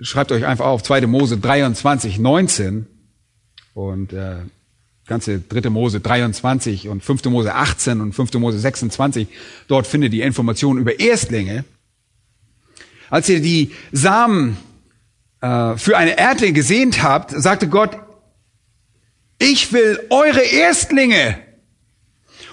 schreibt 0.01 0.33
euch 0.33 0.45
einfach 0.45 0.67
auf, 0.67 0.83
2. 0.83 1.07
Mose 1.07 1.37
23, 1.37 2.19
19. 2.19 2.87
Und 3.75 4.13
äh, 4.13 4.37
ganze 5.07 5.41
dritte 5.41 5.71
Mose 5.71 6.01
23 6.01 6.89
und 6.89 7.05
fünfte 7.05 7.29
Mose 7.29 7.55
18 7.55 8.01
und 8.01 8.15
fünfte 8.15 8.39
Mose 8.39 8.59
26, 8.59 9.29
dort 9.69 9.87
findet 9.87 10.15
ihr 10.15 10.25
Informationen 10.25 10.81
über 10.81 10.99
Erstlinge. 10.99 11.65
Als 13.11 13.29
ihr 13.29 13.41
die 13.41 13.73
Samen 13.93 14.57
äh, 15.41 15.77
für 15.77 15.97
eine 15.97 16.17
Ernte 16.17 16.53
gesehnt 16.53 17.03
habt, 17.03 17.31
sagte 17.31 17.69
Gott, 17.69 17.99
ich 19.39 19.73
will 19.73 20.01
eure 20.11 20.41
Erstlinge. 20.41 21.39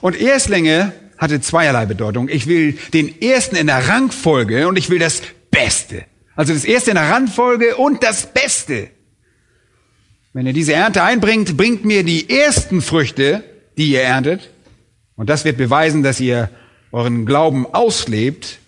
Und 0.01 0.19
Erstlinge 0.19 0.91
hatte 1.17 1.39
zweierlei 1.39 1.86
Bedeutung. 1.86 2.28
Ich 2.28 2.47
will 2.47 2.78
den 2.93 3.22
Ersten 3.22 3.55
in 3.55 3.67
der 3.67 3.88
Rangfolge 3.88 4.67
und 4.67 4.78
ich 4.78 4.89
will 4.89 4.99
das 4.99 5.22
Beste. 5.51 6.05
Also 6.36 6.53
das 6.53 6.65
Erste 6.65 6.91
in 6.91 6.95
der 6.95 7.09
Rangfolge 7.09 7.76
und 7.78 8.03
das 8.03 8.34
Beste. 8.34 8.89
Wenn 10.34 10.47
ihr 10.47 10.53
diese 10.53 10.73
Ernte 10.73 11.03
einbringt, 11.03 11.57
bringt 11.57 11.84
mir 11.84 12.03
die 12.03 12.29
ersten 12.29 12.82
Früchte, 12.82 13.43
die 13.77 13.91
ihr 13.91 14.01
erntet. 14.01 14.49
Und 15.15 15.29
das 15.29 15.43
wird 15.43 15.57
beweisen, 15.57 16.03
dass 16.03 16.19
ihr 16.19 16.49
euren 16.91 17.25
Glauben 17.25 17.65
auslebt. 17.65 18.59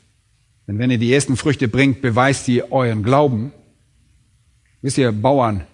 Denn 0.67 0.77
wenn 0.77 0.91
ihr 0.91 0.97
die 0.97 1.13
ersten 1.13 1.37
Früchte 1.37 1.67
bringt, 1.67 2.01
beweist 2.01 2.47
ihr 2.47 2.71
euren 2.71 3.03
Glauben. 3.03 3.53
Wisst 4.81 4.97
ihr, 4.97 5.11
Bauern 5.11 5.65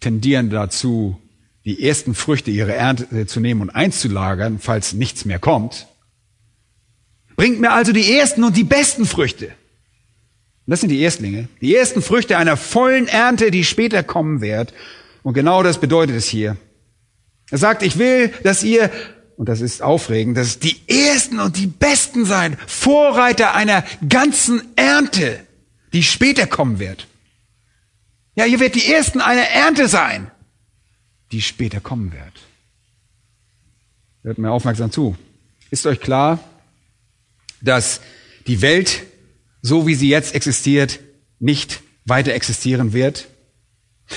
tendieren 0.00 0.48
dazu, 0.48 1.20
die 1.64 1.84
ersten 1.84 2.14
Früchte 2.14 2.50
ihrer 2.50 2.72
Ernte 2.72 3.26
zu 3.26 3.40
nehmen 3.40 3.60
und 3.60 3.70
einzulagern, 3.70 4.58
falls 4.58 4.94
nichts 4.94 5.26
mehr 5.26 5.38
kommt. 5.38 5.86
Bringt 7.36 7.60
mir 7.60 7.72
also 7.72 7.92
die 7.92 8.16
ersten 8.16 8.42
und 8.42 8.56
die 8.56 8.64
besten 8.64 9.04
Früchte. 9.04 9.52
das 10.66 10.80
sind 10.80 10.88
die 10.88 11.00
Erstlinge. 11.00 11.48
Die 11.60 11.76
ersten 11.76 12.00
Früchte 12.00 12.38
einer 12.38 12.56
vollen 12.56 13.06
Ernte, 13.06 13.50
die 13.50 13.64
später 13.64 14.02
kommen 14.02 14.40
wird. 14.40 14.72
Und 15.28 15.34
genau 15.34 15.62
das 15.62 15.78
bedeutet 15.78 16.16
es 16.16 16.26
hier. 16.26 16.56
Er 17.50 17.58
sagt, 17.58 17.82
ich 17.82 17.98
will, 17.98 18.32
dass 18.44 18.62
ihr 18.62 18.90
und 19.36 19.46
das 19.46 19.60
ist 19.60 19.82
aufregend, 19.82 20.38
dass 20.38 20.58
die 20.58 20.80
Ersten 20.88 21.38
und 21.38 21.58
die 21.58 21.66
Besten 21.66 22.24
sein, 22.24 22.56
Vorreiter 22.66 23.54
einer 23.54 23.84
ganzen 24.08 24.62
Ernte, 24.74 25.38
die 25.92 26.02
später 26.02 26.46
kommen 26.46 26.78
wird. 26.78 27.06
Ja, 28.36 28.46
ihr 28.46 28.58
werdet 28.58 28.76
die 28.82 28.90
Ersten 28.90 29.20
einer 29.20 29.42
Ernte 29.42 29.86
sein, 29.88 30.30
die 31.30 31.42
später 31.42 31.80
kommen 31.80 32.10
wird. 32.10 32.22
Hört 34.22 34.38
mir 34.38 34.50
aufmerksam 34.50 34.90
zu. 34.90 35.14
Ist 35.70 35.84
euch 35.84 36.00
klar, 36.00 36.38
dass 37.60 38.00
die 38.46 38.62
Welt, 38.62 39.02
so 39.60 39.86
wie 39.86 39.94
sie 39.94 40.08
jetzt 40.08 40.34
existiert, 40.34 41.00
nicht 41.38 41.82
weiter 42.06 42.32
existieren 42.32 42.94
wird? 42.94 43.28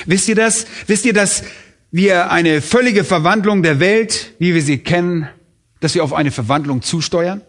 Wisst 0.05 0.27
ihr 0.27 0.35
das? 0.35 0.65
Wisst 0.87 1.05
ihr, 1.05 1.13
dass 1.13 1.43
wir 1.91 2.31
eine 2.31 2.61
völlige 2.61 3.03
Verwandlung 3.03 3.63
der 3.63 3.79
Welt, 3.79 4.33
wie 4.39 4.53
wir 4.53 4.61
sie 4.61 4.77
kennen, 4.77 5.27
dass 5.79 5.95
wir 5.95 6.03
auf 6.03 6.13
eine 6.13 6.31
Verwandlung 6.31 6.81
zusteuern? 6.81 7.41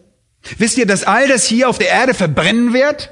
Wisst 0.57 0.77
ihr, 0.77 0.85
dass 0.85 1.03
all 1.03 1.27
das 1.27 1.45
hier 1.45 1.69
auf 1.69 1.77
der 1.77 1.89
Erde 1.89 2.13
verbrennen 2.13 2.73
wird? 2.73 3.11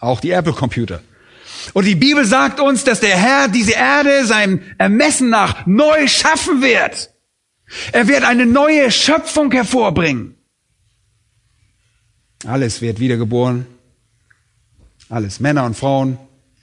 Auch 0.00 0.20
die 0.20 0.30
Apple-Computer. 0.30 1.02
Und 1.74 1.84
die 1.84 1.94
Bibel 1.94 2.24
sagt 2.24 2.58
uns, 2.58 2.84
dass 2.84 3.00
der 3.00 3.16
Herr 3.16 3.48
diese 3.48 3.72
Erde 3.72 4.24
seinem 4.24 4.62
Ermessen 4.78 5.28
nach 5.30 5.66
neu 5.66 6.08
schaffen 6.08 6.62
wird. 6.62 7.10
Er 7.92 8.08
wird 8.08 8.24
eine 8.24 8.46
neue 8.46 8.90
Schöpfung 8.90 9.52
hervorbringen. 9.52 10.34
Alles 12.46 12.80
wird 12.80 12.98
wiedergeboren. 12.98 13.66
Alles. 15.08 15.38
Männer 15.40 15.64
und 15.64 15.76
Frauen, 15.76 16.18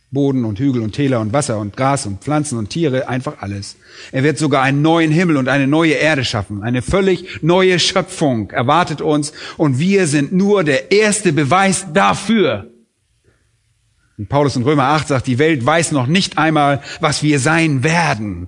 Boden 0.10 0.46
und 0.46 0.58
Hügel 0.58 0.82
und 0.82 0.94
Täler 0.94 1.20
und 1.20 1.34
Wasser 1.34 1.60
und 1.60 1.76
Gras 1.76 2.06
und 2.06 2.22
Pflanzen 2.24 2.58
und 2.58 2.70
Tiere, 2.70 3.10
einfach 3.10 3.42
alles. 3.42 3.76
Er 4.14 4.24
wird 4.24 4.38
sogar 4.38 4.64
einen 4.64 4.82
neuen 4.82 5.12
Himmel 5.12 5.36
und 5.36 5.50
eine 5.50 5.68
neue 5.68 5.94
Erde 5.94 6.24
schaffen. 6.24 6.64
Eine 6.64 6.82
völlig 6.82 7.44
neue 7.44 7.78
Schöpfung 7.78 8.52
erwartet 8.52 9.02
uns 9.02 9.34
und 9.58 9.80
wir 9.80 10.08
sind 10.08 10.32
nur 10.32 10.64
der 10.64 10.92
erste 10.92 11.34
Beweis 11.34 11.88
dafür. 11.94 12.72
Und 14.18 14.30
Paulus 14.30 14.56
in 14.56 14.64
Römer 14.64 14.86
8 14.86 15.10
sagt, 15.10 15.28
die 15.28 15.40
Welt 15.40 15.64
weiß 15.64 15.92
noch 15.92 16.08
nicht 16.08 16.38
einmal, 16.38 16.82
was 17.02 17.22
wir 17.22 17.40
sein 17.40 17.84
werden, 17.84 18.48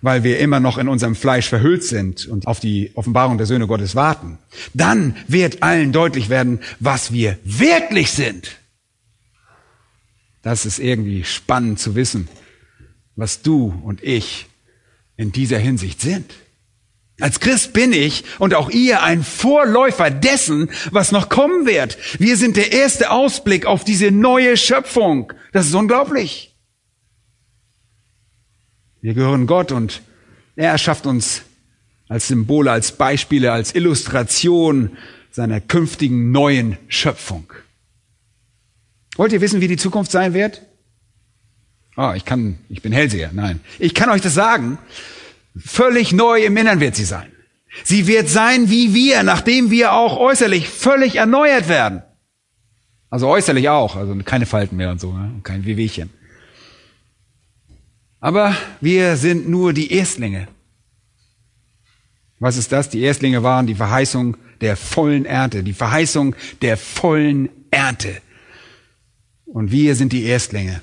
weil 0.00 0.22
wir 0.22 0.38
immer 0.38 0.60
noch 0.60 0.78
in 0.78 0.88
unserem 0.88 1.14
Fleisch 1.14 1.48
verhüllt 1.48 1.84
sind 1.84 2.26
und 2.26 2.46
auf 2.46 2.60
die 2.60 2.92
Offenbarung 2.94 3.36
der 3.36 3.46
Söhne 3.46 3.66
Gottes 3.66 3.96
warten. 3.96 4.38
Dann 4.72 5.16
wird 5.26 5.62
allen 5.62 5.92
deutlich 5.92 6.30
werden, 6.30 6.60
was 6.78 7.12
wir 7.12 7.36
wirklich 7.44 8.12
sind. 8.12 8.59
Das 10.42 10.66
ist 10.66 10.78
irgendwie 10.78 11.24
spannend 11.24 11.78
zu 11.78 11.94
wissen, 11.94 12.28
was 13.16 13.42
du 13.42 13.74
und 13.84 14.02
ich 14.02 14.46
in 15.16 15.32
dieser 15.32 15.58
Hinsicht 15.58 16.00
sind. 16.00 16.32
Als 17.20 17.40
Christ 17.40 17.74
bin 17.74 17.92
ich 17.92 18.24
und 18.38 18.54
auch 18.54 18.70
ihr 18.70 19.02
ein 19.02 19.22
Vorläufer 19.22 20.10
dessen, 20.10 20.70
was 20.90 21.12
noch 21.12 21.28
kommen 21.28 21.66
wird. 21.66 21.98
Wir 22.18 22.38
sind 22.38 22.56
der 22.56 22.72
erste 22.72 23.10
Ausblick 23.10 23.66
auf 23.66 23.84
diese 23.84 24.10
neue 24.10 24.56
Schöpfung. 24.56 25.32
Das 25.52 25.66
ist 25.66 25.74
unglaublich. 25.74 26.54
Wir 29.02 29.14
gehören 29.14 29.46
Gott 29.46 29.72
und 29.72 30.02
er 30.56 30.70
erschafft 30.70 31.06
uns 31.06 31.42
als 32.08 32.28
Symbole, 32.28 32.70
als 32.70 32.92
Beispiele, 32.92 33.52
als 33.52 33.74
Illustration 33.74 34.96
seiner 35.30 35.60
künftigen 35.60 36.32
neuen 36.32 36.76
Schöpfung. 36.88 37.52
Wollt 39.20 39.34
ihr 39.34 39.42
wissen, 39.42 39.60
wie 39.60 39.68
die 39.68 39.76
Zukunft 39.76 40.10
sein 40.10 40.32
wird? 40.32 40.62
Oh, 41.94 42.12
ich 42.16 42.24
kann, 42.24 42.58
ich 42.70 42.80
bin 42.80 42.90
Hellseher. 42.90 43.28
Nein. 43.34 43.60
Ich 43.78 43.92
kann 43.92 44.08
euch 44.08 44.22
das 44.22 44.32
sagen. 44.32 44.78
Völlig 45.54 46.14
neu 46.14 46.42
im 46.42 46.56
Innern 46.56 46.80
wird 46.80 46.96
sie 46.96 47.04
sein. 47.04 47.30
Sie 47.84 48.06
wird 48.06 48.30
sein 48.30 48.70
wie 48.70 48.94
wir, 48.94 49.22
nachdem 49.22 49.70
wir 49.70 49.92
auch 49.92 50.16
äußerlich 50.16 50.70
völlig 50.70 51.16
erneuert 51.16 51.68
werden. 51.68 52.02
Also 53.10 53.28
äußerlich 53.28 53.68
auch, 53.68 53.94
also 53.94 54.16
keine 54.24 54.46
Falten 54.46 54.76
mehr 54.76 54.90
und 54.90 55.02
so, 55.02 55.12
ne? 55.12 55.40
kein 55.42 55.66
Wehwehchen. 55.66 56.08
Aber 58.20 58.56
wir 58.80 59.18
sind 59.18 59.50
nur 59.50 59.74
die 59.74 59.92
Erstlinge. 59.92 60.48
Was 62.38 62.56
ist 62.56 62.72
das? 62.72 62.88
Die 62.88 63.02
Erstlinge 63.02 63.42
waren 63.42 63.66
die 63.66 63.74
Verheißung 63.74 64.38
der 64.62 64.78
vollen 64.78 65.26
Ernte, 65.26 65.62
die 65.62 65.74
Verheißung 65.74 66.34
der 66.62 66.78
vollen 66.78 67.50
Ernte. 67.70 68.22
Und 69.52 69.72
wir 69.72 69.96
sind 69.96 70.12
die 70.12 70.24
Erstlinge. 70.24 70.80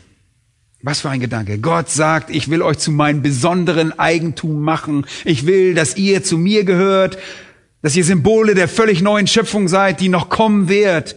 Was 0.81 0.99
für 0.99 1.09
ein 1.09 1.21
Gedanke. 1.21 1.57
Gott 1.57 1.89
sagt, 1.89 2.29
ich 2.29 2.49
will 2.49 2.61
euch 2.61 2.77
zu 2.77 2.91
meinem 2.91 3.21
besonderen 3.21 3.97
Eigentum 3.97 4.61
machen. 4.61 5.05
Ich 5.25 5.45
will, 5.45 5.73
dass 5.73 5.97
ihr 5.97 6.21
zu 6.23 6.37
mir 6.37 6.65
gehört, 6.65 7.17
dass 7.81 7.95
ihr 7.95 8.03
Symbole 8.03 8.55
der 8.55 8.67
völlig 8.67 9.01
neuen 9.01 9.25
Schöpfung 9.25 9.67
seid, 9.67 10.01
die 10.01 10.09
noch 10.09 10.29
kommen 10.29 10.67
wird. 10.67 11.15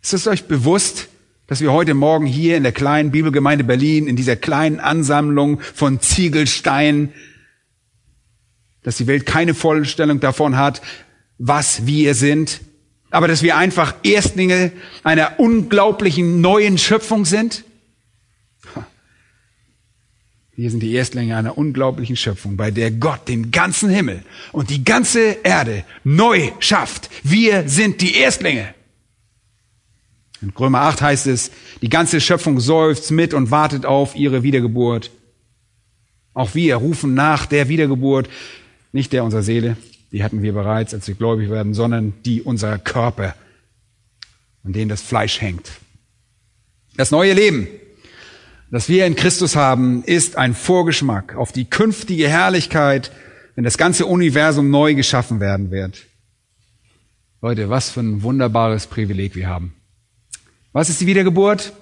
Ist 0.00 0.14
es 0.14 0.26
euch 0.26 0.44
bewusst, 0.44 1.08
dass 1.48 1.60
wir 1.60 1.72
heute 1.72 1.94
Morgen 1.94 2.26
hier 2.26 2.56
in 2.56 2.62
der 2.62 2.72
kleinen 2.72 3.10
Bibelgemeinde 3.10 3.64
Berlin, 3.64 4.06
in 4.06 4.16
dieser 4.16 4.36
kleinen 4.36 4.80
Ansammlung 4.80 5.60
von 5.60 6.00
Ziegelsteinen, 6.00 7.12
dass 8.84 8.96
die 8.96 9.06
Welt 9.08 9.26
keine 9.26 9.54
Vorstellung 9.54 10.20
davon 10.20 10.56
hat, 10.56 10.80
was 11.38 11.86
wir 11.86 12.14
sind, 12.14 12.60
aber 13.12 13.28
dass 13.28 13.42
wir 13.42 13.56
einfach 13.56 13.94
Erstlinge 14.02 14.72
einer 15.04 15.38
unglaublichen 15.38 16.40
neuen 16.40 16.78
Schöpfung 16.78 17.24
sind? 17.24 17.64
Wir 20.54 20.70
sind 20.70 20.80
die 20.80 20.92
Erstlinge 20.92 21.36
einer 21.36 21.56
unglaublichen 21.56 22.16
Schöpfung, 22.16 22.56
bei 22.56 22.70
der 22.70 22.90
Gott 22.90 23.28
den 23.28 23.50
ganzen 23.50 23.88
Himmel 23.88 24.22
und 24.52 24.70
die 24.70 24.84
ganze 24.84 25.38
Erde 25.42 25.84
neu 26.04 26.50
schafft. 26.58 27.08
Wir 27.22 27.68
sind 27.68 28.00
die 28.00 28.16
Erstlinge. 28.16 28.74
In 30.42 30.50
Römer 30.50 30.82
8 30.82 31.00
heißt 31.02 31.26
es, 31.28 31.52
die 31.80 31.88
ganze 31.88 32.20
Schöpfung 32.20 32.60
seufzt 32.60 33.10
mit 33.10 33.32
und 33.32 33.50
wartet 33.50 33.86
auf 33.86 34.16
ihre 34.16 34.42
Wiedergeburt. 34.42 35.10
Auch 36.34 36.54
wir 36.54 36.76
rufen 36.76 37.14
nach 37.14 37.46
der 37.46 37.68
Wiedergeburt, 37.68 38.28
nicht 38.92 39.12
der 39.12 39.24
unserer 39.24 39.42
Seele, 39.42 39.76
die 40.12 40.22
hatten 40.22 40.42
wir 40.42 40.52
bereits, 40.52 40.92
als 40.94 41.08
wir 41.08 41.14
gläubig 41.14 41.50
werden, 41.50 41.74
sondern 41.74 42.12
die 42.24 42.42
unserer 42.42 42.78
Körper, 42.78 43.34
an 44.62 44.72
denen 44.72 44.88
das 44.88 45.02
Fleisch 45.02 45.40
hängt. 45.40 45.72
Das 46.96 47.10
neue 47.10 47.32
Leben, 47.32 47.66
das 48.70 48.88
wir 48.88 49.06
in 49.06 49.16
Christus 49.16 49.56
haben, 49.56 50.04
ist 50.04 50.36
ein 50.36 50.54
Vorgeschmack 50.54 51.34
auf 51.34 51.52
die 51.52 51.64
künftige 51.64 52.28
Herrlichkeit, 52.28 53.10
wenn 53.54 53.64
das 53.64 53.78
ganze 53.78 54.06
Universum 54.06 54.70
neu 54.70 54.94
geschaffen 54.94 55.40
werden 55.40 55.70
wird. 55.70 56.06
Leute, 57.40 57.70
was 57.70 57.90
für 57.90 58.00
ein 58.00 58.22
wunderbares 58.22 58.86
Privileg 58.86 59.34
wir 59.34 59.48
haben. 59.48 59.74
Was 60.72 60.88
ist 60.88 61.00
die 61.00 61.06
Wiedergeburt? 61.06 61.72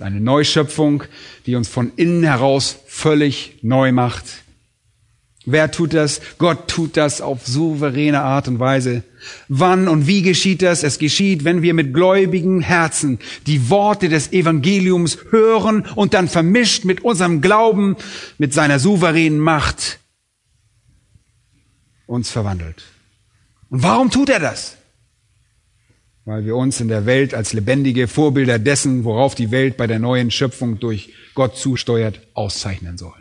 Eine 0.00 0.20
Neuschöpfung, 0.20 1.04
die 1.44 1.56
uns 1.56 1.68
von 1.68 1.92
innen 1.96 2.24
heraus 2.24 2.78
völlig 2.86 3.58
neu 3.62 3.92
macht. 3.92 4.24
Wer 5.46 5.70
tut 5.70 5.94
das? 5.94 6.20
Gott 6.36 6.68
tut 6.68 6.96
das 6.98 7.22
auf 7.22 7.46
souveräne 7.46 8.20
Art 8.20 8.46
und 8.46 8.58
Weise. 8.58 9.04
Wann 9.48 9.88
und 9.88 10.06
wie 10.06 10.20
geschieht 10.20 10.60
das? 10.60 10.82
Es 10.82 10.98
geschieht, 10.98 11.44
wenn 11.44 11.62
wir 11.62 11.72
mit 11.72 11.94
gläubigen 11.94 12.60
Herzen 12.60 13.18
die 13.46 13.70
Worte 13.70 14.10
des 14.10 14.32
Evangeliums 14.32 15.18
hören 15.30 15.86
und 15.96 16.12
dann 16.12 16.28
vermischt 16.28 16.84
mit 16.84 17.02
unserem 17.02 17.40
Glauben, 17.40 17.96
mit 18.36 18.52
seiner 18.52 18.78
souveränen 18.78 19.38
Macht 19.38 19.98
uns 22.06 22.30
verwandelt. 22.30 22.82
Und 23.70 23.82
warum 23.82 24.10
tut 24.10 24.28
er 24.28 24.40
das? 24.40 24.76
Weil 26.26 26.44
wir 26.44 26.54
uns 26.54 26.80
in 26.80 26.88
der 26.88 27.06
Welt 27.06 27.32
als 27.32 27.54
lebendige 27.54 28.08
Vorbilder 28.08 28.58
dessen, 28.58 29.04
worauf 29.04 29.34
die 29.34 29.50
Welt 29.50 29.78
bei 29.78 29.86
der 29.86 30.00
neuen 30.00 30.30
Schöpfung 30.30 30.80
durch 30.80 31.14
Gott 31.34 31.56
zusteuert, 31.56 32.20
auszeichnen 32.34 32.98
sollen 32.98 33.19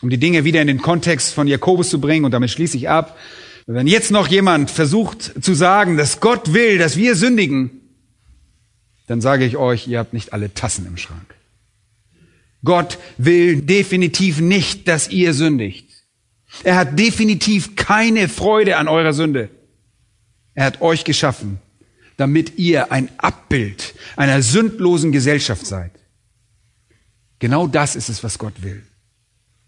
um 0.00 0.10
die 0.10 0.18
Dinge 0.18 0.44
wieder 0.44 0.60
in 0.60 0.68
den 0.68 0.82
Kontext 0.82 1.34
von 1.34 1.46
Jakobus 1.46 1.90
zu 1.90 2.00
bringen, 2.00 2.24
und 2.24 2.32
damit 2.32 2.50
schließe 2.50 2.76
ich 2.76 2.88
ab, 2.88 3.18
wenn 3.66 3.86
jetzt 3.86 4.10
noch 4.10 4.28
jemand 4.28 4.70
versucht 4.70 5.44
zu 5.44 5.52
sagen, 5.52 5.96
dass 5.96 6.20
Gott 6.20 6.54
will, 6.54 6.78
dass 6.78 6.96
wir 6.96 7.16
sündigen, 7.16 7.70
dann 9.06 9.20
sage 9.20 9.44
ich 9.44 9.56
euch, 9.56 9.88
ihr 9.88 9.98
habt 9.98 10.12
nicht 10.14 10.32
alle 10.32 10.54
Tassen 10.54 10.86
im 10.86 10.96
Schrank. 10.96 11.34
Gott 12.64 12.98
will 13.18 13.60
definitiv 13.60 14.40
nicht, 14.40 14.88
dass 14.88 15.10
ihr 15.10 15.34
sündigt. 15.34 15.88
Er 16.64 16.76
hat 16.76 16.98
definitiv 16.98 17.76
keine 17.76 18.28
Freude 18.28 18.78
an 18.78 18.88
eurer 18.88 19.12
Sünde. 19.12 19.50
Er 20.54 20.64
hat 20.64 20.80
euch 20.80 21.04
geschaffen, 21.04 21.58
damit 22.16 22.58
ihr 22.58 22.90
ein 22.90 23.10
Abbild 23.18 23.94
einer 24.16 24.42
sündlosen 24.42 25.12
Gesellschaft 25.12 25.66
seid. 25.66 25.92
Genau 27.38 27.66
das 27.66 27.96
ist 27.96 28.08
es, 28.08 28.24
was 28.24 28.38
Gott 28.38 28.62
will. 28.62 28.82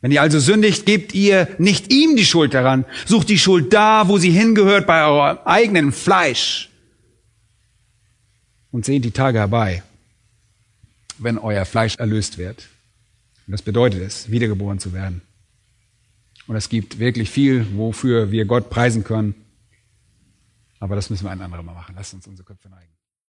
Wenn 0.01 0.13
ihr 0.13 0.23
also 0.23 0.39
sündigt, 0.41 0.87
gebt 0.87 1.15
ihr 1.15 1.49
nicht 1.59 1.93
ihm 1.93 2.17
die 2.17 2.25
Schuld 2.25 2.55
daran. 2.55 2.87
Sucht 3.07 3.29
die 3.29 3.39
Schuld 3.39 3.73
da, 3.73 4.09
wo 4.09 4.19
sie 4.19 4.31
hingehört, 4.31 4.87
bei 4.87 5.05
eurem 5.05 5.39
eigenen 5.45 5.93
Fleisch. 5.93 6.71
Und 8.71 8.85
seht 8.85 9.05
die 9.05 9.11
Tage 9.11 9.39
herbei, 9.39 9.83
wenn 11.19 11.37
euer 11.39 11.65
Fleisch 11.65 11.97
erlöst 11.97 12.39
wird. 12.39 12.69
Und 13.47 13.53
das 13.53 13.63
bedeutet 13.63 14.01
es, 14.01 14.31
wiedergeboren 14.31 14.79
zu 14.79 14.93
werden. 14.93 15.23
Und 16.47 16.57
es 16.57 16.69
gibt 16.69 16.99
wirklich 16.99 17.31
viel, 17.31 17.67
wofür 17.77 18.31
wir 18.31 18.45
Gott 18.45 18.71
preisen 18.71 19.05
können. 19.05 19.35
Aber 20.79 20.97
das 20.97 21.11
müssen 21.11 21.25
wir 21.25 21.31
ein 21.31 21.41
anderes 21.43 21.65
Mal 21.65 21.75
machen. 21.75 21.95
Lasst 21.95 22.15
uns 22.15 22.27
unsere 22.27 22.47
Köpfe 22.47 22.69
neigen. 22.69 22.91